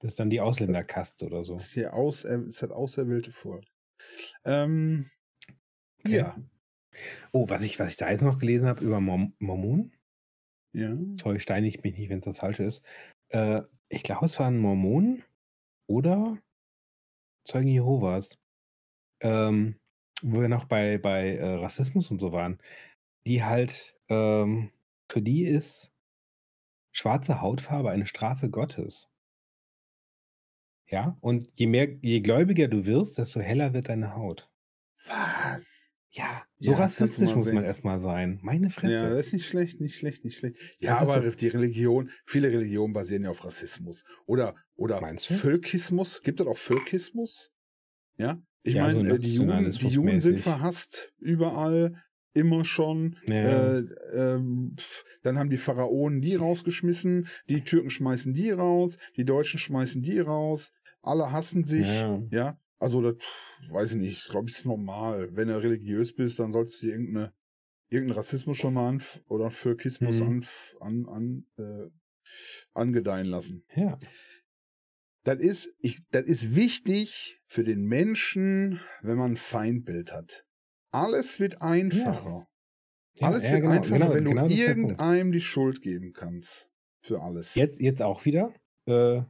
Das 0.00 0.12
ist 0.12 0.20
dann 0.20 0.30
die 0.30 0.40
Ausländerkaste 0.40 1.26
oder 1.26 1.42
so. 1.44 1.54
Das 1.54 1.66
ist 1.66 1.72
hier 1.74 1.92
aus, 1.92 2.24
es 2.24 2.62
hat 2.62 2.70
auserwählte 2.70 3.32
Volk. 3.32 3.64
Ähm, 4.44 5.10
Okay. 6.04 6.16
Ja, 6.18 6.36
Oh, 7.32 7.48
was 7.48 7.64
ich, 7.64 7.78
was 7.80 7.90
ich 7.90 7.96
da 7.96 8.08
jetzt 8.10 8.22
noch 8.22 8.38
gelesen 8.38 8.68
habe 8.68 8.84
über 8.84 9.00
Mor 9.00 9.30
Mormonen, 9.40 9.92
ja. 10.78 10.94
sorry, 11.16 11.40
steinigt 11.40 11.84
mich 11.84 11.96
nicht, 11.96 12.08
wenn 12.08 12.20
es 12.20 12.24
das 12.24 12.38
falsche 12.38 12.64
ist. 12.64 12.82
Äh, 13.28 13.62
ich 13.88 14.02
glaube, 14.02 14.26
es 14.26 14.38
waren 14.38 14.58
Mormonen 14.58 15.24
oder 15.86 16.38
Zeugen 17.46 17.68
Jehovas, 17.68 18.38
ähm, 19.20 19.76
wo 20.22 20.40
wir 20.40 20.48
noch 20.48 20.66
bei, 20.66 20.98
bei 20.98 21.36
äh, 21.36 21.54
Rassismus 21.54 22.10
und 22.10 22.18
so 22.20 22.32
waren, 22.32 22.58
die 23.26 23.42
halt, 23.42 23.96
ähm, 24.08 24.70
für 25.10 25.22
die 25.22 25.44
ist 25.44 25.92
schwarze 26.92 27.40
Hautfarbe 27.40 27.90
eine 27.90 28.06
Strafe 28.06 28.50
Gottes. 28.50 29.08
Ja, 30.90 31.16
und 31.20 31.48
je 31.54 31.66
mehr, 31.66 31.88
je 32.00 32.20
gläubiger 32.20 32.68
du 32.68 32.86
wirst, 32.86 33.18
desto 33.18 33.40
heller 33.40 33.74
wird 33.74 33.88
deine 33.88 34.14
Haut. 34.14 34.50
Was? 35.06 35.87
Ja, 36.18 36.42
so 36.58 36.72
Ja, 36.72 36.78
rassistisch 36.78 37.32
muss 37.34 37.52
man 37.52 37.62
erstmal 37.64 38.00
sein. 38.00 38.40
Meine 38.42 38.70
Fresse. 38.70 38.92
Ja, 38.94 39.10
das 39.10 39.26
ist 39.28 39.32
nicht 39.34 39.46
schlecht, 39.46 39.80
nicht 39.80 39.96
schlecht, 39.96 40.24
nicht 40.24 40.36
schlecht. 40.38 40.56
Ja, 40.80 40.92
Das 40.94 41.02
aber 41.02 41.22
so- 41.22 41.30
die 41.36 41.48
Religion, 41.48 42.10
viele 42.26 42.48
Religionen 42.48 42.92
basieren 42.92 43.22
ja 43.22 43.30
auf 43.30 43.44
Rassismus. 43.44 44.02
Oder, 44.26 44.56
oder 44.74 45.00
Meinst 45.00 45.30
du? 45.30 45.34
Völkismus. 45.34 46.20
Gibt 46.22 46.40
es 46.40 46.46
auch 46.46 46.56
Völkismus? 46.56 47.50
Ja. 48.16 48.42
Ich 48.64 48.74
Ja, 48.74 48.90
so 48.90 48.98
meine, 48.98 49.14
äh, 49.14 49.18
die 49.20 49.34
Juden, 49.34 49.70
die 49.70 49.86
Juden 49.88 50.20
sind 50.20 50.40
verhasst 50.40 51.12
überall, 51.18 52.02
immer 52.34 52.64
schon. 52.64 53.16
Ja. 53.28 53.78
Äh, 53.78 53.84
pf, 54.76 55.04
dann 55.22 55.38
haben 55.38 55.50
die 55.50 55.56
Pharaonen 55.56 56.20
die 56.20 56.34
rausgeschmissen, 56.34 57.28
die 57.48 57.62
Türken 57.62 57.90
schmeißen 57.90 58.34
die 58.34 58.50
raus, 58.50 58.98
die 59.16 59.24
Deutschen 59.24 59.58
schmeißen 59.60 60.02
die 60.02 60.18
raus, 60.18 60.72
alle 61.00 61.30
hassen 61.30 61.62
sich. 61.64 61.86
Ja. 61.86 62.22
Ja, 62.30 62.58
also 62.78 63.02
das 63.02 63.16
weiß 63.70 63.92
ich 63.94 64.00
nicht, 64.00 64.28
glaube 64.28 64.48
ich, 64.48 64.56
ist 64.56 64.64
normal. 64.66 65.30
Wenn 65.32 65.48
du 65.48 65.60
religiös 65.60 66.14
bist, 66.14 66.38
dann 66.38 66.52
sollst 66.52 66.82
du 66.82 66.86
dir 66.86 66.92
irgendeine, 66.92 67.32
irgendeinen 67.88 68.16
Rassismus 68.18 68.56
schon 68.56 68.74
mal 68.74 68.88
an 68.88 69.02
oder 69.28 69.50
Völkismus 69.50 70.20
Mhm. 70.20 70.42
an, 70.80 71.06
an, 71.08 71.46
äh, 71.58 71.90
angedeihen 72.74 73.26
lassen. 73.26 73.64
ja. 73.74 73.98
Das 75.24 75.40
ist, 75.40 75.74
ich, 75.80 76.00
das 76.10 76.22
ist 76.26 76.54
wichtig 76.54 77.38
für 77.46 77.62
den 77.62 77.82
Menschen, 77.84 78.80
wenn 79.02 79.18
man 79.18 79.32
ein 79.32 79.36
Feindbild 79.36 80.10
hat. 80.12 80.46
Alles 80.90 81.38
wird 81.38 81.60
einfacher. 81.60 82.48
ja 83.14 83.26
alles 83.26 83.44
ja, 83.44 83.52
wird 83.52 83.62
genau, 83.62 83.72
einfacher, 83.74 83.98
genau, 83.98 84.14
wenn 84.14 84.24
du 84.24 84.30
genau 84.30 84.42
Punkt. 84.46 84.58
irgendeinem 84.58 85.32
die 85.32 85.40
Schuld 85.42 85.82
geben 85.82 86.12
kannst. 86.14 86.70
Für 87.02 87.20
alles. 87.20 87.56
Jetzt, 87.56 87.80
jetzt 87.80 88.00
auch 88.00 88.24
wieder, 88.24 88.54
äh, 88.86 89.20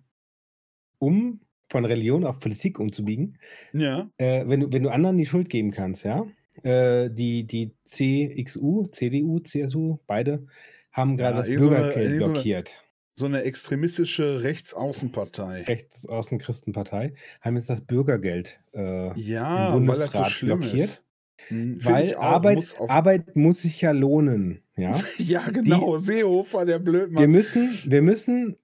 um 0.98 1.40
von 1.70 1.84
Religion 1.84 2.24
auf 2.24 2.38
Politik 2.40 2.78
umzubiegen. 2.80 3.38
Ja. 3.72 4.10
Äh, 4.16 4.44
wenn, 4.48 4.60
du, 4.60 4.72
wenn 4.72 4.82
du 4.82 4.90
anderen 4.90 5.16
die 5.18 5.26
Schuld 5.26 5.48
geben 5.50 5.70
kannst, 5.70 6.04
ja. 6.04 6.26
Äh, 6.62 7.10
die, 7.10 7.44
die 7.46 7.72
CXU, 7.84 8.86
CDU, 8.86 9.38
CSU, 9.40 9.98
beide 10.06 10.46
haben 10.92 11.16
gerade 11.16 11.34
Ja, 11.34 11.38
das 11.38 11.48
irgend 11.48 11.64
so 11.64 11.70
Bürgergeld 11.70 11.96
irgend 12.06 12.18
so 12.20 12.24
eine- 12.24 12.32
blockiert. 12.34 12.84
So 13.14 13.26
eine 13.26 13.42
extremistische 13.42 14.42
Rechtsaußenpartei. 14.44 15.62
Rechtsaußen-Christenpartei 15.64 17.14
haben 17.40 17.56
jetzt 17.56 17.70
das 17.70 17.80
Bürgergeld 17.82 18.60
äh, 18.74 19.18
Ja, 19.20 19.74
im 19.76 19.86
weil 19.88 19.96
das 19.98 20.06
so 20.06 20.10
Bundesrat 20.12 20.30
schlimm 20.30 20.60
blockiert. 20.60 20.84
ist. 20.84 21.04
Hm, 21.48 21.78
weil 21.84 22.14
auch, 22.16 22.22
Arbeit, 22.22 22.56
muss 22.56 22.74
Arbeit 22.80 23.36
muss 23.36 23.62
sich 23.62 23.80
ja 23.80 23.92
lohnen. 23.92 24.62
Ja? 24.76 24.98
Ja, 25.18 25.40
genau. 25.50 25.98
Seehofer, 25.98 26.64
der 26.64 26.78
Wir 26.78 26.84
Blödmann. 26.84 27.30
müssen, 27.30 27.68
wir 27.90 28.02
müssen 28.02 28.56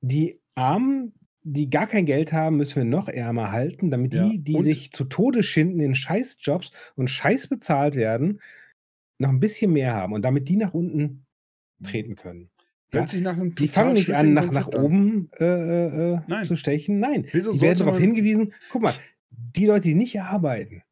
die 0.00 0.40
Armen, 0.54 1.12
die 1.48 1.70
gar 1.70 1.86
kein 1.86 2.06
Geld 2.06 2.32
haben, 2.32 2.56
müssen 2.56 2.76
wir 2.76 2.84
noch 2.84 3.08
ärmer 3.08 3.52
halten, 3.52 3.90
damit 3.92 4.14
Ja, 4.14 4.28
die, 4.28 4.38
die 4.40 4.54
und- 4.54 4.64
sich 4.64 4.90
zu 4.90 5.04
Tode 5.04 5.44
schinden 5.44 5.78
in 5.80 5.94
Scheißjobs 5.94 6.72
und 6.96 7.08
scheiß 7.08 7.46
bezahlt 7.46 7.94
werden, 7.94 8.40
noch 9.18 9.28
ein 9.28 9.38
bisschen 9.38 9.72
mehr 9.72 9.94
haben 9.94 10.12
und 10.12 10.22
damit 10.22 10.48
die 10.48 10.56
nach 10.56 10.74
unten 10.74 11.24
treten 11.84 12.16
können. 12.16 12.50
Ja? 12.92 13.04
Die 13.04 13.68
fangen 13.68 13.92
nicht 13.92 14.12
an, 14.14 14.32
nach, 14.34 14.50
nach 14.50 14.68
oben 14.68 15.30
äh, 15.38 15.44
äh, 15.44 16.18
äh, 16.28 16.44
zu 16.44 16.56
stechen. 16.56 16.98
Nein, 16.98 17.26
Wieso 17.32 17.52
die 17.52 17.60
werden 17.60 17.78
darauf 17.78 17.98
hingewiesen, 17.98 18.52
guck 18.70 18.82
mal, 18.82 18.92
die 19.30 19.66
Leute, 19.66 19.88
die 19.88 19.94
nicht 19.94 20.20
arbeiten, 20.20 20.82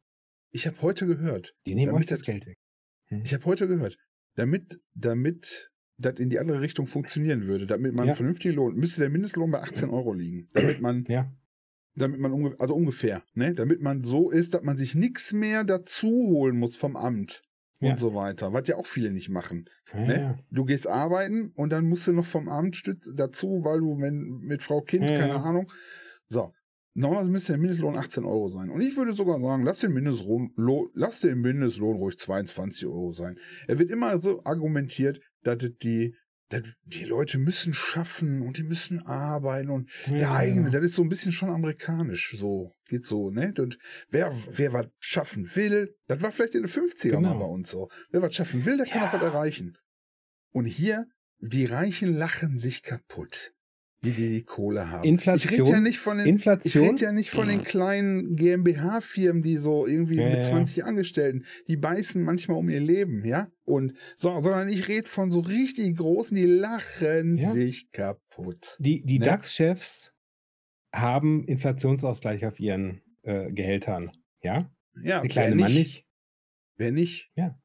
Ich 0.51 0.67
habe 0.67 0.81
heute 0.81 1.05
gehört, 1.05 1.55
die 1.65 1.75
nehmen 1.75 1.87
Damit 1.87 2.03
euch 2.03 2.09
das 2.09 2.21
Geld 2.21 2.45
weg. 2.45 2.57
ich 3.09 3.33
habe 3.33 3.43
heute 3.45 3.67
gehört, 3.67 3.97
damit, 4.35 4.79
damit 4.93 5.71
das 5.97 6.19
in 6.19 6.29
die 6.29 6.39
andere 6.39 6.61
Richtung 6.61 6.87
funktionieren 6.87 7.47
würde, 7.47 7.65
damit 7.65 7.93
man 7.93 8.05
Ja. 8.05 8.11
einen 8.11 8.17
vernünftigen 8.17 8.55
Lohn, 8.55 8.75
müsste 8.75 9.01
der 9.01 9.09
Mindestlohn 9.09 9.51
bei 9.51 9.61
18 9.61 9.89
Euro 9.89 10.13
liegen. 10.13 10.47
Damit 10.53 10.81
man, 10.81 11.05
Ja, 11.07 11.31
damit 11.95 12.19
man, 12.19 12.33
unge 12.33 12.55
also 12.59 12.75
ungefähr, 12.75 13.23
ne? 13.33 13.53
Damit 13.53 13.81
man 13.81 14.03
so 14.03 14.29
ist, 14.29 14.53
dass 14.53 14.63
man 14.63 14.77
sich 14.77 14.95
nichts 14.95 15.31
mehr 15.33 15.63
dazu 15.63 16.09
holen 16.09 16.57
muss 16.57 16.75
vom 16.75 16.95
Amt 16.97 17.41
und 17.79 17.87
Ja. 17.89 17.97
so 17.97 18.13
weiter. 18.13 18.51
Was 18.53 18.67
ja 18.67 18.75
auch 18.75 18.85
viele 18.87 19.11
nicht 19.11 19.29
machen. 19.29 19.65
Ne? 19.93 20.39
Du 20.51 20.65
gehst 20.65 20.87
arbeiten 20.87 21.51
und 21.55 21.71
dann 21.71 21.85
musst 21.87 22.07
du 22.07 22.11
noch 22.13 22.25
vom 22.25 22.49
Amt 22.49 22.75
stütz 22.75 23.11
dazu, 23.15 23.61
weil 23.63 23.79
du 23.79 23.97
wenn, 23.99 24.39
mit 24.41 24.61
Frau 24.63 24.81
Kind, 24.81 25.07
keine. 25.09 25.35
Ahnung. 25.35 25.71
So. 26.27 26.51
normalerweise 26.97 27.29
müsste 27.29 27.51
der 27.51 27.59
Mindestlohn 27.59 27.97
18 27.97 28.23
Euro 28.23 28.47
sein. 28.47 28.69
Und 28.69 28.79
ich 28.79 28.95
würde 28.95 29.11
sogar 29.11 29.37
sagen, 29.41 29.63
lass 29.63 29.79
den 29.81 29.91
Mindestlohn, 29.93 30.51
lass 30.93 31.19
den 31.19 31.41
Mindestlohn 31.41 31.97
ruhig 31.97 32.17
22 32.17 32.85
Euro 32.85 33.11
sein. 33.11 33.37
Er 33.67 33.79
wird 33.79 33.91
immer 33.91 34.17
so 34.21 34.41
argumentiert, 34.45 35.19
dass 35.45 35.57
die, 35.81 36.15
die 36.83 37.03
Leute 37.05 37.37
müssen 37.37 37.73
schaffen 37.73 38.41
und 38.41 38.57
die 38.57 38.63
müssen 38.63 38.99
arbeiten 39.05 39.69
und 39.69 39.89
Ja, 40.07 40.17
der 40.17 40.31
eigene, 40.33 40.69
das 40.69 40.83
ist 40.83 40.95
so 40.95 41.01
ein 41.01 41.09
bisschen 41.09 41.31
schon 41.31 41.49
amerikanisch, 41.49 42.35
so, 42.37 42.73
geht 42.87 43.05
so, 43.05 43.31
ne? 43.31 43.53
Und 43.57 43.77
wer, 44.09 44.31
wer 44.51 44.73
was 44.73 44.87
schaffen 44.99 45.49
will, 45.55 45.95
das 46.07 46.21
war 46.21 46.31
vielleicht 46.31 46.55
in 46.55 46.61
den 46.63 46.69
50er 46.69 47.19
mal 47.19 47.33
Genau. 47.33 47.39
bei 47.39 47.45
uns 47.45 47.69
so. 47.71 47.89
Wer 48.11 48.21
was 48.21 48.35
schaffen 48.35 48.65
will, 48.65 48.77
der 48.77 48.85
kann 48.85 49.01
Ja. 49.01 49.07
auch 49.07 49.13
was 49.13 49.21
erreichen. 49.21 49.77
Und 50.51 50.65
hier, 50.65 51.07
die 51.39 51.65
Reichen 51.65 52.13
lachen 52.13 52.59
sich 52.59 52.83
kaputt, 52.83 53.53
die, 54.05 54.11
die 54.11 54.29
die 54.29 54.43
Kohle 54.43 54.89
haben. 54.91 55.03
Ich 55.03 55.25
rede 55.27 55.33
Inflation- 55.33 55.67
ja 55.67 55.79
nicht 55.81 55.99
von 55.99 56.17
den, 56.17 56.25
ich 56.27 56.31
Inflation. 56.33 56.87
rede 56.89 57.01
ja 57.03 57.11
nicht 57.11 57.31
von 57.31 57.47
den 57.47 57.63
kleinen 57.63 58.35
GmbH-Firmen, 58.35 59.43
die 59.43 59.57
so 59.57 59.85
irgendwie 59.87 60.15
Ja, 60.17 60.23
mit 60.25 60.33
ja, 60.35 60.39
ja. 60.41 60.47
20 60.49 60.85
Angestellten, 60.85 61.43
die 61.67 61.75
beißen 61.77 62.23
manchmal 62.23 62.57
um 62.57 62.69
ihr 62.69 62.79
Leben, 62.79 63.25
ja? 63.25 63.47
Und 63.65 63.93
so, 64.15 64.29
sondern 64.41 64.69
ich 64.69 64.87
rede 64.87 65.09
von 65.09 65.31
so 65.31 65.39
richtig 65.41 65.97
großen, 65.97 66.35
die 66.37 66.45
lachen 66.45 67.37
Ja. 67.39 67.51
sich 67.51 67.91
kaputt. 67.91 68.77
Die, 68.79 69.03
die 69.03 69.19
Ne? 69.19 69.25
DAX-Chefs 69.25 70.13
haben 70.93 71.43
Inflationsausgleich 71.45 72.45
auf 72.45 72.59
ihren 72.59 73.01
äh, 73.23 73.49
Gehältern. 73.51 74.11
Ja? 74.41 74.71
Ja, 75.03 75.19
Der 75.21 75.29
kleine 75.29 75.55
wer 75.55 75.61
Mann 75.63 75.73
nicht. 75.73 76.05
Wer 76.77 76.91
nicht? 76.91 77.31
Ja. 77.35 77.59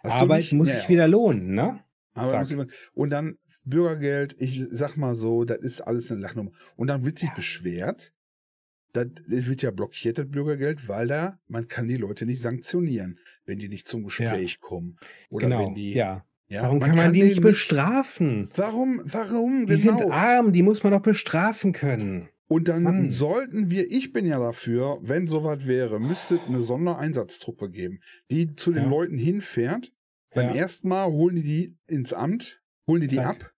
Arbeit 0.00 0.38
nicht? 0.40 0.52
muss 0.52 0.68
sich 0.68 0.82
ja. 0.84 0.88
wieder 0.88 1.08
lohnen, 1.08 1.54
ne? 1.54 1.80
Aber 2.16 2.46
und 2.94 3.10
dann 3.10 3.38
Bürgergeld, 3.64 4.36
ich 4.38 4.64
sag 4.70 4.96
mal 4.96 5.14
so, 5.14 5.44
das 5.44 5.58
ist 5.58 5.80
alles 5.80 6.10
eine 6.10 6.20
Lachnummer. 6.20 6.52
Und 6.76 6.88
dann 6.88 7.04
wird 7.04 7.18
sich 7.18 7.28
Ja. 7.28 7.34
beschwert, 7.34 8.12
das 8.92 9.08
das 9.28 9.46
wird 9.46 9.62
ja 9.62 9.70
blockiert, 9.70 10.18
das 10.18 10.28
Bürgergeld, 10.30 10.88
weil 10.88 11.06
da, 11.08 11.38
man 11.48 11.68
kann 11.68 11.86
die 11.88 11.96
Leute 11.98 12.24
nicht 12.26 12.40
sanktionieren, 12.40 13.18
wenn 13.44 13.58
die 13.58 13.68
nicht 13.68 13.86
zum 13.86 14.04
Gespräch 14.04 14.60
kommen. 14.60 14.96
Oder 15.28 15.48
genau. 15.48 15.66
wenn 15.66 15.74
die, 15.74 15.92
ja. 15.94 16.24
ja, 16.48 16.62
Warum 16.62 16.80
kann 16.80 16.96
man 16.96 17.12
die 17.12 17.22
nicht 17.22 17.40
bestrafen? 17.42 18.48
Warum, 18.54 19.02
warum, 19.04 19.66
Die 19.66 19.76
sind 19.76 19.98
genau. 19.98 20.10
arm, 20.12 20.52
die 20.52 20.62
muss 20.62 20.82
man 20.82 20.92
doch 20.92 21.02
bestrafen 21.02 21.72
können. 21.72 22.28
Und 22.48 22.68
dann 22.68 22.84
Mann. 22.84 23.10
sollten 23.10 23.70
wir, 23.70 23.90
ich 23.90 24.12
bin 24.12 24.24
ja 24.24 24.38
dafür, 24.38 24.98
wenn 25.02 25.26
sowas 25.26 25.66
wäre, 25.66 25.98
müsste 25.98 26.36
es 26.36 26.40
eine 26.46 26.62
Sondereinsatztruppe 26.62 27.68
geben, 27.70 28.00
die 28.30 28.54
zu 28.54 28.72
den 28.72 28.84
Ja. 28.84 28.88
Leuten 28.88 29.18
hinfährt. 29.18 29.92
Beim 30.36 30.50
Ja. 30.50 30.54
ersten 30.62 30.88
Mal 30.88 31.06
holen 31.10 31.34
die 31.36 31.42
die 31.42 31.76
ins 31.86 32.12
Amt, 32.12 32.62
holen 32.86 33.00
die 33.00 33.08
die 33.08 33.16
Zack. 33.16 33.44
ab. 33.44 33.52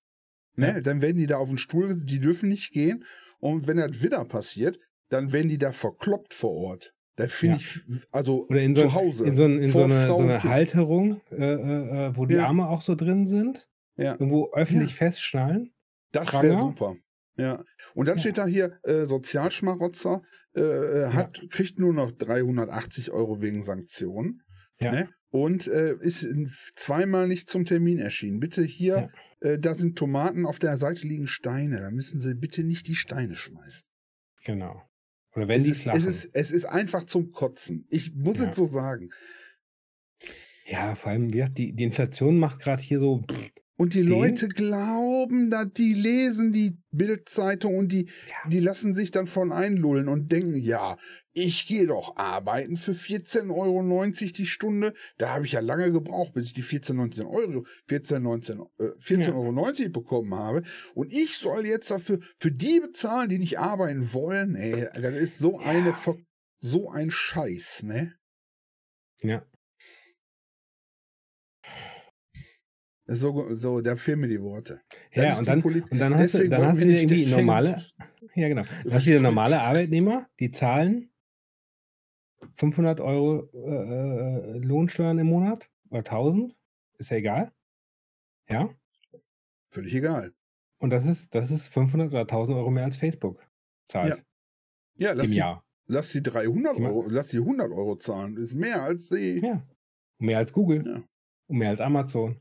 Ne? 0.57 0.67
Ja. 0.69 0.81
Dann 0.81 1.03
werden 1.03 1.19
die 1.19 1.27
da 1.27 1.37
auf 1.37 1.49
den 1.51 1.59
Stuhl 1.59 1.95
die 1.95 2.21
dürfen 2.21 2.49
nicht 2.49 2.73
gehen. 2.73 3.05
Und 3.39 3.67
wenn 3.67 3.77
das 3.77 4.03
wieder 4.03 4.25
passiert, 4.25 4.79
dann 5.11 5.33
werden 5.33 5.49
die 5.49 5.59
da 5.59 5.73
verkloppt 5.73 6.35
vor 6.35 6.53
Ort. 6.53 6.95
Da 7.17 7.27
finde 7.29 7.57
Ja. 7.57 7.61
ich, 7.61 7.81
also 8.11 8.47
Oder 8.49 8.61
in 8.63 8.75
so, 8.77 8.83
zu 8.83 8.95
Hause. 8.95 9.27
in 9.27 9.37
so, 9.37 9.45
in 9.45 9.65
so 9.67 9.71
vor 9.73 9.85
eine, 9.85 10.07
Frau 10.07 10.17
so 10.19 10.23
eine. 10.23 10.43
Halterung, 10.45 11.21
äh, 11.31 11.37
äh, 11.37 12.07
äh, 12.07 12.17
wo 12.17 12.27
die 12.27 12.35
Ja. 12.37 12.47
Arme 12.47 12.69
auch 12.69 12.81
so 12.83 12.95
drin 12.95 13.27
sind. 13.27 13.69
Ja. 13.97 14.13
Irgendwo 14.13 14.51
öffentlich 14.53 14.95
festschnallen. 14.95 15.73
Das 16.13 16.33
wäre 16.43 16.57
super. 16.57 16.95
Ja. 17.37 17.65
Und 17.95 18.09
dann 18.09 18.19
steht 18.19 18.39
da 18.39 18.47
hier, 18.47 18.79
äh, 18.85 19.05
Sozialschmarotzer 19.07 20.23
äh, 20.57 20.61
äh, 20.61 21.13
hat, 21.13 21.41
kriegt 21.51 21.79
nur 21.79 21.93
noch 21.93 22.11
380 22.13 23.11
Euro 23.13 23.41
wegen 23.41 23.63
Sanktionen. 23.63 24.43
Ja. 24.81 24.93
Ne? 24.93 25.11
Und 25.31 25.67
äh, 25.69 25.95
ist 26.01 26.27
zweimal 26.77 27.29
nicht 27.29 27.49
zum 27.49 27.65
Termin 27.65 27.99
erschienen. 27.99 28.41
Bitte 28.41 28.63
hier, 28.65 29.11
äh, 29.41 29.59
da 29.59 29.75
sind 29.75 29.99
Tomaten, 29.99 30.47
auf 30.47 30.59
der 30.59 30.79
Seite 30.79 31.07
liegen 31.07 31.27
Steine. 31.27 31.81
Da 31.81 31.91
müssen 31.91 32.21
Sie 32.21 32.35
bitte 32.35 32.65
nicht 32.65 32.87
die 32.89 32.95
Steine 32.95 33.37
schmeißen. 33.37 33.83
Genau. 34.45 34.83
Oder 35.35 35.49
wenn 35.49 35.59
Es 35.59 35.65
die 35.65 35.71
ist, 35.71 35.83
flachen. 35.83 35.99
es, 35.99 36.07
ist, 36.07 36.31
es 36.33 36.51
ist 36.51 36.65
einfach 36.65 37.05
zum 37.05 37.33
Kotzen. 37.33 37.87
Ich 37.91 38.15
muss 38.15 38.41
Ja. 38.41 38.49
es 38.49 38.57
so 38.57 38.65
sagen. 38.65 39.11
ja, 40.67 40.95
vor 40.95 41.13
allem, 41.13 41.29
wie 41.33 41.39
gesagt, 41.39 41.59
die, 41.59 41.75
die 41.75 41.85
Inflation 41.85 42.39
macht 42.39 42.61
gerade 42.61 42.83
hier 42.83 42.99
so. 43.01 43.23
Und 43.79 43.95
die 43.95 44.01
Den? 44.01 44.09
Leute 44.09 44.49
glauben, 44.49 45.51
dass 45.51 45.73
die 45.73 45.95
lesen 45.95 46.53
die 46.53 46.77
Bildzeitung 46.91 47.77
und 47.79 47.93
die, 47.93 48.07
Ja. 48.29 48.49
die 48.51 48.59
lassen 48.59 48.93
sich 48.93 49.13
dann 49.13 49.29
von 49.29 49.53
einlullen 49.53 50.09
und 50.09 50.33
denken, 50.33 50.57
ja, 50.57 50.99
ich 51.33 51.67
gehe 51.69 51.87
doch 51.87 52.17
arbeiten 52.17 52.77
für 52.77 52.93
14,90 52.93 53.51
Euro 53.53 54.33
die 54.37 54.47
Stunde. 54.47 54.95
Da 55.19 55.31
habe 55.35 55.47
ich 55.47 55.53
ja 55.53 55.61
lange 55.61 55.93
gebraucht, 55.93 56.33
bis 56.35 56.47
ich 56.47 56.53
die 56.55 56.63
14, 56.63 56.97
19 56.97 57.25
Euro, 57.27 57.65
14, 57.87 58.21
19, 58.21 58.59
äh, 58.79 58.85
14,90 58.99 59.29
Ja. 59.29 59.35
Euro 59.35 59.93
bekommen 59.93 60.35
habe. 60.35 60.63
Und 60.95 61.13
ich 61.13 61.37
soll 61.39 61.65
jetzt 61.65 61.91
dafür, 61.93 62.19
für 62.41 62.51
die 62.51 62.81
bezahlen, 62.81 63.29
die 63.29 63.39
nicht 63.39 63.61
arbeiten 63.61 64.13
wollen. 64.13 64.57
Ey, 64.57 64.89
das 65.01 65.15
ist 65.21 65.39
so 65.39 65.59
eine, 65.61 65.95
Ver- 65.95 66.19
so 66.61 66.91
ein 66.91 67.11
Scheiß, 67.13 67.85
ne? 67.85 68.15
Ja. 69.23 69.45
So, 73.11 73.55
so, 73.55 73.81
da 73.81 73.97
fehlen 73.97 74.21
mir 74.21 74.29
die 74.29 74.43
Worte. 74.43 74.83
Das 75.15 75.25
Ja, 75.25 75.39
und 75.39 75.49
dann, 75.49 75.63
und 75.63 75.99
dann 75.99 76.15
hast 76.15 76.35
du, 76.35 76.39
Deswegen 76.39 76.51
dann 76.51 76.61
wollen 76.61 76.69
hast 76.77 76.83
du 76.83 76.89
irgendwie 76.89 77.31
normale, 77.31 77.83
ja 78.35 78.49
genau, 78.49 78.63
dann 78.85 78.93
hast 78.93 79.07
du 79.07 79.21
normale 79.21 79.61
Arbeitnehmer, 79.61 80.29
die 80.39 80.51
zahlen 80.51 81.11
500 82.57 83.01
Euro 83.01 83.49
äh, 83.55 84.57
äh, 84.57 84.59
Lohnsteuern 84.59 85.19
im 85.19 85.29
Monat 85.29 85.71
oder 85.91 86.01
1000, 86.01 86.55
ist 86.99 87.11
ja 87.11 87.17
egal. 87.17 87.53
Ja, 88.49 88.71
Völlig 89.71 89.95
egal. 89.95 90.35
und 90.79 90.91
das 90.91 91.07
ist, 91.07 91.35
das 91.35 91.51
ist 91.51 91.69
500 91.69 92.11
oder 92.11 92.21
1000 92.23 92.57
Euro 92.57 92.71
mehr 92.71 92.85
als 92.85 92.97
Facebook 92.99 93.47
zahlt 93.87 94.23
Ja, 94.99 95.13
lass 95.13 95.27
im 95.27 95.33
die, 95.33 95.39
Jahr. 95.39 95.65
lass 95.87 96.11
die 96.13 96.23
300 96.23 96.77
Die 96.77 96.83
Euro, 96.83 97.07
lass 97.09 97.29
die 97.29 97.39
100 97.39 97.71
Euro 97.73 97.97
zahlen. 97.97 98.37
Ist 98.37 98.55
mehr 98.55 98.83
als 98.83 99.09
die 99.09 99.39
Ja. 99.43 99.67
Und 100.21 100.27
mehr 100.27 100.39
als 100.39 100.53
Google 100.53 100.85
Ja. 100.87 101.03
und 101.49 101.59
mehr 101.59 101.71
als 101.71 101.81
Amazon. 101.81 102.41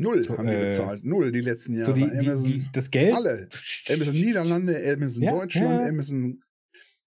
Null 0.00 0.22
So, 0.22 0.36
haben 0.38 0.46
die 0.46 0.54
äh, 0.54 0.64
gezahlt. 0.66 1.04
Null 1.04 1.30
die 1.32 1.40
letzten 1.40 1.74
Jahre. 1.74 1.86
So 1.90 1.92
die, 1.92 2.10
die, 2.10 2.18
Amazon, 2.18 2.44
die, 2.46 2.66
das 2.72 2.90
Geld. 2.90 3.14
alle. 3.14 3.48
Amazon 3.88 4.14
Niederlande, 4.14 4.92
Amazon 4.92 5.22
Ja, 5.22 5.32
Deutschland, 5.32 5.82
ja. 5.82 5.88
Amazon. 5.88 6.42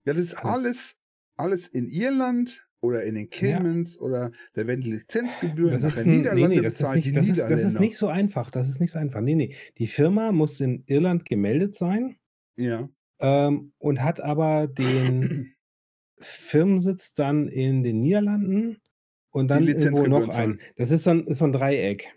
Ja, 0.06 0.14
das 0.14 0.18
ist 0.18 0.36
Alles. 0.38 0.56
alles, 0.66 0.96
alles 1.38 1.68
in 1.70 1.88
Irland 1.88 2.68
oder 2.82 3.04
in 3.04 3.16
den 3.16 3.30
Caymans 3.30 3.98
oder 3.98 4.32
da 4.54 4.68
werden 4.68 4.82
die 4.82 4.91
Lizenzgebühren 4.91 5.72
Das 5.72 5.84
nach 5.84 5.89
ist 5.96 6.06
den 6.06 6.12
ein, 6.12 6.18
Niederlande 6.18 6.50
nee, 6.50 6.56
nee, 6.58 6.62
das 6.62 6.74
ist, 6.74 6.78
bezahlt, 6.80 6.96
nicht, 6.98 7.08
die 7.08 7.12
das, 7.14 7.28
ist, 7.28 7.30
das 7.30 7.38
Niederländer. 7.46 7.68
ist 7.74 7.80
nicht 7.80 7.98
so 7.98 8.08
einfach. 8.08 8.52
Das 8.52 8.70
ist 8.70 8.80
nicht 8.82 8.91
so 8.91 9.00
einfach. 9.00 9.22
Nee, 9.22 9.36
nee. 9.36 9.56
Die 9.78 9.88
Firma 9.88 10.32
muss 10.32 10.60
in 10.60 10.84
Irland 10.88 11.26
gemeldet 11.26 11.76
sein 11.76 12.18
ja. 12.58 12.89
ähm, 13.20 13.72
und 13.78 14.02
hat 14.04 14.20
aber 14.20 14.68
den 14.68 15.54
Firmensitz 16.20 17.14
dann 17.14 17.48
in 17.48 17.84
den 17.84 18.02
Niederlanden 18.02 18.82
und 19.32 19.48
dann 19.48 19.66
Die 19.66 19.72
irgendwo 19.72 20.06
noch 20.06 20.30
ein. 20.30 20.60
Das 20.76 20.91
ist 20.91 21.06
so 21.06 21.12
ein, 21.12 21.26
ist 21.26 21.39
so 21.39 21.46
ein 21.46 21.54
Dreieck. 21.54 22.10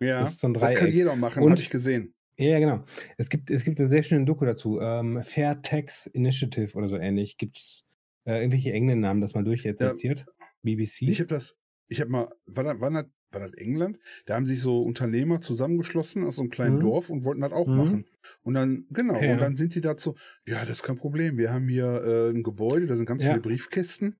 Ja, 0.00 0.20
Das 0.22 0.38
so 0.38 0.48
das 0.52 0.74
kann 0.74 0.90
jeder 0.90 1.16
machen, 1.16 1.48
habe 1.48 1.60
ich 1.60 1.70
gesehen. 1.70 2.14
Ja, 2.36 2.50
ja, 2.50 2.58
genau. 2.60 2.84
Es 3.16 3.28
gibt, 3.30 3.50
es 3.50 3.64
gibt 3.64 3.80
einen 3.80 3.88
sehr 3.88 4.02
schönen 4.04 4.24
Doku 4.24 4.44
dazu. 4.44 4.80
Ähm, 4.80 5.22
Fair 5.24 5.60
Tax 5.60 6.06
Initiative 6.06 6.76
oder 6.78 6.88
so 6.88 6.96
ähnlich. 6.96 7.36
Gibt 7.36 7.58
es 7.58 7.84
äh, 8.26 8.38
irgendwelche 8.38 8.72
englischen 8.72 9.00
Namen, 9.00 9.20
das 9.20 9.34
mal 9.34 9.42
durchexerziert? 9.42 10.24
BBC? 10.62 11.02
Ich 11.02 11.18
habe 11.18 11.26
das, 11.26 11.56
ich 11.88 12.00
habe 12.00 12.10
mal, 12.10 12.28
war 12.46 12.62
das, 12.62 12.80
war, 12.80 12.90
das, 12.92 13.06
war 13.32 13.40
das 13.40 13.54
England? 13.54 13.98
Da 14.26 14.36
haben 14.36 14.46
sich 14.46 14.60
so 14.60 14.82
Unternehmer 14.82 15.40
zusammengeschlossen 15.40 16.24
aus 16.24 16.36
so 16.36 16.42
einem 16.42 16.50
kleinen 16.50 16.76
Mhm. 16.76 16.80
Dorf 16.80 17.10
und 17.10 17.24
wollten 17.24 17.40
das 17.40 17.52
auch 17.52 17.66
Mhm. 17.66 17.76
machen. 17.76 18.04
Und 18.42 18.54
dann, 18.54 18.86
genau, 18.90 19.20
Ja. 19.20 19.32
und 19.32 19.40
dann 19.40 19.56
sind 19.56 19.74
die 19.74 19.80
dazu, 19.80 20.14
ja, 20.46 20.60
das 20.60 20.70
ist 20.76 20.82
kein 20.84 20.96
Problem. 20.96 21.38
Wir 21.38 21.52
haben 21.52 21.68
hier 21.68 21.86
äh, 22.04 22.30
ein 22.30 22.44
Gebäude, 22.44 22.86
da 22.86 22.94
sind 22.94 23.06
ganz 23.06 23.24
Ja. 23.24 23.30
viele 23.30 23.40
Briefkästen. 23.42 24.16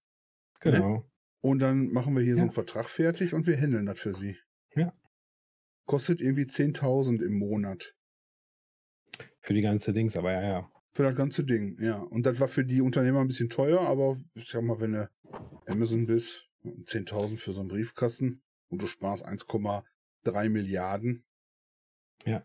genau. 0.61 1.09
Und 1.41 1.61
dann 1.61 1.87
machen 1.93 2.17
wir 2.17 2.23
hier 2.25 2.33
so 2.35 2.39
Ja. 2.39 2.43
einen 2.43 2.51
Vertrag 2.51 2.87
fertig 2.91 3.33
und 3.33 3.47
wir 3.47 3.57
handeln 3.57 3.87
das 3.87 4.01
für 4.01 4.13
sie. 4.13 4.37
Kostet 5.89 6.21
irgendwie 6.21 6.45
10.000 6.45 7.25
im 7.25 7.39
Monat. 7.39 7.95
Für 9.41 9.55
die 9.55 9.63
ganze 9.63 9.95
Dings, 9.95 10.19
aber 10.19 10.33
ja, 10.33 10.43
ja. 10.43 10.71
Für 10.93 11.05
das 11.05 11.17
ganze 11.17 11.45
Ding, 11.45 11.79
ja. 11.81 11.97
Und 11.97 12.27
das 12.27 12.39
war 12.41 12.49
für 12.49 12.63
die 12.63 12.83
Unternehmer 12.83 13.23
ein 13.23 13.27
bisschen 13.27 13.49
teuer, 13.49 13.81
aber 13.81 14.19
ich 14.35 14.49
sag 14.49 14.63
mal, 14.63 14.79
wenn 14.81 14.93
du 14.93 15.11
Amazon 15.65 16.05
bist, 16.05 16.47
10.000 16.63 17.39
für 17.39 17.55
so 17.55 17.61
einen 17.61 17.71
Briefkasten 17.71 18.43
und 18.69 18.83
du 18.83 18.87
sparst 18.87 19.27
1,3 19.27 20.51
Milliarden. 20.51 21.25
Ja. 22.27 22.45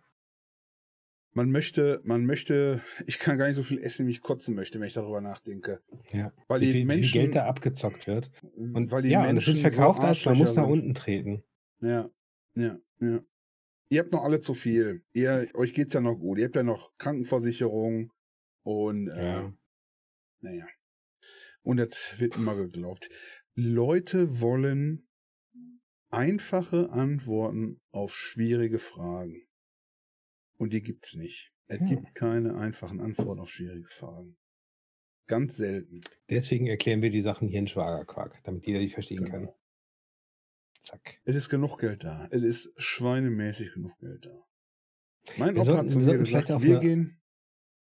Man 1.33 1.51
möchte, 1.51 1.99
man 2.05 2.25
möchte, 2.25 2.81
ich 3.07 3.19
kann 3.19 3.37
gar 3.37 3.47
nicht 3.47 3.57
so 3.57 3.63
viel 3.63 3.79
essen, 3.79 4.07
wie 4.07 4.11
ich 4.11 4.21
kotzen 4.21 4.55
möchte, 4.55 4.79
wenn 4.79 4.87
ich 4.87 4.93
darüber 4.93 5.19
nachdenke. 5.19 5.81
ja. 6.13 6.31
Weil 6.47 6.61
Wie 6.61 6.67
die 6.67 6.71
viel, 6.71 6.81
wie 6.83 6.85
viel 6.85 6.95
Menschen, 6.95 7.21
Geld 7.21 7.35
da 7.35 7.45
abgezockt 7.47 8.07
wird. 8.07 8.31
Und 8.55 8.89
weil 8.89 9.01
die 9.01 9.09
ja, 9.09 9.27
und 9.27 9.35
es 9.35 9.47
Menschen 9.47 9.63
wird 9.63 9.73
verkauft 9.73 9.99
so 9.99 10.07
als 10.07 10.25
man 10.25 10.37
muss 10.37 10.55
nach 10.55 10.67
unten 10.67 10.93
treten. 10.93 11.43
Ja, 11.81 12.09
ja, 12.55 12.79
ja. 13.01 13.21
Ihr 13.93 13.99
habt 13.99 14.11
noch 14.11 14.23
alle 14.23 14.39
zu 14.39 14.55
viel. 14.55 15.05
Ihr, 15.13 15.51
euch 15.53 15.75
geht's 15.75 15.93
ja 15.93 16.01
noch 16.01 16.15
gut. 16.15 16.39
Ihr 16.39 16.45
habt 16.45 16.55
ja 16.55 16.63
noch 16.63 16.97
Krankenversicherung 16.97 18.11
und 18.63 19.07
äh, 19.09 19.23
Ja. 19.23 19.53
naja. 20.41 20.67
Und 21.61 21.77
das 21.77 22.15
wird 22.17 22.35
immer 22.35 22.55
geglaubt. 22.55 23.09
Leute 23.53 24.41
wollen 24.41 25.07
einfache 26.09 26.89
Antworten 26.89 27.81
auf 27.91 28.15
schwierige 28.15 28.79
Fragen. 28.79 29.45
Und 30.57 30.73
die 30.73 30.81
gibt's 30.81 31.13
nicht. 31.13 31.53
Es 31.67 31.79
Ja. 31.81 31.85
gibt 31.85 32.15
keine 32.15 32.55
einfachen 32.55 32.99
Antworten 32.99 33.41
auf 33.41 33.51
schwierige 33.51 33.89
Fragen. 33.89 34.37
Ganz 35.27 35.55
selten. 35.55 36.01
Deswegen 36.31 36.65
erklären 36.65 37.03
wir 37.03 37.11
die 37.11 37.21
Sachen 37.21 37.47
hier 37.47 37.59
in 37.59 37.67
Schwagerquark, 37.67 38.43
damit 38.43 38.65
jeder 38.65 38.79
die 38.79 38.89
verstehen 38.89 39.25
kann. 39.25 39.49
Zack. 40.83 41.19
Es 41.23 41.35
ist 41.35 41.49
genug 41.49 41.77
Geld 41.79 42.03
da. 42.03 42.27
Es 42.31 42.43
ist 42.43 42.73
schweinemäßig 42.77 43.73
genug 43.73 43.97
Geld 43.99 44.25
da. 44.25 44.43
Mein 45.37 45.55
Wir 45.55 45.61
Opa 45.61 45.65
sollten- 45.65 45.79
hat 45.79 45.89
zu 45.89 45.99
mir 45.99 46.17
gesagt, 46.17 46.49
wir 46.61 46.79
gehen, 46.79 47.21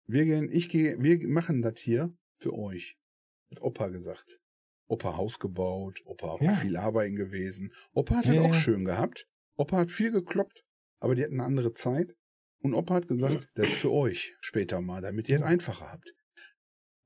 wir 0.05 0.25
gehen, 0.25 0.49
ich 0.51 0.69
gehe, 0.69 1.01
wir 1.01 1.27
machen 1.27 1.61
das 1.63 1.79
hier 1.79 2.15
für 2.37 2.53
euch. 2.53 2.95
Hat 3.51 3.61
Opa 3.61 3.87
gesagt. 3.87 4.39
Opa 4.87 5.17
Haus 5.17 5.39
gebaut, 5.39 6.01
Opa 6.05 6.37
Ja. 6.41 6.51
viel 6.51 6.77
arbeiten 6.77 7.15
gewesen. 7.15 7.73
Opa 7.93 8.17
hat 8.17 8.25
Ja, 8.27 8.33
es 8.35 8.39
auch 8.41 8.45
ja. 8.47 8.53
schön 8.53 8.85
gehabt. 8.85 9.27
Opa 9.55 9.77
hat 9.77 9.91
viel 9.91 10.11
gekloppt, 10.11 10.63
aber 10.99 11.15
die 11.15 11.23
hatten 11.23 11.33
eine 11.39 11.45
andere 11.45 11.73
Zeit. 11.73 12.15
Und 12.59 12.75
Opa 12.75 12.95
hat 12.95 13.07
gesagt, 13.07 13.49
das 13.55 13.67
ist 13.71 13.77
für 13.81 13.91
euch 13.91 14.35
später 14.39 14.81
mal, 14.81 15.01
damit 15.01 15.27
ihr 15.29 15.37
es 15.39 15.43
einfacher 15.43 15.91
habt. 15.91 16.13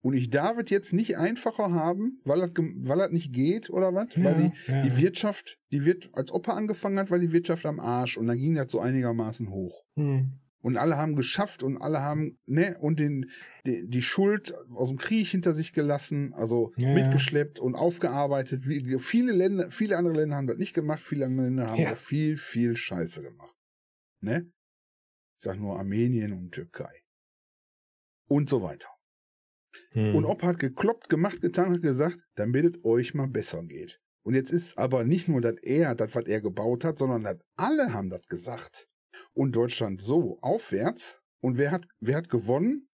Und 0.07 0.13
ich 0.13 0.29
darf 0.29 0.57
es 0.57 0.69
jetzt 0.69 0.93
nicht 0.93 1.17
einfacher 1.17 1.73
haben, 1.73 2.21
weil 2.23 2.39
das, 2.39 2.51
weil 2.55 2.97
das 2.97 3.11
nicht 3.11 3.33
geht 3.33 3.69
oder 3.69 3.93
was? 3.93 4.07
Weil 4.15 4.35
die, 4.35 4.71
ja, 4.71 4.81
die 4.83 4.87
ja. 4.87 4.97
Wirtschaft, 4.99 5.57
die 5.73 5.83
wird, 5.83 6.09
als 6.13 6.31
Opa 6.31 6.53
angefangen 6.53 6.97
hat, 6.97 7.11
war 7.11 7.19
die 7.19 7.33
Wirtschaft 7.33 7.65
am 7.65 7.81
Arsch 7.81 8.17
und 8.17 8.25
dann 8.27 8.37
ging 8.37 8.55
das 8.55 8.71
so 8.71 8.79
einigermaßen 8.79 9.49
hoch. 9.49 9.83
Hm. 9.97 10.39
Und 10.61 10.77
alle 10.77 10.95
haben 10.95 11.17
geschafft 11.17 11.61
und 11.61 11.75
alle 11.81 11.99
haben, 11.99 12.39
ne, 12.45 12.77
und 12.79 13.01
den, 13.01 13.29
die, 13.65 13.85
die 13.85 14.01
Schuld 14.01 14.53
aus 14.73 14.87
dem 14.87 14.97
Krieg 14.97 15.27
hinter 15.27 15.51
sich 15.51 15.73
gelassen, 15.73 16.33
also 16.35 16.71
Ja, 16.77 16.87
ja. 16.87 16.93
mitgeschleppt 16.93 17.59
und 17.59 17.75
aufgearbeitet. 17.75 18.65
Wie, 18.65 18.97
viele 18.99 19.33
Länder, 19.33 19.71
viele 19.71 19.97
andere 19.97 20.15
Länder 20.15 20.37
haben 20.37 20.47
das 20.47 20.55
nicht 20.57 20.73
gemacht, 20.73 21.01
viele 21.01 21.25
andere 21.25 21.47
Länder 21.47 21.67
haben 21.67 21.81
Ja. 21.81 21.91
auch 21.91 21.97
viel, 21.97 22.37
viel 22.37 22.77
Scheiße 22.77 23.23
gemacht. 23.23 23.57
Ne? 24.21 24.49
Ich 25.37 25.43
sag 25.43 25.59
nur 25.59 25.77
Armenien 25.77 26.31
und 26.31 26.53
Türkei. 26.53 27.01
Und 28.29 28.47
so 28.47 28.61
weiter. 28.61 28.87
Hm. 29.91 30.15
Und 30.15 30.25
Opa 30.25 30.47
hat 30.47 30.59
gekloppt, 30.59 31.09
gemacht, 31.09 31.41
getan, 31.41 31.71
hat 31.71 31.81
gesagt, 31.81 32.25
damit 32.35 32.77
es 32.77 32.83
euch 32.83 33.13
mal 33.13 33.27
besser 33.27 33.63
geht. 33.63 33.99
Und 34.23 34.33
jetzt 34.33 34.51
ist 34.51 34.77
aber 34.77 35.03
nicht 35.03 35.27
nur, 35.27 35.41
dass 35.41 35.57
er, 35.61 35.95
das, 35.95 36.13
was 36.15 36.25
er 36.25 36.41
gebaut 36.41 36.83
hat, 36.83 36.97
sondern 36.97 37.23
dass 37.23 37.37
alle 37.55 37.93
haben 37.93 38.09
das 38.09 38.27
gesagt. 38.27 38.87
Und 39.33 39.55
Deutschland 39.55 40.01
so 40.01 40.37
aufwärts. 40.41 41.21
Und 41.39 41.57
wer 41.57 41.71
hat, 41.71 41.87
wer 41.99 42.17
hat 42.17 42.29
gewonnen? 42.29 42.89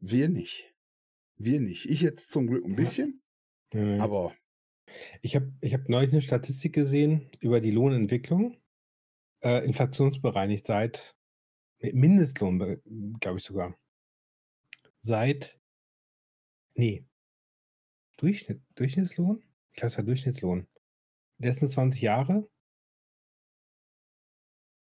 Wir 0.00 0.28
nicht. 0.28 0.74
Wir 1.36 1.60
nicht. 1.60 1.86
Ich 1.86 2.00
jetzt 2.00 2.30
zum 2.30 2.46
Glück 2.46 2.64
ein 2.64 2.76
bisschen, 2.76 3.22
Ja, 3.72 3.96
ja. 3.96 4.02
aber 4.02 4.34
Ich 5.22 5.36
habe 5.36 5.52
ich 5.60 5.74
hab 5.74 5.88
neulich 5.88 6.12
eine 6.12 6.20
Statistik 6.22 6.74
gesehen 6.74 7.30
über 7.40 7.60
die 7.60 7.70
Lohnentwicklung. 7.70 8.60
Äh, 9.42 9.64
inflationsbereinigt 9.66 10.66
seit 10.66 11.14
Mindestlohn, 11.80 12.80
glaube 13.20 13.38
ich 13.38 13.44
sogar. 13.44 13.76
Seit. 14.96 15.58
Nee. 16.74 17.04
Durchschnitt, 18.16 18.62
Durchschnittslohn? 18.74 19.42
Ich 19.72 19.76
glaube, 19.76 19.86
es 19.88 19.96
war 19.96 20.04
Durchschnittslohn. 20.04 20.66
Die 21.38 21.46
letzten 21.46 21.68
20 21.68 22.00
Jahre 22.02 22.48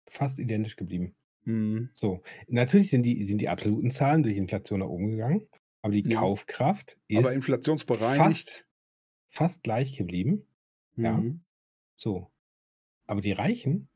fast 0.08 0.40
identisch 0.40 0.76
geblieben. 0.76 1.16
hm, 1.44 1.90
So. 1.94 2.22
Natürlich 2.48 2.90
sind 2.90 3.04
die, 3.04 3.26
sind 3.26 3.40
die 3.40 3.50
absoluten 3.50 3.92
Zahlen 3.92 4.24
durch 4.24 4.36
Inflation 4.38 4.80
nach 4.80 4.88
oben 4.88 5.12
gegangen, 5.12 5.48
aber 5.82 5.94
die 5.94 6.08
Ja. 6.08 6.20
Kaufkraft 6.20 6.98
ist 7.08 7.18
aber 7.18 7.34
inflationsbereinigt. 7.34 8.18
fast, 8.20 8.68
fast 9.30 9.64
gleich 9.64 9.96
geblieben. 9.98 10.48
ja. 10.96 11.18
hm, 11.18 11.44
So. 11.96 12.32
Aber 13.06 13.22
die 13.22 13.32
Reichen, 13.32 13.90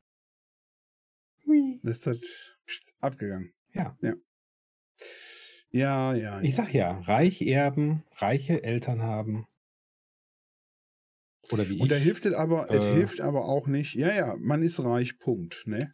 hui. 1.46 1.80
ist 1.82 2.06
das 2.06 2.56
abgegangen. 3.00 3.52
Ja. 3.72 3.96
Ja. 4.02 4.14
Ja, 5.74 6.14
ja. 6.14 6.40
ich 6.40 6.54
sag 6.54 6.72
ja, 6.72 7.00
reich 7.00 7.42
erben, 7.42 8.04
reiche 8.18 8.62
Eltern 8.62 9.02
haben. 9.02 9.44
Oder 11.50 11.68
wie 11.68 11.80
Und 11.80 11.90
da 11.90 11.96
hilft 11.96 12.26
es 12.26 12.32
aber, 12.32 12.70
es 12.70 12.84
äh, 12.84 12.94
hilft 12.94 13.20
aber 13.20 13.46
auch 13.46 13.66
nicht. 13.66 13.96
Ja, 13.96 14.14
ja, 14.14 14.36
man 14.38 14.62
ist 14.62 14.78
reich, 14.84 15.18
Punkt, 15.18 15.66
ne? 15.66 15.90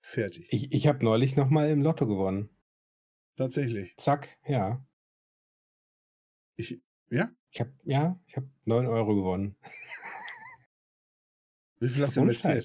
Fertig. 0.00 0.48
Ich, 0.50 0.72
ich 0.72 0.88
habe 0.88 1.04
neulich 1.04 1.36
nochmal 1.36 1.70
im 1.70 1.80
Lotto 1.80 2.08
gewonnen. 2.08 2.50
Tatsächlich. 3.36 3.94
Zack, 3.98 4.36
ja. 4.48 4.84
Ich, 6.56 6.82
ja? 7.08 7.30
Ich 7.52 7.60
habe 7.60 7.72
ja, 7.84 8.20
ich 8.26 8.36
habe 8.36 8.50
9 8.64 8.86
Euro 8.86 9.14
gewonnen. 9.14 9.56
Wie 11.78 11.88
viel 11.88 12.02
hast 12.02 12.16
du 12.16 12.22
investiert? 12.22 12.64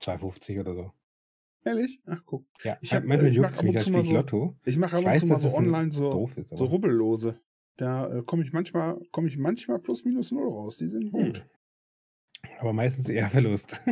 Scheiß. 0.00 0.18
2,50 0.18 0.60
oder 0.60 0.74
so. 0.74 0.92
Ehrlich? 1.64 2.00
Ach, 2.06 2.20
guck. 2.26 2.44
Ja, 2.64 2.76
Ich 2.80 2.92
hab, 2.94 3.04
manchmal 3.04 3.28
äh, 3.28 3.30
ich 3.30 3.36
juckt 3.36 3.58
ab 3.58 3.62
mich, 3.62 3.80
spiele 3.80 4.00
ich 4.00 4.06
so- 4.08 4.12
Lotto. 4.14 4.56
Ich 4.64 4.76
mache 4.76 4.96
ab 4.96 5.02
Ich 5.02 5.08
und 5.08 5.18
zu 5.20 5.26
mal 5.26 5.38
so 5.38 5.48
es 5.48 5.54
online 5.54 5.92
so, 5.92 6.28
ist, 6.36 6.48
so. 6.56 6.64
Rubbellose. 6.64 7.40
Da 7.76 8.18
äh, 8.18 8.22
komme 8.22 8.42
ich 8.44 8.52
manchmal, 8.52 9.00
komme 9.12 9.28
ich 9.28 9.38
manchmal 9.38 9.78
plus 9.78 10.04
minus 10.04 10.32
null 10.32 10.48
raus. 10.48 10.76
Die 10.76 10.88
sind 10.88 11.10
gut. 11.12 11.38
Hm. 12.44 12.50
Aber 12.60 12.72
meistens 12.72 13.08
eher 13.08 13.30
Verlust. 13.30 13.80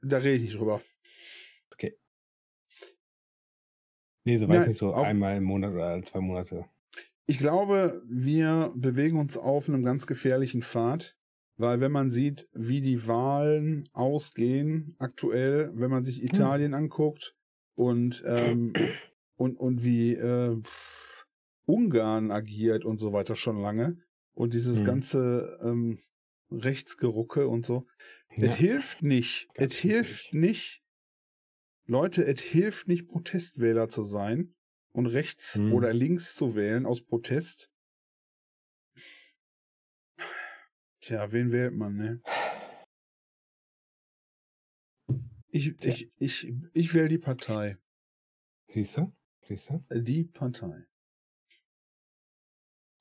Da 0.00 0.16
rede 0.16 0.36
ich 0.36 0.42
nicht 0.42 0.54
drüber. 0.58 0.80
okay. 1.74 1.98
Nee, 4.24 4.38
so 4.38 4.46
Ja, 4.46 4.54
weiß 4.54 4.66
nicht 4.68 4.78
so 4.78 4.94
einmal 4.94 5.36
im 5.36 5.44
Monat 5.44 5.72
oder 5.72 5.86
alle 5.88 6.02
zwei 6.04 6.20
Monate. 6.20 6.64
Ich 7.26 7.38
glaube, 7.38 8.02
wir 8.08 8.72
bewegen 8.74 9.18
uns 9.18 9.36
auf 9.36 9.68
einem 9.68 9.82
ganz 9.84 10.06
gefährlichen 10.06 10.62
Pfad, 10.62 11.18
weil 11.62 11.80
wenn 11.80 11.92
man 11.92 12.10
sieht, 12.10 12.48
wie 12.52 12.82
die 12.82 13.06
Wahlen 13.06 13.88
ausgehen 13.92 14.96
aktuell, 14.98 15.70
wenn 15.74 15.90
man 15.90 16.04
sich 16.04 16.22
Italien 16.24 16.74
anguckt 16.74 17.36
und, 17.76 18.22
ähm, 18.26 18.74
und, 19.36 19.56
und 19.58 19.84
wie 19.84 20.14
äh, 20.14 20.60
pff, 20.60 21.26
Ungarn 21.66 22.32
agiert 22.32 22.84
und 22.84 22.98
so 22.98 23.12
weiter 23.14 23.36
schon 23.36 23.56
lange 23.62 23.98
und 24.34 24.54
dieses 24.54 24.78
Hm. 24.78 24.84
ganze 24.84 25.58
ähm, 25.62 25.98
Rechtsgerucke 26.50 27.48
und 27.48 27.64
so, 27.64 27.86
Ja. 28.36 28.48
es 28.48 28.54
hilft 28.54 29.02
nicht. 29.02 29.48
Es 29.54 29.74
hilft 29.76 30.34
nicht. 30.34 30.82
Leute, 31.86 32.24
es 32.26 32.40
hilft 32.40 32.88
nicht, 32.88 33.08
Protestwähler 33.08 33.88
zu 33.88 34.04
sein 34.04 34.54
und 34.92 35.06
rechts 35.06 35.58
Hm. 35.58 35.72
oder 35.72 35.92
links 35.92 36.34
zu 36.34 36.56
wählen 36.56 36.86
aus 36.86 37.02
Protest. 37.02 37.70
Tja, 41.02 41.32
wen 41.32 41.50
wählt 41.50 41.74
man, 41.74 41.96
ne? 41.96 42.22
Ich, 45.48 45.76
Tja. 45.76 45.90
ich, 45.90 46.12
ich, 46.18 46.52
ich 46.72 46.94
wähle 46.94 47.08
die 47.08 47.18
Partei. 47.18 47.76
Siehst 48.68 48.96
du? 48.96 49.12
Siehst 49.44 49.70
du? 49.70 49.84
Die 49.90 50.22
Partei. 50.22 50.86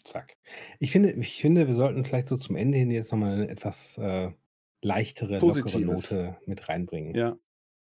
Zack. 0.03 0.35
Ich 0.79 0.91
finde, 0.91 1.11
ich 1.11 1.39
finde, 1.39 1.67
wir 1.67 1.75
sollten 1.75 2.03
vielleicht 2.03 2.27
so 2.27 2.37
zum 2.37 2.55
Ende 2.55 2.79
hin 2.79 2.89
jetzt 2.89 3.11
nochmal 3.11 3.35
eine 3.35 3.49
etwas 3.49 3.99
äh, 3.99 4.31
leichtere, 4.81 5.33
lockere 5.33 5.61
Positives. 5.61 6.11
Note 6.11 6.37
mit 6.47 6.67
reinbringen. 6.69 7.13
Ja, 7.13 7.37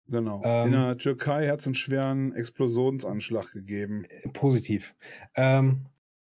genau. 0.09 0.43
Ähm. 0.45 0.67
In 0.67 0.73
der 0.73 0.99
Türkei 0.99 1.47
hat 1.47 1.61
es 1.61 1.67
einen 1.67 1.77
schweren 1.77 2.33
Explosionsanschlag 2.35 3.53
gegeben. 3.53 4.05
Äh, 4.07 4.29
Positiv. 4.31 4.97
Ähm, 5.37 5.87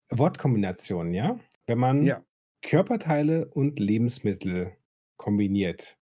Wortkombinationen, 0.09 1.13
ja? 1.13 1.37
Wenn 1.67 1.77
man 1.77 2.03
Ja. 2.03 2.23
Körperteile 2.61 3.47
und 3.47 3.79
Lebensmittel 3.79 4.77
kombiniert, 5.17 5.97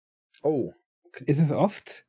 Oh, 0.42 0.72
ist 1.26 1.40
es 1.40 1.50
oft, 1.52 2.06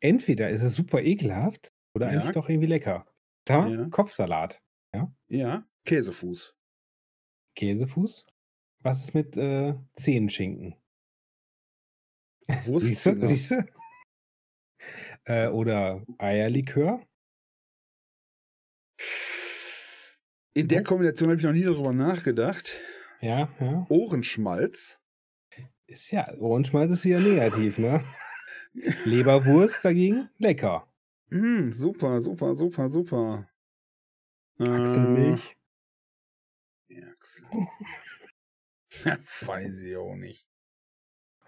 entweder 0.00 0.50
ist 0.50 0.62
es 0.62 0.74
super 0.76 1.02
ekelhaft 1.02 1.72
oder 1.94 2.12
Ja. 2.12 2.20
eigentlich 2.20 2.32
doch 2.34 2.48
irgendwie 2.48 2.68
lecker. 2.68 3.06
Da, 3.44 3.66
Ja. 3.68 3.88
Kopfsalat, 3.90 4.62
ja, 5.28 5.66
Käsefuß. 5.84 6.54
Käsefuß. 7.56 8.26
Was 8.80 9.04
ist 9.04 9.14
mit 9.14 9.36
äh, 9.36 9.74
Zehenschinken? 9.96 10.76
Siehst 12.62 13.06
du? 13.06 13.26
Siehst 13.26 13.50
du? 13.50 13.64
Äh, 15.24 15.48
oder 15.48 16.04
Eierlikör. 16.18 17.02
In 20.54 20.68
der 20.68 20.80
Mhm. 20.80 20.84
Kombination 20.84 21.28
habe 21.30 21.38
ich 21.38 21.44
noch 21.46 21.52
nie 21.52 21.62
darüber 21.64 21.92
nachgedacht. 21.92 22.80
Ja, 23.20 23.48
ja. 23.60 23.86
Ohrenschmalz. 23.88 25.00
Ist 25.86 26.10
ja, 26.10 26.32
Ohrenschmalz 26.38 26.92
ist 26.92 27.04
ja 27.04 27.18
negativ, 27.18 27.78
ne? 27.78 28.04
Leberwurst 29.04 29.84
dagegen 29.84 30.28
lecker. 30.38 30.86
Mm, 31.30 31.72
super, 31.72 32.20
super, 32.20 32.54
super, 32.54 32.88
super. 32.88 33.48
Achselmilch. 34.58 35.56
Äh, 36.88 37.04
Achsel. 37.04 37.46
Weiß 39.46 39.80
ich 39.82 39.96
auch 39.96 40.16
nicht. 40.16 40.48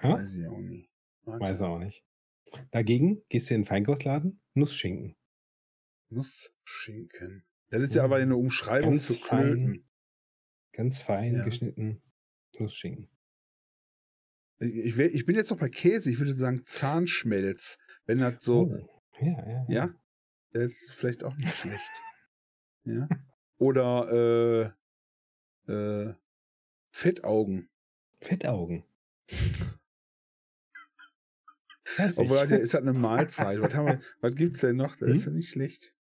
Ja? 0.03 0.15
Weiß 0.15 0.35
ich 0.35 0.47
auch 0.47 0.59
nicht. 0.59 0.91
Warte. 1.23 1.45
Weiß 1.45 1.63
auch 1.63 1.79
nicht. 1.79 2.05
Dagegen 2.71 3.23
gehst 3.29 3.51
du 3.51 3.55
in 3.55 3.61
den 3.63 3.67
Feinkostladen, 3.67 4.41
Nussschinken. 4.55 5.17
Nussschinken. 6.09 7.45
Das 7.71 7.81
ist 7.83 7.95
ja 7.95 8.05
aber 8.05 8.17
eine 8.17 8.37
Umschreibung 8.37 8.91
Ganz 8.91 9.07
für 9.07 9.15
fein. 9.15 9.85
Ganz 10.81 11.03
fein 11.03 11.35
Ja. 11.35 11.45
geschnitten 11.45 12.01
Nussschinken. 12.59 13.11
Ich, 14.61 14.99
ich, 14.99 15.27
bin 15.27 15.37
jetzt 15.37 15.51
noch 15.51 15.59
bei 15.59 15.69
Käse. 15.69 16.11
Ich 16.11 16.19
würde 16.19 16.35
sagen 16.35 16.65
Zahnschmelz. 16.65 17.77
Wenn 18.07 18.21
das 18.21 18.37
so, 18.43 18.63
Oh. 18.63 19.03
Ja, 19.21 19.47
ja. 19.47 19.67
ja, 19.69 19.95
das 20.53 20.73
ist 20.73 20.93
vielleicht 20.93 21.23
auch 21.23 21.37
nicht 21.37 21.55
schlecht. 21.55 21.91
Ja. 22.85 23.07
Oder 23.59 24.75
äh, 25.69 25.71
äh, 25.71 26.15
Fettaugen. 26.93 27.69
Fettaugen. 28.23 28.85
Obwohl, 32.17 32.39
ja, 32.39 32.57
ist 32.57 32.73
halt 32.73 32.85
eine 32.85 32.95
Mahlzeit. 32.95 33.61
was, 33.61 33.75
haben 33.75 33.87
wir, 33.87 34.01
was 34.23 34.35
gibt's 34.35 34.61
denn 34.61 34.77
noch? 34.77 34.97
Das 34.97 35.09
hm? 35.09 35.11
ist 35.11 35.25
ja 35.27 35.33
nicht 35.33 35.51
schlecht. 35.51 35.95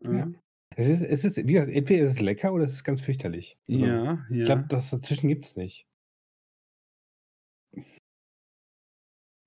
Ja. 0.00 0.30
Es 0.78 0.88
ist, 0.88 1.02
es 1.02 1.24
ist, 1.24 1.36
wie 1.38 1.54
gesagt, 1.54 1.72
entweder 1.72 2.06
ist 2.06 2.12
es 2.12 2.20
lecker 2.20 2.52
oder 2.52 2.64
es 2.64 2.74
ist 2.74 2.84
ganz 2.84 3.00
fürchterlich. 3.00 3.58
Also, 3.68 3.84
ja, 3.84 4.04
ja. 4.04 4.24
Ich 4.30 4.44
glaube, 4.44 4.66
das 4.68 4.90
dazwischen 4.90 5.26
gibt 5.26 5.44
es 5.44 5.56
nicht. 5.56 5.88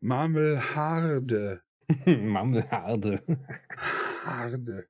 Marmelharde. 0.03 1.63
Marmelharde. 2.05 3.23
Harde. 4.25 4.89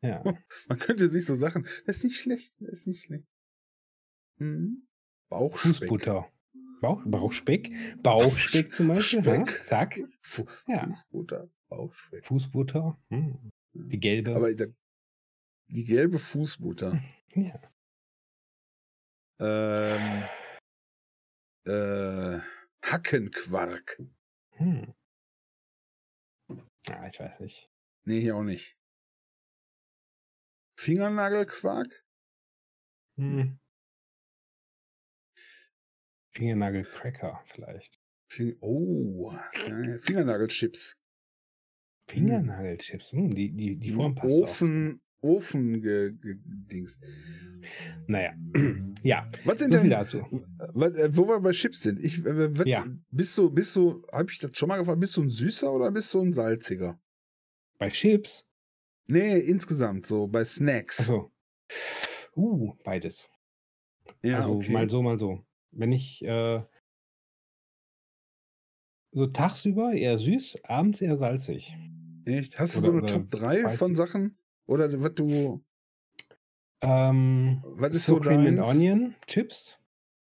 Ja. 0.00 0.22
Man 0.68 0.78
könnte 0.78 1.10
sich 1.10 1.26
so 1.26 1.34
Sachen. 1.34 1.66
Das 1.84 1.98
ist 1.98 2.04
nicht 2.04 2.18
schlecht. 2.18 2.54
Das 2.60 2.80
ist 2.80 2.86
nicht 2.86 3.04
schlecht. 3.04 3.28
Hm. 4.38 4.88
Bauchspeck. 5.30 5.76
Fußbutter. 5.76 6.32
Bauch, 6.80 7.02
Bauchspeck. 7.04 7.70
Bauchspeck 8.02 8.74
zum 8.74 8.88
Beispiel. 8.88 9.20
Speck. 9.20 9.46
Ja, 9.46 9.62
zack. 9.62 10.00
Fu 10.22 10.46
ja. 10.66 10.86
Fußbutter. 10.86 11.50
Bauchspeck. 11.68 12.24
Fußbutter. 12.24 12.98
Hm. 13.10 13.50
Die 13.74 14.00
gelbe. 14.00 14.34
Aber 14.34 14.54
da, 14.54 14.64
die 15.70 15.84
gelbe 15.84 16.18
Fußbutter. 16.18 17.00
Ja. 17.32 17.60
Ähm, 19.38 20.24
äh, 21.64 22.40
Hackenquark. 22.84 24.02
Hm. 24.56 24.92
Ah, 26.88 27.06
ich 27.06 27.20
weiß 27.20 27.38
nicht. 27.38 27.70
Nee, 28.02 28.20
hier 28.20 28.34
auch 28.34 28.42
nicht. 28.42 28.76
Fingernagelquark? 30.76 32.04
Hm. 33.16 33.60
Fingernagelcracker 36.32 37.44
vielleicht. 37.46 38.00
Fing 38.28 38.56
oh, 38.60 39.32
Fingernagelchips. 40.00 40.96
Fingernagelchips, 42.08 43.12
hm, 43.12 43.34
die, 43.34 43.52
die, 43.52 43.76
die 43.76 43.90
Form 43.92 44.16
passt 44.16 44.34
Ofen, 44.34 45.00
Ofen 45.20 45.82
gedingst. 45.82 47.02
Naja, 48.06 48.32
ja. 49.02 49.30
Was 49.44 49.60
sind 49.60 49.74
denn 49.74 49.90
dazu? 49.90 50.18
Äh, 50.18 51.08
wo 51.16 51.28
wir 51.28 51.40
bei 51.40 51.52
Chips 51.52 51.82
sind? 51.82 52.02
Ich, 52.02 52.24
was, 52.24 52.66
ja. 52.66 52.86
Bist 53.10 53.36
du, 53.36 53.50
bist 53.50 53.76
du, 53.76 54.02
hab 54.12 54.30
ich 54.30 54.38
das 54.38 54.56
schon 54.56 54.68
mal 54.68 54.78
gefragt, 54.78 55.00
bist 55.00 55.16
du 55.16 55.22
ein 55.22 55.30
süßer 55.30 55.72
oder 55.72 55.90
bist 55.90 56.12
du 56.14 56.22
ein 56.22 56.32
salziger? 56.32 56.98
Bei 57.78 57.88
Chips? 57.88 58.44
Nee, 59.06 59.38
insgesamt 59.38 60.06
so, 60.06 60.26
bei 60.26 60.44
Snacks. 60.44 61.00
Achso. 61.00 61.32
Uh, 62.36 62.74
beides. 62.84 63.28
Ja, 64.22 64.36
also 64.36 64.56
okay. 64.56 64.72
mal 64.72 64.88
so, 64.88 65.02
mal 65.02 65.18
so. 65.18 65.44
Wenn 65.72 65.92
ich 65.92 66.22
äh, 66.24 66.62
so 69.12 69.26
tagsüber 69.26 69.92
eher 69.92 70.18
süß, 70.18 70.64
abends 70.64 71.00
eher 71.00 71.16
salzig. 71.16 71.76
Echt? 72.24 72.58
Hast 72.58 72.76
du 72.76 72.80
oder, 72.80 72.86
so 72.86 72.98
eine 72.98 73.06
Top 73.06 73.30
3 73.30 73.76
von 73.76 73.96
Sachen? 73.96 74.36
Oder 74.70 74.88
was 75.02 75.14
du. 75.14 75.64
Ähm, 76.80 77.60
was 77.64 77.96
ist 77.96 78.06
so, 78.06 78.14
so 78.14 78.20
Cream 78.20 78.46
and 78.46 78.64
Onion 78.64 79.16
Chips. 79.26 79.76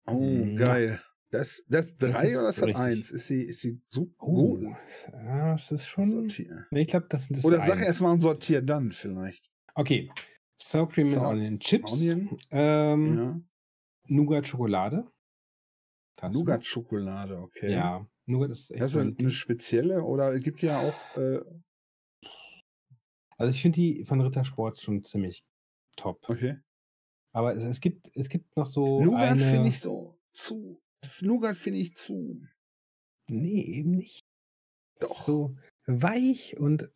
Oh, 0.06 0.20
mhm. 0.20 0.58
geil. 0.58 1.02
Das, 1.32 1.64
das 1.68 1.96
3 1.98 2.38
oder 2.38 2.50
ist 2.50 2.62
das 2.62 2.76
1? 2.76 3.12
Ist 3.12 3.28
sie, 3.28 3.41
ist 3.41 3.62
sie 3.62 3.82
so 3.88 4.12
oh, 4.20 4.26
gut? 4.26 4.76
Ja, 5.12 5.54
das 5.54 5.72
ist 5.72 5.88
schon. 5.88 6.04
Sortier. 6.04 6.68
Nee, 6.72 6.82
ich 6.82 6.88
glaube, 6.88 7.08
das 7.10 7.26
sind 7.26 7.44
Oder 7.44 7.66
sag 7.66 7.80
erstmal 7.80 8.14
ein 8.14 8.20
Sortier 8.20 8.62
dann 8.62 8.91
vielleicht. 8.91 9.50
Okay. 9.76 10.12
So 10.62 10.86
Cream 10.88 11.06
so, 11.06 11.22
and 11.22 11.28
Onion 11.28 11.60
Chips. 11.60 11.94
Onion. 11.94 12.38
Ähm, 12.52 13.18
ja. 13.18 13.41
Nougat 14.10 14.48
Schokolade. 14.48 15.08
Nougat 16.22 16.66
Schokolade, 16.66 17.39
okay. 17.39 17.72
Ja, 17.72 18.06
Nougat 18.26 18.52
ist 18.52 18.72
echt. 18.72 18.82
Das 18.82 18.96
ist 18.96 18.98
eine 18.98 19.30
spezielle 19.30 20.04
oder 20.04 20.34
es 20.34 20.41
gibt 20.41 20.62
ja 20.62 20.80
auch. 20.82 21.18
Äh, 21.18 21.39
also 23.38 23.53
ich 23.53 23.61
finde 23.61 23.79
die 23.79 24.05
von 24.05 24.21
Rittersport 24.21 24.79
schon 24.79 25.03
ziemlich 25.03 25.43
top. 25.95 26.27
Okay. 26.29 26.59
Aber 27.34 27.53
es, 27.55 27.63
es 27.63 27.79
gibt, 27.79 28.15
es 28.15 28.29
gibt 28.29 28.55
noch 28.55 28.67
so. 28.67 29.01
Nougat 29.03 29.31
eine... 29.31 29.41
finde 29.41 29.69
ich 29.69 29.79
so 29.79 30.19
zu. 30.31 30.81
Nougat 31.21 31.57
finde 31.57 31.79
ich 31.79 31.95
zu. 31.95 32.41
Nee, 33.27 33.61
eben 33.63 33.91
nicht. 33.91 34.25
Doch. 34.99 35.23
So 35.25 35.55
weich 35.86 36.57
und. 36.59 36.89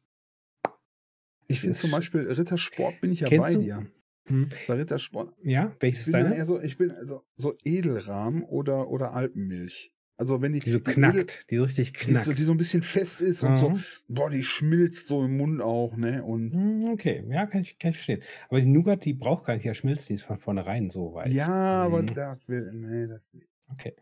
Ich 1.48 1.62
finde 1.62 1.78
zum 1.78 1.92
Beispiel 1.92 2.30
Rittersport 2.30 3.00
bin 3.00 3.12
ich 3.12 3.22
ja 3.22 3.30
bei 3.30 3.54
du? 3.54 3.62
dir. 3.62 3.92
Hm. 4.28 4.50
Bei 4.68 4.74
Rittersport. 4.74 5.34
Ja, 5.42 5.74
welches 5.80 6.08
ist 6.08 6.14
deine? 6.14 6.36
Eher 6.36 6.46
so, 6.46 6.60
ich 6.60 6.78
bin 6.78 6.92
also 6.92 7.26
so 7.38 7.56
Edelrahm 7.64 8.44
oder, 8.44 8.90
oder 8.90 9.14
Alpenmilch. 9.14 9.94
Also 10.20 10.42
wenn 10.42 10.52
die, 10.52 10.60
die 10.60 10.72
so 10.72 10.80
knackt, 10.80 11.16
Edel, 11.16 11.36
die 11.52 11.58
so 11.58 11.64
richtig 11.64 11.94
knackt. 11.94 12.26
Die 12.26 12.26
so, 12.26 12.34
die 12.34 12.44
so 12.44 12.52
ein 12.52 12.58
bisschen 12.58 12.82
fest 12.82 13.22
ist 13.22 13.44
mhm. 13.44 13.50
und 13.50 13.58
so, 13.58 13.80
boah, 14.08 14.32
die 14.32 14.44
schmilzt 14.44 15.08
so 15.08 15.24
im 15.24 15.38
Mund 15.38 15.62
auch, 15.62 15.96
ne? 15.96 16.24
Und 16.24 16.54
hm, 16.54 16.90
okay, 16.92 17.24
ja, 17.30 17.46
kann 17.46 17.62
ich, 17.62 17.78
kann 17.78 17.92
ich 17.92 17.98
verstehen. 17.98 18.24
Aber 18.50 18.60
die 18.60 18.66
Nougat, 18.66 19.06
die 19.06 19.14
braucht 19.14 19.46
gar 19.46 19.54
nicht 19.54 19.66
ja 19.66 19.76
schmilzt, 19.76 20.10
die 20.10 20.16
ist 20.16 20.24
von 20.24 20.40
vornherein 20.40 20.90
so 20.90 21.14
weit. 21.14 21.30
Ja, 21.30 21.86
mhm. 21.88 21.94
aber 21.94 22.04
das 22.04 22.48
will, 22.48 22.72
nee, 22.74 23.08
das 23.08 23.22
will. 23.32 23.48
Okay. 23.72 23.96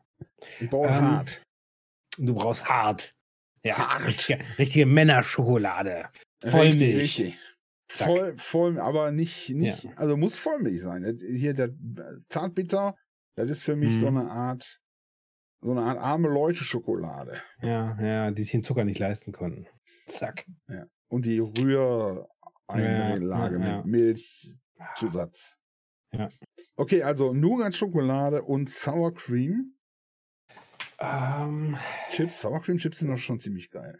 Ich 0.61 0.69
brauche 0.69 0.87
ähm, 0.87 1.01
hart. 1.01 1.41
Du 2.17 2.33
brauchst 2.33 2.69
hart. 2.69 3.13
Ja, 3.65 3.77
hart. 3.77 4.07
Richtige, 4.07 4.39
richtige 4.57 4.85
Männerschokolade. 4.85 6.07
Vollmilch. 6.41 6.81
Richtig, 6.81 6.95
richtig. 6.95 7.39
Voll, 7.87 8.35
voll, 8.37 8.79
aber 8.79 9.11
nicht, 9.11 9.49
nicht, 9.49 9.83
ja. 9.83 9.91
also 9.95 10.17
muss 10.17 10.37
Vollmilch 10.37 10.81
sein. 10.81 11.19
Hier 11.19 11.53
der 11.53 11.69
Zartbitter, 12.29 12.95
das 13.35 13.49
ist 13.49 13.63
für 13.63 13.75
mich 13.75 13.91
hm. 13.91 13.99
so 13.99 14.07
eine 14.07 14.31
Art, 14.31 14.79
so 15.61 15.71
eine 15.71 15.81
Art 15.81 15.97
arme 15.97 16.27
Leute 16.27 16.63
Schokolade. 16.63 17.41
Ja, 17.61 17.99
ja, 18.01 18.31
die 18.31 18.43
sich 18.43 18.51
den 18.51 18.63
Zucker 18.63 18.83
nicht 18.83 18.99
leisten 18.99 19.31
konnten. 19.31 19.67
Zack. 20.07 20.45
Ja. 20.67 20.85
Und 21.07 21.25
die 21.25 21.39
Rühreinlage 21.39 22.27
ja, 23.59 23.67
ja, 23.67 23.77
mit 23.77 23.85
Milchzusatz. 23.85 25.57
Ja. 26.11 26.27
Okay, 26.75 27.03
also 27.03 27.33
Nougat 27.33 27.75
Schokolade 27.75 28.43
und 28.43 28.69
Sour 28.69 29.13
Cream. 29.13 29.75
Ähm, 30.99 31.77
Chips, 32.09 32.41
Sour 32.41 32.61
Cream 32.61 32.77
Chips 32.77 32.99
sind 32.99 33.09
doch 33.09 33.17
schon 33.17 33.39
ziemlich 33.39 33.69
geil. 33.69 33.99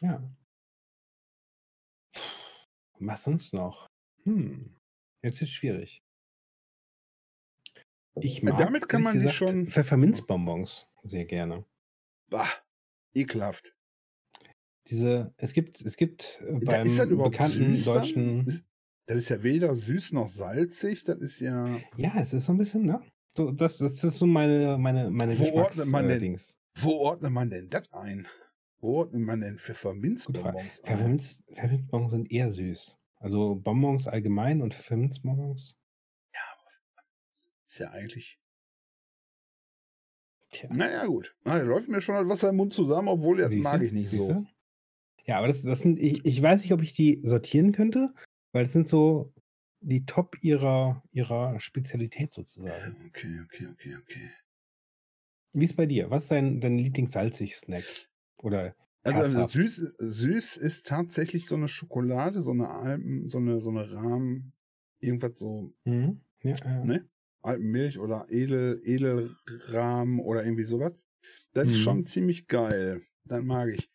Ja. 0.00 0.22
Was 2.98 3.22
sonst 3.22 3.54
noch? 3.54 3.86
Hm. 4.24 4.76
Jetzt 5.22 5.40
ist 5.40 5.50
schwierig. 5.50 6.02
Ich 8.16 8.42
mag, 8.42 8.58
Damit 8.58 8.88
kann 8.88 9.02
man 9.02 9.14
gesagt, 9.14 9.30
sich 9.30 9.38
schon. 9.38 9.66
Pfefferminzbonbons 9.66 10.88
sehr 11.04 11.24
gerne. 11.24 11.64
Bah, 12.28 12.48
ekelhaft. 13.14 13.74
Diese, 14.88 15.34
es 15.36 15.52
gibt, 15.52 15.80
es 15.82 15.96
gibt 15.96 16.40
äh, 16.42 16.58
beim 16.64 16.86
ist 16.86 16.98
das 16.98 17.08
bekannten 17.08 17.76
süß 17.76 17.84
deutschen. 17.84 18.46
Ist, 18.46 18.66
das 19.06 19.18
ist 19.18 19.28
ja 19.28 19.42
weder 19.42 19.74
süß 19.74 20.12
noch 20.12 20.28
salzig, 20.28 21.04
das 21.04 21.18
ist 21.20 21.40
ja. 21.40 21.78
Ja, 21.96 22.12
es 22.20 22.32
ist 22.32 22.46
so 22.46 22.52
ein 22.52 22.58
bisschen, 22.58 22.86
ne? 22.86 23.00
So, 23.36 23.50
das, 23.52 23.78
das 23.78 24.02
ist 24.02 24.18
so 24.18 24.26
meine, 24.26 24.78
meine, 24.78 25.10
meine 25.10 25.38
wo 25.38 25.52
ordnet 25.52 25.86
man 25.86 26.08
denn, 26.08 26.20
Dings. 26.20 26.58
Wo 26.76 26.92
ordnet 26.92 27.32
man 27.32 27.50
denn 27.50 27.68
das 27.68 27.92
ein? 27.92 28.26
Wo 28.80 28.98
ordnet 28.98 29.22
man 29.22 29.40
denn 29.40 29.58
Pfefferminzbonbons 29.58 30.82
ein? 30.82 30.86
Pfefferminz, 30.86 31.44
Pfefferminzbonbons 31.52 32.12
sind 32.12 32.32
eher 32.32 32.50
süß. 32.50 32.98
Also 33.16 33.54
Bonbons 33.56 34.08
allgemein 34.08 34.62
und 34.62 34.74
Pfefferminzbonbons. 34.74 35.76
Ist 37.70 37.78
ja 37.78 37.90
eigentlich. 37.90 38.40
Tja. 40.50 40.68
Naja, 40.72 41.06
gut. 41.06 41.36
Na, 41.44 41.56
läuft 41.62 41.88
mir 41.88 42.00
schon 42.00 42.16
das 42.16 42.26
Wasser 42.26 42.48
im 42.48 42.56
Mund 42.56 42.72
zusammen, 42.72 43.06
obwohl 43.06 43.36
das 43.36 43.52
Siehste? 43.52 43.62
mag 43.62 43.80
ich 43.80 43.92
nicht 43.92 44.10
Siehste? 44.10 44.34
so. 44.34 44.46
Ja, 45.24 45.38
aber 45.38 45.46
das, 45.46 45.62
das 45.62 45.78
sind, 45.78 46.00
ich, 46.00 46.24
ich 46.24 46.42
weiß 46.42 46.62
nicht, 46.62 46.72
ob 46.72 46.82
ich 46.82 46.94
die 46.94 47.20
sortieren 47.22 47.70
könnte, 47.70 48.12
weil 48.50 48.64
es 48.64 48.72
sind 48.72 48.88
so 48.88 49.32
die 49.78 50.04
Top 50.04 50.36
ihrer, 50.40 51.04
ihrer 51.12 51.60
Spezialität 51.60 52.32
sozusagen. 52.32 52.96
Okay, 53.06 53.40
okay, 53.44 53.68
okay, 53.72 53.96
okay. 54.02 54.30
Wie 55.52 55.64
ist 55.64 55.76
bei 55.76 55.86
dir? 55.86 56.10
Was 56.10 56.24
ist 56.24 56.32
dein, 56.32 56.60
dein 56.60 56.76
Lieblingssalzig-Snack? 56.76 57.84
Oder 58.42 58.74
also 59.04 59.46
süß, 59.46 59.94
süß 59.96 60.56
ist 60.56 60.88
tatsächlich 60.88 61.46
so 61.46 61.54
eine 61.54 61.68
Schokolade, 61.68 62.42
so 62.42 62.50
eine 62.50 62.68
Alpen, 62.68 63.28
so 63.28 63.38
eine, 63.38 63.60
so 63.60 63.70
eine 63.70 63.92
Rahmen, 63.92 64.54
irgendwas 64.98 65.38
so, 65.38 65.72
mhm. 65.84 66.22
ja, 66.42 66.54
ja. 66.64 66.84
ne? 66.84 67.08
Alpenmilch 67.42 67.98
oder 67.98 68.26
Edel, 68.28 68.80
Edelrahmen 68.84 70.20
oder 70.20 70.44
irgendwie 70.44 70.64
sowas. 70.64 70.92
Das 71.52 71.66
mhm. 71.66 71.70
ist 71.70 71.78
schon 71.78 72.06
ziemlich 72.06 72.46
geil. 72.46 73.02
Das 73.24 73.42
mag 73.42 73.68
ich. 73.70 73.90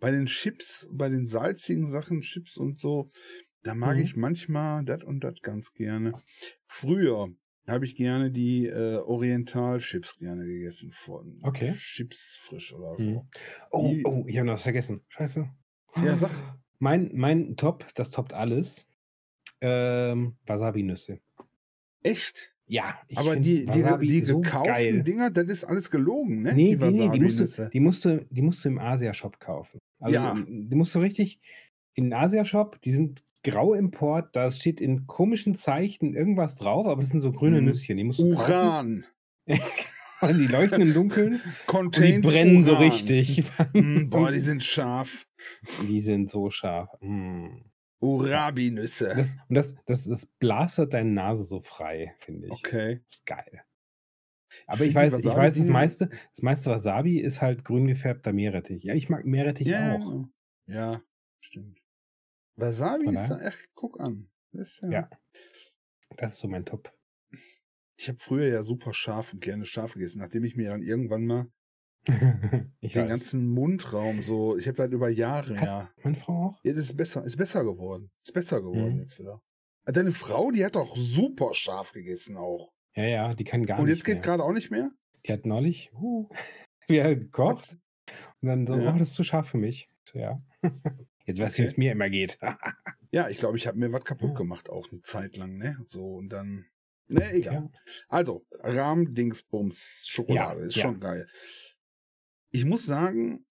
Bei 0.00 0.10
den 0.10 0.26
Chips, 0.26 0.86
bei 0.90 1.08
den 1.08 1.26
salzigen 1.26 1.88
Sachen, 1.88 2.20
Chips 2.20 2.56
und 2.56 2.78
so, 2.78 3.08
da 3.62 3.74
mag 3.74 3.96
mhm. 3.96 4.02
ich 4.02 4.16
manchmal 4.16 4.84
das 4.84 5.02
und 5.02 5.24
das 5.24 5.40
ganz 5.40 5.72
gerne. 5.72 6.12
Früher, 6.66 7.34
habe 7.66 7.84
ich 7.86 7.96
gerne 7.96 8.30
die 8.30 8.66
äh, 8.66 8.96
Oriental-Chips 8.96 10.18
gerne 10.18 10.44
gegessen 10.44 10.90
von 10.92 11.38
okay. 11.42 11.72
Chips 11.74 12.38
frisch 12.42 12.74
oder 12.74 12.96
so. 12.96 12.98
Hm. 12.98 13.20
Oh, 13.70 13.88
die, 13.88 14.04
oh, 14.04 14.24
ich 14.26 14.36
habe 14.36 14.46
noch 14.46 14.54
was 14.54 14.62
vergessen. 14.62 15.02
Scheiße. 15.08 15.48
Ja, 15.96 16.16
sag. 16.16 16.30
Mein, 16.78 17.10
mein 17.14 17.56
Top, 17.56 17.86
das 17.94 18.10
toppt 18.10 18.34
alles. 18.34 18.86
Ähm, 19.66 20.34
Wasabi-Nüsse. 20.46 21.20
Echt? 22.02 22.54
Ja, 22.66 22.98
ich 23.08 23.18
Aber 23.18 23.36
die, 23.36 23.66
die, 23.66 23.82
Wasabi 23.84 24.06
die 24.06 24.20
so 24.22 24.40
gekauften 24.40 24.72
geil. 24.74 25.02
Dinger, 25.02 25.30
das 25.30 25.44
ist 25.44 25.64
alles 25.64 25.90
gelogen, 25.90 26.42
ne? 26.42 26.52
Nee, 26.54 26.76
die 26.76 26.84
nee, 26.86 27.08
die, 27.10 27.20
musst 27.20 27.40
du, 27.58 27.68
die, 27.70 27.80
musst 27.80 28.04
du, 28.04 28.26
die 28.30 28.42
musst 28.42 28.64
du 28.64 28.68
im 28.68 28.78
Asia-Shop 28.78 29.38
kaufen. 29.40 29.78
Also 30.00 30.14
Ja. 30.14 30.34
die 30.46 30.74
musst 30.74 30.94
du 30.94 30.98
richtig 30.98 31.40
in 31.94 32.04
den 32.04 32.12
Asia-Shop, 32.14 32.80
die 32.82 32.92
sind 32.92 33.22
Grauimport, 33.42 34.34
da 34.34 34.50
steht 34.50 34.80
in 34.80 35.06
komischen 35.06 35.54
Zeichen 35.54 36.14
irgendwas 36.14 36.56
drauf, 36.56 36.86
aber 36.86 37.02
das 37.02 37.10
sind 37.10 37.20
so 37.20 37.32
grüne 37.32 37.60
Mhm. 37.60 37.66
Nüsschen, 37.68 37.96
die 37.98 38.04
musst 38.04 38.18
du 38.20 38.34
kaufen. 38.34 38.52
Uran. 38.52 39.04
Und 40.22 40.38
die 40.38 40.46
leuchten 40.46 40.80
im 40.80 40.94
Dunkeln 40.94 41.40
und 41.74 41.96
die 41.98 42.18
brennen 42.20 42.64
so 42.64 42.72
Uran. 42.72 42.82
richtig. 42.84 43.44
Mm, 43.74 44.08
boah, 44.08 44.32
die 44.32 44.38
sind 44.40 44.62
scharf. 44.62 45.26
Die 45.88 46.00
sind 46.00 46.30
so 46.30 46.50
scharf. 46.50 46.88
Mm. 47.02 47.48
Urabi-Nüsse. 48.04 49.14
Das, 49.16 49.36
und 49.48 49.54
das, 49.54 49.74
das, 49.86 50.04
das 50.04 50.26
blastet 50.38 50.92
deine 50.92 51.10
Nase 51.10 51.44
so 51.44 51.60
frei, 51.60 52.14
finde 52.18 52.46
ich. 52.48 52.52
Okay. 52.52 53.00
Das 53.06 53.16
ist 53.18 53.26
geil. 53.26 53.62
Aber 54.66 54.82
ich 54.82 54.90
die 54.90 54.94
weiß, 54.94 55.18
ich 55.18 55.24
weiß, 55.26 55.54
das 55.56 55.66
meiste, 55.66 56.08
das 56.08 56.42
meiste 56.42 56.70
Wasabi 56.70 57.18
ist 57.20 57.42
halt 57.42 57.64
grün 57.64 57.86
gefärbter 57.86 58.32
Meerrettich. 58.32 58.84
Ja, 58.84 58.94
ich 58.94 59.08
mag 59.08 59.24
Meerrettich 59.24 59.66
Ja, 59.66 59.96
auch. 59.96 60.26
ja, 60.66 61.02
stimmt. 61.40 61.80
Wasabi 62.56 63.10
ist 63.10 63.28
da 63.30 63.40
echt, 63.40 63.68
guck 63.74 63.98
an. 63.98 64.30
Das 64.52 64.68
ist 64.74 64.82
ja, 64.82 64.90
Ja. 64.90 65.10
Das 66.16 66.34
ist 66.34 66.38
so 66.38 66.46
mein 66.48 66.64
Top. 66.64 66.96
Ich 67.96 68.08
habe 68.08 68.18
früher 68.18 68.46
ja 68.46 68.62
super 68.62 68.94
scharf 68.94 69.32
und 69.32 69.40
gerne 69.40 69.66
scharf 69.66 69.94
gegessen, 69.94 70.20
nachdem 70.20 70.44
ich 70.44 70.54
mir 70.54 70.70
dann 70.70 70.82
irgendwann 70.82 71.26
mal 71.26 71.46
ich 72.80 72.92
den 72.92 73.02
weiß. 73.02 73.08
ganzen 73.08 73.46
Mundraum 73.48 74.22
so, 74.22 74.56
ich 74.56 74.68
habe 74.68 74.82
halt 74.82 74.92
über 74.92 75.08
Jahre, 75.08 75.56
Hat- 75.58 75.66
ja. 75.66 75.90
Meine 76.02 76.16
Frau 76.16 76.32
auch? 76.48 76.60
Jetzt 76.62 76.76
ist 76.76 76.86
es 76.86 76.96
besser, 76.96 77.24
ist 77.24 77.36
besser 77.36 77.64
geworden. 77.64 78.10
Ist 78.24 78.32
besser 78.32 78.60
geworden 78.60 78.94
Mhm. 78.94 79.00
jetzt 79.00 79.18
wieder. 79.18 79.40
Deine 79.86 80.12
Frau, 80.12 80.50
die 80.50 80.64
hat 80.64 80.76
doch 80.76 80.96
super 80.96 81.52
scharf 81.54 81.92
gegessen 81.92 82.36
auch. 82.36 82.72
Ja, 82.94 83.04
ja, 83.04 83.34
die 83.34 83.44
kann 83.44 83.66
gar 83.66 83.78
und 83.80 83.86
nicht 83.86 83.94
jetzt 83.96 84.04
geht 84.04 84.22
gerade 84.22 84.42
auch 84.42 84.52
nicht 84.52 84.70
mehr? 84.70 84.90
Die 85.26 85.32
hat 85.32 85.46
neulich 85.46 85.90
uh, 85.94 86.28
wieder 86.88 87.14
gekocht 87.14 87.76
und 88.40 88.48
dann 88.48 88.66
so, 88.66 88.76
Ja. 88.76 88.94
oh, 88.94 88.98
das 88.98 89.10
ist 89.10 89.14
zu 89.16 89.24
scharf 89.24 89.48
für 89.48 89.58
mich. 89.58 89.88
So, 90.10 90.18
ja. 90.18 90.40
Jetzt 91.26 91.40
weißt 91.40 91.56
du, 91.58 91.62
wie 91.62 91.66
Okay. 91.66 91.72
es 91.72 91.78
mir 91.78 91.92
immer 91.92 92.10
geht. 92.10 92.38
Ja, 93.10 93.30
ich 93.30 93.38
glaube, 93.38 93.56
ich 93.56 93.66
habe 93.66 93.78
mir 93.78 93.90
was 93.92 94.04
kaputt 94.04 94.32
Ja. 94.32 94.36
gemacht 94.36 94.68
auch 94.68 94.90
eine 94.92 95.00
Zeit 95.00 95.38
lang, 95.38 95.56
ne? 95.56 95.78
So 95.84 96.16
und 96.16 96.28
dann. 96.28 96.66
Ne, 97.08 97.32
egal. 97.32 97.54
ja. 97.54 97.70
Also, 98.08 98.44
Rahm-Dingsbums 98.60 100.04
Schokolade 100.06 100.60
Ja, 100.60 100.66
ist 100.66 100.76
ja. 100.76 100.82
schon 100.82 101.00
geil. 101.00 101.26
Ich 102.54 102.64
muss 102.64 102.86
sagen, 102.86 103.44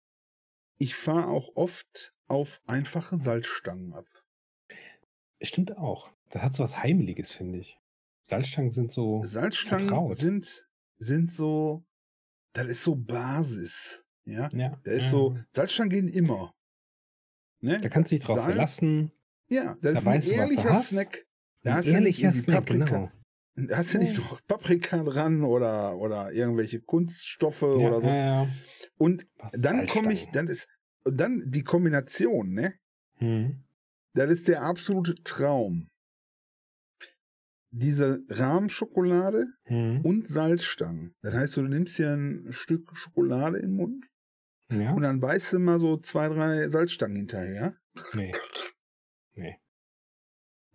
ich 0.77 0.95
fahre 0.95 1.27
auch 1.27 1.55
oft 1.55 2.13
auf 2.27 2.61
einfache 2.65 3.19
Salzstangen 3.21 3.91
ab. 3.93 4.05
Stimmt 5.41 5.77
auch. 5.77 6.09
Das 6.29 6.41
hat 6.41 6.55
so 6.55 6.63
was 6.63 6.77
Heimeliges, 6.81 7.33
finde 7.33 7.59
ich. 7.59 7.77
Salzstangen 8.23 8.71
sind 8.71 8.91
so. 8.93 9.21
Salzstangen 9.23 9.89
vertraut. 9.89 10.15
sind, 10.15 10.69
sind 10.99 11.29
so, 11.29 11.83
das 12.53 12.67
ist 12.67 12.83
so 12.83 12.95
Basis. 12.95 14.05
Ja, 14.23 14.49
Ja, 14.53 14.79
da 14.85 14.91
ist 14.91 15.03
ja. 15.03 15.09
so, 15.09 15.37
Salzstangen 15.51 15.89
gehen 15.89 16.07
immer. 16.07 16.55
Ne? 17.59 17.81
Da 17.81 17.89
kannst 17.89 18.09
du 18.09 18.15
dich 18.15 18.23
drauf 18.23 18.37
Salz- 18.37 18.45
verlassen. 18.45 19.11
Ja, 19.49 19.75
das 19.81 20.01
da 20.05 20.13
ist 20.13 20.29
ein 20.29 20.33
ehrlicher. 20.39 20.75
Snack. 20.77 21.27
Da 21.63 21.71
Ein 21.71 21.77
hast 21.77 21.87
du 21.87 21.91
nicht 21.91 22.23
ehrlicher 22.23 22.31
Snack, 22.33 22.55
Paprika. 22.65 22.85
genau. 22.85 23.11
Hast 23.71 23.93
du 23.93 23.99
nicht 23.99 24.17
noch 24.17 24.41
Paprika 24.47 25.03
dran 25.03 25.43
oder, 25.43 25.97
oder 25.97 26.31
irgendwelche 26.31 26.81
Kunststoffe 26.81 27.61
Ja, 27.61 27.67
oder 27.67 28.01
so. 28.01 28.07
ja, 28.07 28.15
ja. 28.43 28.47
Und 28.97 29.27
Was 29.37 29.51
dann 29.53 29.85
komme 29.87 30.11
ich, 30.13 30.27
dann 30.31 30.47
ist, 30.47 30.67
und 31.03 31.17
dann 31.19 31.43
die 31.45 31.63
Kombination, 31.63 32.53
ne? 32.53 32.73
Hm. 33.17 33.63
Das 34.15 34.31
ist 34.31 34.47
der 34.47 34.63
absolute 34.63 35.15
Traum. 35.23 35.89
Diese 37.71 38.23
Rahmschokolade 38.29 39.47
Hm. 39.65 40.01
und 40.01 40.27
Salzstangen. 40.27 41.15
Das 41.21 41.33
heißt, 41.33 41.57
du 41.57 41.61
nimmst 41.63 41.97
hier 41.97 42.11
ein 42.11 42.47
Stück 42.51 42.95
Schokolade 42.95 43.57
im 43.59 43.75
Mund 43.75 44.05
Ja? 44.69 44.93
und 44.93 45.01
dann 45.01 45.19
beißt 45.19 45.53
du 45.53 45.59
mal 45.59 45.79
so 45.79 45.97
zwei, 45.97 46.29
drei 46.29 46.69
Salzstangen 46.69 47.17
hinterher. 47.17 47.75
Nee. 48.13 48.31
Nee. 49.35 49.59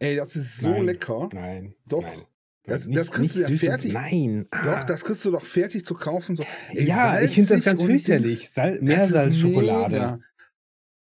Ey, 0.01 0.17
das 0.17 0.37
ist 0.37 0.59
so 0.59 0.71
Nein. 0.71 0.85
lecker. 0.87 1.29
Nein. 1.33 1.75
Doch. 1.87 2.03
Nein. 2.03 2.23
Das- 2.69 2.87
Nicht- 2.87 2.99
das 2.99 3.11
kriegst 3.11 3.37
du 3.37 3.41
ja 3.41 3.49
und- 3.49 3.59
fertig. 3.59 3.93
Nein. 3.95 4.47
Doch, 4.51 4.67
Ah. 4.79 4.85
das 4.85 5.05
kriegst 5.05 5.25
du 5.25 5.31
doch 5.31 5.45
fertig 5.45 5.85
zu 5.85 5.95
kaufen. 5.95 6.37
So. 6.37 6.45
Ey, 6.71 6.85
ja, 6.87 7.21
ich 7.21 7.35
finde 7.35 7.55
das 7.55 7.65
ganz 7.65 7.81
und 7.81 7.87
fürchterlich. 7.87 8.51
Sal 8.51 8.79
Meersalzschokolade. 8.81 10.21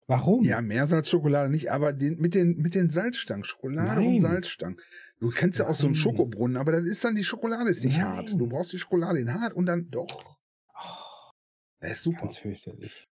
Warum? 0.09 0.45
Ja, 0.45 0.61
Meersalzschokolade 0.61 1.51
nicht, 1.51 1.73
aber 1.73 1.93
den, 1.93 2.19
mit, 2.19 2.35
den, 2.35 2.57
mit 2.59 2.75
den 2.77 2.91
Salzstangen. 2.91 3.43
Schokolade 3.45 4.01
und 4.01 4.07
Nein. 4.07 4.21
Salzstangen. 4.21 4.79
Du 5.19 5.31
kennst 5.31 5.59
ja 5.59 5.67
auch 5.67 5.75
so 5.75 5.87
einen. 5.87 5.95
Schokobrunnen, 5.97 6.57
aber 6.57 6.71
dann 6.73 6.87
ist 6.87 7.03
dann 7.05 7.17
die 7.17 7.25
Schokolade 7.25 7.69
ist 7.71 7.85
nicht 7.85 7.99
Nein. 7.99 8.07
hart. 8.07 8.31
Du 8.39 8.47
brauchst 8.47 8.73
die 8.73 8.79
Schokolade 8.79 9.19
in 9.19 9.33
hart 9.35 9.53
und 9.55 9.67
dann 9.67 9.91
doch. 9.91 10.37
Oh, 10.75 11.33
Das 11.81 11.93
ist 11.93 12.03
super. 12.05 12.21
ganz 12.21 12.39
fürchterlich. 12.39 13.09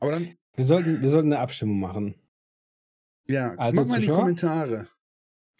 Aber 0.00 0.10
dann, 0.12 0.32
Wir 0.56 0.64
sollten, 0.64 1.00
wir 1.00 1.10
sollten 1.10 1.32
eine 1.32 1.40
Abstimmung 1.40 1.78
machen. 1.78 2.14
ja, 3.26 3.54
Also, 3.56 3.80
mach 3.82 3.88
mal 3.88 3.96
in 3.96 4.02
die? 4.02 4.08
Kommentare. 4.08 4.88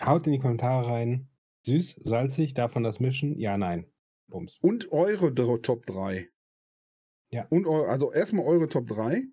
Haut 0.02 0.26
in 0.26 0.32
die 0.32 0.38
Kommentare 0.40 0.86
rein. 0.88 1.28
Süß, 1.64 2.00
salzig, 2.02 2.54
man 2.74 2.84
das 2.84 3.00
mischen? 3.00 3.38
Ja, 3.38 3.56
nein. 3.56 3.86
Bums. 4.28 4.58
Und 4.58 4.92
eure 4.92 5.32
Top 5.60 5.86
3. 5.86 6.28
Ja. 7.30 7.46
Und 7.50 7.66
eu 7.66 7.84
also 7.84 8.12
erstmal 8.12 8.44
eure 8.46 8.68
Top 8.68 8.86
3. 8.86 9.24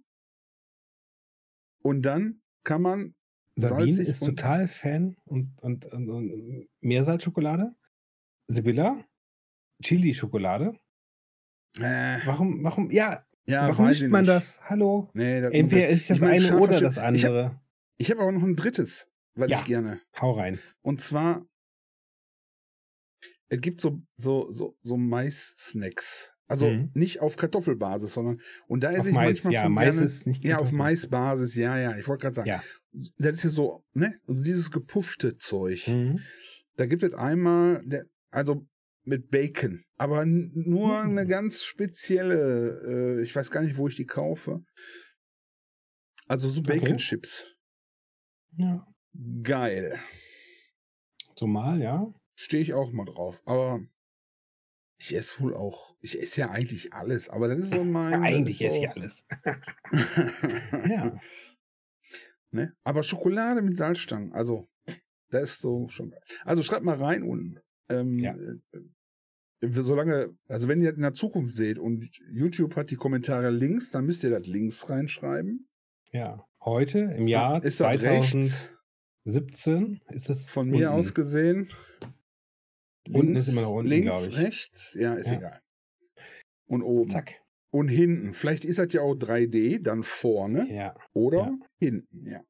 Und 1.83 2.03
dann 2.03 2.41
kann 2.63 2.81
man 2.81 3.15
Sabine 3.55 3.91
salzig 3.93 4.07
ist 4.07 4.23
total 4.23 4.67
Fan 4.67 5.17
und, 5.25 5.61
und, 5.61 5.85
und, 5.85 6.09
und 6.09 6.67
Meersalzschokolade. 6.79 7.75
Sibylla, 8.47 9.03
Chili-Schokolade. 9.83 10.73
Äh, 11.79 12.19
Warum, 12.25 12.63
warum, 12.63 12.91
ja, 12.91 13.25
ja, 13.45 13.67
warum 13.69 13.87
mischt 13.87 14.07
man 14.07 14.21
nicht. 14.21 14.29
das? 14.29 14.61
Hallo? 14.69 15.09
Nee, 15.13 15.41
das 15.41 15.51
Entweder 15.51 15.87
ist 15.87 16.09
das 16.09 16.17
ich 16.17 16.21
mein, 16.21 16.43
eine 16.45 16.57
oder 16.59 16.79
das 16.79 16.93
Ich 16.93 16.97
habe 16.97 17.07
andere. 17.07 17.61
ich 17.97 18.11
hab 18.11 18.19
aber 18.19 18.31
noch 18.31 18.43
ein 18.43 18.55
drittes, 18.55 19.09
was 19.35 19.49
Ja. 19.49 19.59
ich 19.59 19.65
gerne. 19.65 20.01
Hau 20.19 20.31
rein. 20.31 20.59
Und 20.81 21.01
zwar, 21.01 21.45
es 23.51 23.59
gibt 23.59 23.81
so, 23.81 24.01
so, 24.17 24.49
so, 24.49 24.77
so 24.81 24.95
Mais-Snacks. 24.97 26.33
Also 26.47 26.69
Mhm. 26.69 26.91
nicht 26.93 27.19
auf 27.21 27.35
Kartoffelbasis, 27.37 28.13
sondern, 28.13 28.39
und 28.67 28.83
da 28.83 28.91
esse 28.91 29.09
ich 29.09 29.15
Mais, 29.15 29.43
manchmal 29.43 29.53
ja, 29.53 29.61
schon 29.63 29.73
Mais 29.73 29.93
gerne, 29.95 30.05
ist 30.05 30.27
nicht 30.27 30.43
ja, 30.43 30.57
auf. 30.59 30.71
Maisbasis, 30.71 31.55
ja, 31.55 31.77
ja, 31.77 31.97
ich 31.97 32.07
wollte 32.07 32.23
gerade 32.23 32.35
sagen. 32.35 32.49
Ja. 32.49 32.63
Das 33.17 33.37
ist 33.37 33.43
ja 33.43 33.49
so, 33.49 33.83
ne, 33.93 34.19
dieses 34.27 34.71
gepuffte 34.71 35.37
Zeug. 35.37 35.87
Mhm. 35.87 36.19
Da 36.75 36.85
gibt 36.87 37.03
es 37.03 37.13
einmal, 37.13 37.81
der, 37.85 38.05
also 38.31 38.65
mit 39.03 39.29
Bacon, 39.31 39.81
aber 39.97 40.25
nur 40.25 41.03
Mhm. 41.03 41.09
eine 41.17 41.27
ganz 41.27 41.63
spezielle, 41.63 43.17
äh, 43.19 43.23
ich 43.23 43.35
weiß 43.35 43.49
gar 43.51 43.61
nicht, 43.63 43.77
wo 43.77 43.87
ich 43.87 43.95
die 43.95 44.05
kaufe. 44.05 44.61
Also 46.27 46.49
so 46.49 46.61
Okay. 46.61 46.79
Bacon 46.79 46.97
Chips. 46.97 47.55
Ja. 48.57 48.85
Geil. 49.43 49.97
So 51.35 51.47
mal, 51.47 51.81
ja. 51.81 52.13
Stehe 52.41 52.63
ich 52.63 52.73
auch 52.73 52.91
mal 52.91 53.05
drauf. 53.05 53.41
Aber 53.45 53.81
ich 54.97 55.15
esse 55.15 55.39
wohl 55.41 55.53
auch, 55.55 55.95
ich 55.99 56.19
esse 56.19 56.41
ja 56.41 56.49
eigentlich 56.49 56.91
alles, 56.93 57.29
aber 57.29 57.47
das 57.47 57.59
ist 57.59 57.71
so 57.71 57.83
mein. 57.83 58.11
ja 58.13 58.17
das 58.19 58.27
eigentlich 58.27 58.61
ist 58.61 58.71
esse 58.71 58.75
so, 58.75 58.81
ich 58.83 58.89
alles. 58.89 59.25
Ja. 60.89 61.19
ne? 62.51 62.73
Aber 62.83 63.03
Schokolade 63.03 63.61
mit 63.61 63.77
Salzstangen, 63.77 64.33
also 64.33 64.67
das 65.29 65.51
ist 65.51 65.61
so 65.61 65.87
schon 65.89 66.09
geil. 66.09 66.21
Also 66.43 66.63
schreibt 66.63 66.83
mal 66.83 66.97
rein 66.97 67.21
und 67.23 67.61
ähm, 67.89 68.17
Ja. 68.17 68.35
äh, 68.35 68.81
solange, 69.69 70.35
also 70.47 70.67
wenn 70.67 70.81
ihr 70.81 70.89
das 70.89 70.95
in 70.97 71.03
der 71.03 71.13
Zukunft 71.13 71.55
seht 71.55 71.77
und 71.77 72.09
YouTube 72.31 72.75
hat 72.75 72.89
die 72.89 72.95
Kommentare 72.95 73.51
links, 73.51 73.91
dann 73.91 74.05
müsst 74.07 74.23
ihr 74.23 74.31
das 74.31 74.47
links 74.47 74.89
reinschreiben. 74.89 75.67
ja. 76.11 76.43
Heute 76.63 76.99
im 76.99 77.27
Jahr 77.27 77.63
ist 77.63 77.79
das 77.79 77.87
2017 77.95 78.71
rechts 79.25 80.29
ist 80.29 80.29
es 80.29 80.49
von 80.51 80.69
mir 80.69 80.89
unten. 80.91 80.99
aus 80.99 81.13
gesehen? 81.15 81.67
Noch 83.07 83.19
unten, 83.71 83.85
links, 83.89 84.31
rechts, 84.33 84.93
ja, 84.93 85.13
ist 85.15 85.29
Ja. 85.31 85.37
egal. 85.37 85.61
Und 86.67 86.83
oben. 86.83 87.09
Zack. 87.11 87.41
Und 87.71 87.87
hinten. 87.87 88.33
Vielleicht 88.33 88.65
ist 88.65 88.79
das 88.79 88.91
ja 88.93 89.01
auch 89.01 89.15
3D, 89.15 89.79
dann 89.79 90.03
vorne 90.03 90.71
Ja. 90.71 90.95
oder 91.13 91.37
Ja. 91.39 91.57
hinten, 91.79 92.25
ja. 92.27 92.43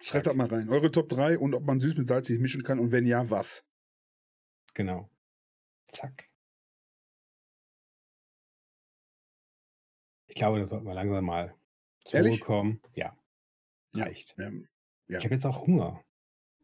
Schreibt 0.00 0.26
das 0.26 0.34
mal 0.34 0.46
rein. 0.46 0.68
Eure 0.68 0.90
Top 0.90 1.08
3 1.08 1.38
und 1.38 1.54
ob 1.54 1.64
man 1.64 1.80
süß 1.80 1.96
mit 1.96 2.06
salzig 2.06 2.38
mischen 2.38 2.62
kann 2.62 2.78
und 2.78 2.92
wenn 2.92 3.06
ja, 3.06 3.28
was. 3.30 3.64
Genau. 4.74 5.10
Zack. 5.88 6.28
Ich 10.28 10.34
glaube, 10.34 10.60
da 10.60 10.66
sollten 10.66 10.86
wir 10.86 10.94
langsam 10.94 11.24
mal 11.24 11.54
zur 12.04 12.18
Ehrlich? 12.20 12.40
Ruhe 12.40 12.46
kommen. 12.46 12.82
Ja. 12.94 13.16
Ja. 13.94 14.04
Reicht. 14.04 14.34
Ähm, 14.38 14.68
Ja. 15.08 15.18
Ich 15.18 15.24
habe 15.24 15.34
jetzt 15.34 15.46
auch 15.46 15.66
Hunger. 15.66 16.04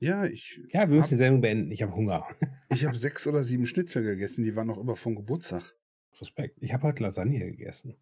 Ja, 0.02 0.24
ich, 0.24 0.60
Ja, 0.68 0.72
wir 0.72 0.80
Hab- 0.80 0.88
müssen 0.90 1.08
die 1.10 1.16
Sendung 1.16 1.40
beenden. 1.40 1.70
Ich 1.70 1.82
habe 1.82 1.94
Hunger. 1.94 2.26
ich 2.70 2.84
habe 2.84 2.96
sechs 2.96 3.26
oder 3.26 3.42
sieben 3.44 3.66
Schnitzel 3.66 4.02
gegessen, 4.02 4.44
die 4.44 4.54
waren 4.56 4.66
noch 4.66 4.78
über 4.78 4.96
vom 4.96 5.14
Geburtstag. 5.14 5.74
Respekt. 6.20 6.58
Ich 6.60 6.72
habe 6.72 6.84
heute 6.84 7.02
Lasagne 7.02 7.38
gegessen. 7.40 7.96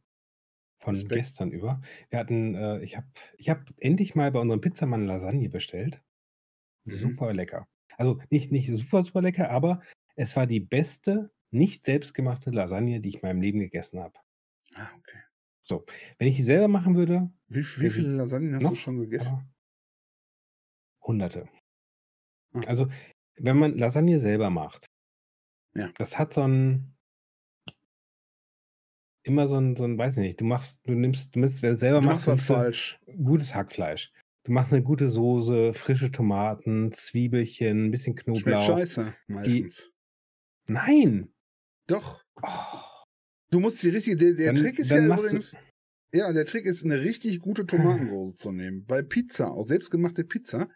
von 0.79 0.95
Respekt. 0.95 1.15
gestern 1.15 1.51
über. 1.53 1.81
Wir 2.11 2.19
hatten, 2.19 2.55
äh, 2.55 2.81
ich 2.83 2.97
habe 2.97 3.07
ich 3.37 3.49
hab 3.51 3.71
endlich 3.79 4.15
mal 4.15 4.31
bei 4.33 4.41
unserem 4.41 4.61
Pizzamann 4.61 5.07
Lasagne 5.07 5.49
bestellt. 5.49 6.03
Mhm. 6.85 6.93
Super 6.93 7.33
lecker. 7.35 7.69
Also 7.99 8.19
nicht, 8.31 8.51
nicht 8.51 8.69
super, 8.75 9.05
super 9.05 9.21
lecker, 9.23 9.51
aber 9.51 9.83
es 10.17 10.35
war 10.37 10.47
die 10.47 10.61
beste, 10.61 11.31
nicht 11.51 11.85
selbstgemachte 11.85 12.51
Lasagne, 12.51 13.01
die 13.01 13.11
ich 13.11 13.17
in 13.17 13.21
meinem 13.23 13.41
Leben 13.43 13.61
gegessen 13.61 14.01
habe. 14.01 14.15
Ah, 14.75 14.89
okay. 14.99 15.19
So, 15.63 15.85
wenn 16.19 16.29
ich 16.29 16.37
die 16.37 16.43
selber 16.45 16.69
machen 16.69 16.97
würde, 16.97 17.31
Wie, 17.49 17.59
wie 17.61 17.91
viele 17.91 18.09
Lasagnen 18.17 18.55
hast 18.57 18.65
du 18.65 18.71
noch, 18.71 18.77
schon 18.77 18.99
gegessen? 19.01 19.53
hunderte. 21.03 21.49
Ah, 22.53 22.61
Also, 22.67 22.89
wenn 23.37 23.57
man 23.59 23.77
Lasagne 23.79 24.21
selber 24.21 24.51
macht, 24.51 24.87
ja. 25.75 25.91
das 25.99 26.19
hat 26.19 26.35
so 26.35 26.43
ein, 26.43 26.95
immer 29.23 29.47
so 29.47 29.57
ein, 29.57 29.77
so 29.77 29.85
ein, 29.85 29.99
weiß 29.99 30.15
ich 30.19 30.23
nicht, 30.23 30.41
du 30.41 30.45
machst, 30.45 30.81
du 30.87 30.95
nimmst, 30.95 31.35
du 31.35 31.41
nimmst, 31.41 31.63
wer 31.63 31.77
selber 31.77 32.01
Du 32.01 32.09
machst 32.09 32.27
was 32.27 32.47
falsch. 32.47 32.99
gutes 33.23 33.55
Hackfleisch. 33.55 34.13
Du 34.45 34.53
machst 34.53 34.73
eine 34.73 34.83
gute 34.83 35.09
Soße, 35.09 35.75
frische 35.75 36.11
Tomaten, 36.11 36.93
Zwiebelchen, 36.93 37.87
ein 37.87 37.91
bisschen 37.91 38.15
Schmeckt 38.17 38.25
Knoblauch. 38.25 38.67
scheiße, 38.67 39.15
Die, 39.29 39.33
meistens. 39.33 39.93
nein! 40.69 41.33
Doch. 41.87 42.23
Oh, 42.43 42.49
Du 43.51 43.59
musst 43.61 43.83
die 43.83 43.91
richtige, 43.91 44.17
der, 44.17 44.33
der 44.35 44.53
dann, 44.53 44.65
Trick 44.65 44.79
ist 44.79 44.91
ja 44.91 44.99
du, 44.99 45.13
übrigens, 45.13 45.57
ja, 46.15 46.33
der 46.33 46.47
Trick 46.47 46.65
ist, 46.67 46.85
eine 46.85 47.01
richtig 47.01 47.41
gute 47.41 47.67
Tomatensoße 47.67 48.35
zu 48.37 48.53
nehmen. 48.53 48.85
Bei 48.87 49.03
Pizza, 49.03 49.51
auch 49.51 49.67
selbstgemachte 49.67 50.25
Pizza, 50.25 50.69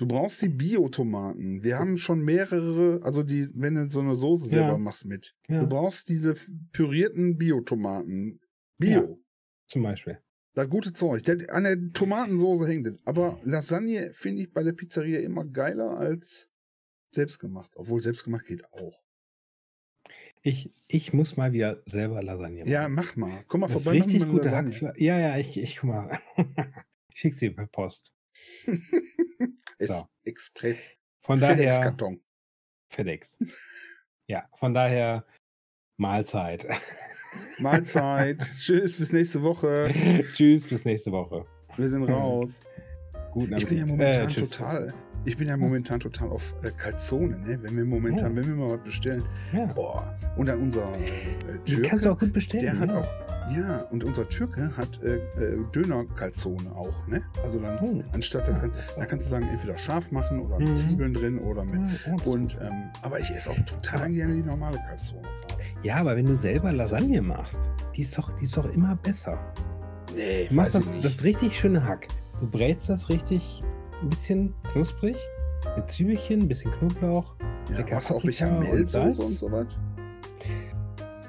du 0.00 0.06
brauchst 0.06 0.40
die 0.40 0.48
Bio-Tomaten. 0.48 1.62
Wir 1.62 1.78
haben 1.78 1.98
schon 1.98 2.22
mehrere, 2.22 3.00
also 3.02 3.22
die, 3.22 3.48
wenn 3.54 3.74
du 3.74 3.90
so 3.90 4.00
eine 4.00 4.14
Soße 4.16 4.48
selber 4.48 4.72
ja, 4.72 4.78
machst 4.78 5.04
mit. 5.04 5.34
Du 5.46 5.54
ja, 5.54 5.64
brauchst 5.64 6.08
diese 6.08 6.34
pürierten 6.72 7.36
Bio-Tomaten. 7.36 8.40
ja, 8.80 9.00
Bio. 9.02 9.20
zum 9.66 9.82
Beispiel. 9.82 10.18
Da 10.54 10.64
gute 10.64 10.92
Zeug. 10.94 11.22
Der, 11.24 11.36
an 11.54 11.64
der 11.64 11.76
Tomatensoße 11.92 12.66
hängt 12.66 12.86
es. 12.86 12.98
Aber 13.04 13.38
Lasagne 13.44 14.12
finde 14.14 14.42
ich 14.42 14.52
bei 14.52 14.62
der 14.62 14.72
Pizzeria 14.72 15.20
immer 15.20 15.44
geiler 15.44 15.96
als 15.98 16.48
selbstgemacht. 17.10 17.70
Obwohl 17.76 18.00
selbstgemacht 18.00 18.46
geht 18.46 18.64
auch. 18.72 19.00
Ich, 20.42 20.72
ich 20.88 21.12
muss 21.12 21.36
mal 21.36 21.52
wieder 21.52 21.82
selber 21.84 22.22
Lasagne 22.22 22.66
Ja, 22.66 22.88
machen. 22.88 22.94
mach 22.94 23.16
mal. 23.16 23.44
Komm 23.48 23.60
mal 23.60 23.66
Das 23.68 23.82
vorbei, 23.82 23.98
richtig 24.00 24.26
gute 24.28 24.44
Lasagne. 24.44 24.70
Hackfleisch. 24.70 24.98
Ja, 24.98 25.18
ja, 25.18 25.36
ich, 25.36 25.56
ich 25.58 25.76
guck 25.76 25.90
mal. 25.90 26.18
Ich 27.12 27.20
schick 27.20 27.34
sie 27.34 27.50
per 27.50 27.66
Post. 27.66 28.12
So. 29.82 30.06
Express. 30.24 30.90
Von 31.20 31.40
daher, 31.40 31.56
FedEx-Karton. 31.56 32.20
FedEx. 32.90 33.38
Ja, 34.26 34.44
von 34.54 34.74
daher 34.74 35.24
Mahlzeit. 35.96 36.66
Mahlzeit. 37.58 38.38
Tschüss, 38.58 38.98
bis 38.98 39.12
nächste 39.12 39.42
Woche. 39.42 40.22
Tschüss, 40.34 40.68
bis 40.68 40.84
nächste 40.84 41.12
Woche. 41.12 41.46
Wir 41.76 41.88
sind 41.88 42.04
raus. 42.04 42.62
Guten 43.32 43.56
Ich 43.56 43.66
bin 43.66 43.78
ja 43.78 43.86
momentan 43.86 44.28
Äh, 44.28 44.32
total. 44.34 44.94
Ich 45.26 45.36
bin 45.36 45.48
ja 45.48 45.56
momentan 45.56 46.00
total 46.00 46.28
auf 46.30 46.54
äh, 46.62 46.70
Calzone, 46.70 47.38
ne? 47.40 47.58
Wenn 47.62 47.76
wir 47.76 47.84
momentan, 47.84 48.32
Oh, 48.32 48.36
wenn 48.36 48.46
wir 48.48 48.54
mal 48.54 48.70
was 48.78 48.84
bestellen. 48.84 49.22
ja. 49.52 49.66
Boah. 49.66 50.14
Und 50.36 50.46
dann 50.46 50.60
unser 50.60 50.82
äh, 50.94 50.98
Die 51.66 51.76
kannst 51.82 52.06
du 52.06 52.08
Türke, 52.08 52.12
auch 52.12 52.18
gut 52.18 52.32
bestellen. 52.32 52.64
der 52.64 52.78
hat 52.78 52.90
ja. 52.90 53.00
auch, 53.00 53.08
ja, 53.54 53.80
und 53.90 54.02
unser 54.04 54.26
Türke 54.28 54.74
hat 54.76 55.02
äh, 55.02 55.16
äh, 55.16 55.58
Döner-Calzone 55.74 56.72
auch, 56.74 57.06
ne? 57.06 57.20
Also 57.44 57.60
dann, 57.60 57.78
Oh, 57.80 58.02
anstatt, 58.12 58.48
ja, 58.48 58.54
ist 58.54 58.62
da 58.96 59.02
auch 59.02 59.06
kannst 59.08 59.26
du 59.26 59.30
sagen, 59.30 59.46
entweder 59.48 59.76
scharf 59.76 60.10
machen 60.10 60.40
oder 60.40 60.58
mit 60.58 60.68
Mhm. 60.70 60.76
Zwiebeln 60.76 61.12
drin 61.14 61.38
oder 61.38 61.64
mit. 61.64 61.80
Ist 61.92 62.26
Und, 62.26 62.56
ähm, 62.62 62.84
aber 63.02 63.20
ich 63.20 63.30
esse 63.30 63.50
auch 63.50 63.60
total 63.66 64.10
gerne 64.10 64.34
die 64.36 64.42
normale 64.42 64.78
Calzone. 64.88 65.22
gerade. 65.22 65.62
ja, 65.82 65.96
aber 65.96 66.16
wenn 66.16 66.26
du 66.26 66.36
selber. 66.36 66.72
Lasagne 66.72 67.20
machst, 67.20 67.70
die 67.94 68.02
ist 68.02 68.16
doch, 68.16 68.30
die 68.38 68.44
ist 68.44 68.56
doch 68.56 68.72
immer 68.72 68.96
besser. 68.96 69.38
Nee, 70.16 70.46
Du 70.48 70.54
machst 70.54 70.74
weiß 70.76 70.86
ich 70.94 71.00
das, 71.02 71.14
das 71.16 71.24
richtig 71.24 71.58
schöne 71.58 71.84
Hack. 71.84 72.08
Du 72.40 72.48
brätst 72.48 72.88
das 72.88 73.08
richtig 73.10 73.62
ein 74.02 74.08
bisschen 74.08 74.54
knusprig 74.72 75.16
mit 75.76 75.90
Zwiebelchen, 75.90 76.40
ein 76.42 76.48
bisschen 76.48 76.70
Knoblauch, 76.72 77.34
Ja, 77.70 77.84
machst 77.94 78.10
du 78.10 78.14
auch 78.14 78.18
und 78.18 78.26
Bechamelsoße 78.26 78.78
und 78.78 78.88
Salz. 78.88 79.38
so 79.38 79.52
was? 79.52 79.66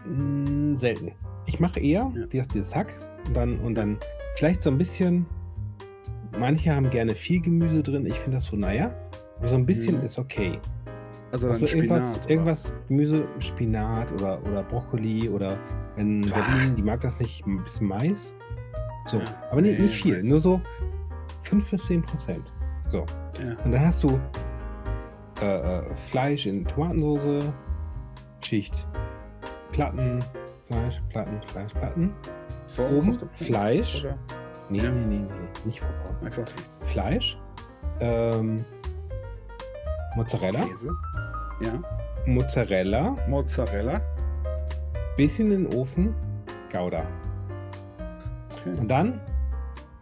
Mm, 0.05 0.75
selten. 0.77 1.11
Ich 1.45 1.59
mache 1.59 1.79
eher, 1.79 2.11
Ja. 2.15 2.25
wie 2.29 2.37
gesagt, 2.37 2.53
dieses 2.53 2.75
Hack 2.75 2.93
und 3.27 3.35
dann, 3.35 3.59
und 3.59 3.75
dann 3.75 3.97
vielleicht 4.35 4.63
so 4.63 4.69
ein 4.69 4.77
bisschen. 4.77 5.25
Manche 6.37 6.73
haben 6.73 6.89
gerne 6.89 7.13
viel 7.13 7.41
Gemüse 7.41 7.83
drin. 7.83 8.05
Ich 8.05 8.17
finde 8.17 8.37
das 8.37 8.45
so, 8.45 8.55
naja. 8.55 8.93
Aber 9.39 9.47
so 9.49 9.55
ein 9.55 9.65
bisschen 9.65 9.97
Mhm. 9.97 10.03
ist 10.03 10.17
okay. 10.17 10.59
Also 11.31 11.49
Also 11.49 11.65
irgendwas, 11.65 12.11
Spinat. 12.15 12.29
irgendwas 12.29 12.73
Gemüse, 12.87 13.25
Spinat 13.39 14.11
oder, 14.13 14.41
oder 14.45 14.63
Brokkoli 14.63 15.29
oder 15.29 15.57
wenn. 15.95 16.21
Berlin, 16.21 16.75
die 16.77 16.81
mag 16.83 17.01
das 17.01 17.19
nicht, 17.19 17.45
ein 17.45 17.63
bisschen 17.63 17.87
Mais. 17.87 18.33
So, 19.07 19.17
Ja, 19.19 19.25
aber 19.51 19.61
nicht, 19.61 19.77
nee, 19.79 19.85
nicht 19.85 20.01
viel, 20.03 20.21
nur 20.23 20.39
so 20.39 20.61
5 21.43 21.69
bis 21.69 21.85
10 21.87 22.01
Prozent. 22.01 22.51
So. 22.91 23.05
Ja. 23.43 23.55
Und 23.63 23.71
dann 23.71 23.85
hast 23.85 24.03
du 24.03 24.19
äh, 25.41 25.45
äh, 25.79 25.95
Fleisch 26.09 26.45
in 26.45 26.65
Tomatensauce, 26.65 27.45
Schicht 28.41 28.85
Platten, 29.71 30.23
Fleisch, 30.67 31.01
Platten, 31.09 31.41
Fleisch, 31.47 31.71
Platten. 31.73 32.13
Oben 32.13 32.67
Vorgekochte 32.67 33.25
Platten 33.25 33.45
Fleisch. 33.45 34.03
Oder 34.03 34.17
Nee, 34.69 34.77
Ja. 34.83 34.91
nee, 34.91 35.17
nee, 35.17 35.19
nee, 35.19 35.65
nicht 35.65 35.81
einfach 36.23 36.43
Fleisch, 36.85 37.37
ähm, 37.99 38.63
Mozzarella, 40.15 40.61
Käse? 40.65 40.89
Ja. 41.61 41.79
Mozzarella, 42.25 43.15
Mozzarella. 43.27 43.99
bisschen 45.17 45.51
in 45.51 45.65
den 45.65 45.73
Ofen, 45.77 46.13
Gouda. 46.71 47.03
Okay. 48.61 48.79
Und 48.79 48.87
dann 48.87 49.19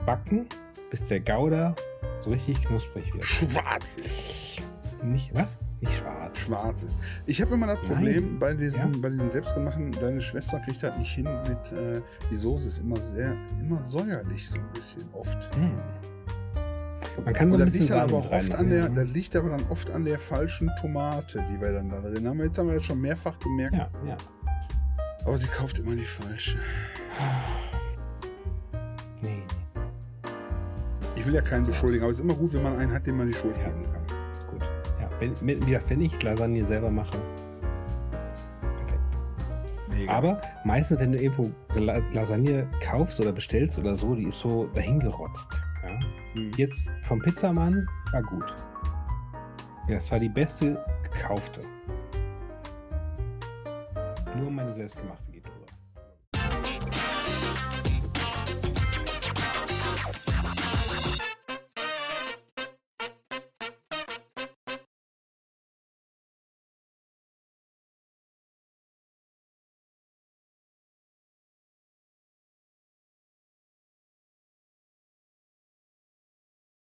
backen, 0.05 0.47
bis 0.89 1.07
der 1.07 1.19
Gouda 1.19 1.75
so 2.21 2.29
richtig 2.31 2.61
knusprig 2.63 3.13
wird. 3.13 3.23
Schwarz 3.23 3.97
ist. 3.97 4.57
Nicht, 5.03 5.33
was? 5.33 5.57
Nicht 5.79 5.93
schwarz. 5.97 6.37
Schwarz 6.39 6.83
ist. 6.83 6.99
Ich 7.25 7.41
habe 7.41 7.53
immer 7.53 7.67
das 7.67 7.79
Problem 7.79 8.23
Nein. 8.31 8.39
bei 8.39 8.53
diesen, 8.53 8.93
Ja. 8.93 8.99
bei 9.01 9.09
diesen 9.09 9.31
selbstgemachten, 9.31 9.91
deine 9.93 10.19
Schwester 10.19 10.59
kriegt 10.59 10.83
das 10.83 10.97
nicht 10.97 11.11
hin 11.13 11.23
mit, 11.47 11.71
äh, 11.71 12.01
die 12.29 12.35
Soße 12.35 12.67
ist 12.67 12.79
immer 12.79 12.97
sehr, 12.99 13.35
immer 13.61 13.81
säuerlich 13.81 14.49
so 14.49 14.57
ein 14.57 14.67
bisschen 14.73 15.03
oft. 15.13 15.55
Hm. 15.55 15.71
Man 17.23 17.33
kann 17.33 17.51
Und 17.51 17.59
das 17.59 17.73
liegt 17.73 17.89
dann 17.91 17.99
aber 18.01 18.17
auch 18.17 18.31
oft 18.31 18.53
an 18.55 18.69
der, 18.69 18.89
das 18.89 19.09
liegt 19.11 19.35
aber 19.37 19.49
dann 19.49 19.65
oft 19.69 19.89
an 19.91 20.03
der 20.03 20.19
falschen 20.19 20.69
Tomate, 20.81 21.43
die 21.49 21.59
wir 21.61 21.71
dann 21.71 21.89
da 21.89 22.01
drin 22.01 22.27
haben. 22.27 22.39
Jetzt 22.41 22.57
haben 22.57 22.67
wir 22.67 22.75
jetzt 22.75 22.85
schon 22.85 22.99
mehrfach 22.99 23.37
gemerkt, 23.39 23.75
Ja, 23.75 23.89
ja. 24.05 24.17
aber 25.23 25.37
sie 25.37 25.47
kauft 25.47 25.79
immer 25.79 25.95
die 25.95 26.03
falsche. 26.05 26.57
Nee, 29.21 29.43
Ich 31.19 31.25
will 31.27 31.35
ja 31.35 31.41
keinen 31.41 31.65
beschuldigen, 31.65 32.03
aber 32.03 32.11
es 32.11 32.17
ist 32.19 32.23
immer 32.23 32.33
gut, 32.33 32.53
wenn 32.53 32.63
man 32.63 32.77
einen 32.77 32.93
hat, 32.93 33.05
dem 33.05 33.17
man 33.17 33.27
die 33.27 33.33
Schuld 33.33 33.55
geben 33.55 33.83
kann. 33.91 34.01
gut. 34.49 34.61
Ja, 35.01 35.09
wenn, 35.19 35.35
wie 35.41 35.55
gesagt, 35.71 35.89
wenn 35.89 35.99
ich 36.01 36.23
Lasagne 36.23 36.63
selber 36.65 36.89
mache. 36.89 37.17
Mega. 39.89 40.11
Aber 40.13 40.41
meistens, 40.63 40.99
wenn 40.99 41.11
du 41.11 41.21
irgendwo 41.21 41.51
La- 41.75 42.01
Lasagne 42.13 42.67
kaufst 42.81 43.19
oder 43.19 43.33
bestellst 43.33 43.77
oder 43.77 43.95
so, 43.95 44.15
die 44.15 44.23
ist 44.23 44.39
so 44.39 44.67
dahingerotzt. 44.73 45.61
Ja? 45.83 45.99
Hm. 46.35 46.51
Jetzt 46.55 46.93
vom 47.03 47.19
Pizzamann 47.19 47.85
war 48.13 48.23
gut. 48.23 48.55
Ja, 49.89 49.97
es 49.97 50.09
war 50.11 50.19
die 50.19 50.29
beste 50.29 50.81
gekaufte. 51.11 51.61
Nur 54.37 54.49
meine 54.51 54.73
selbstgemachte. 54.73 55.28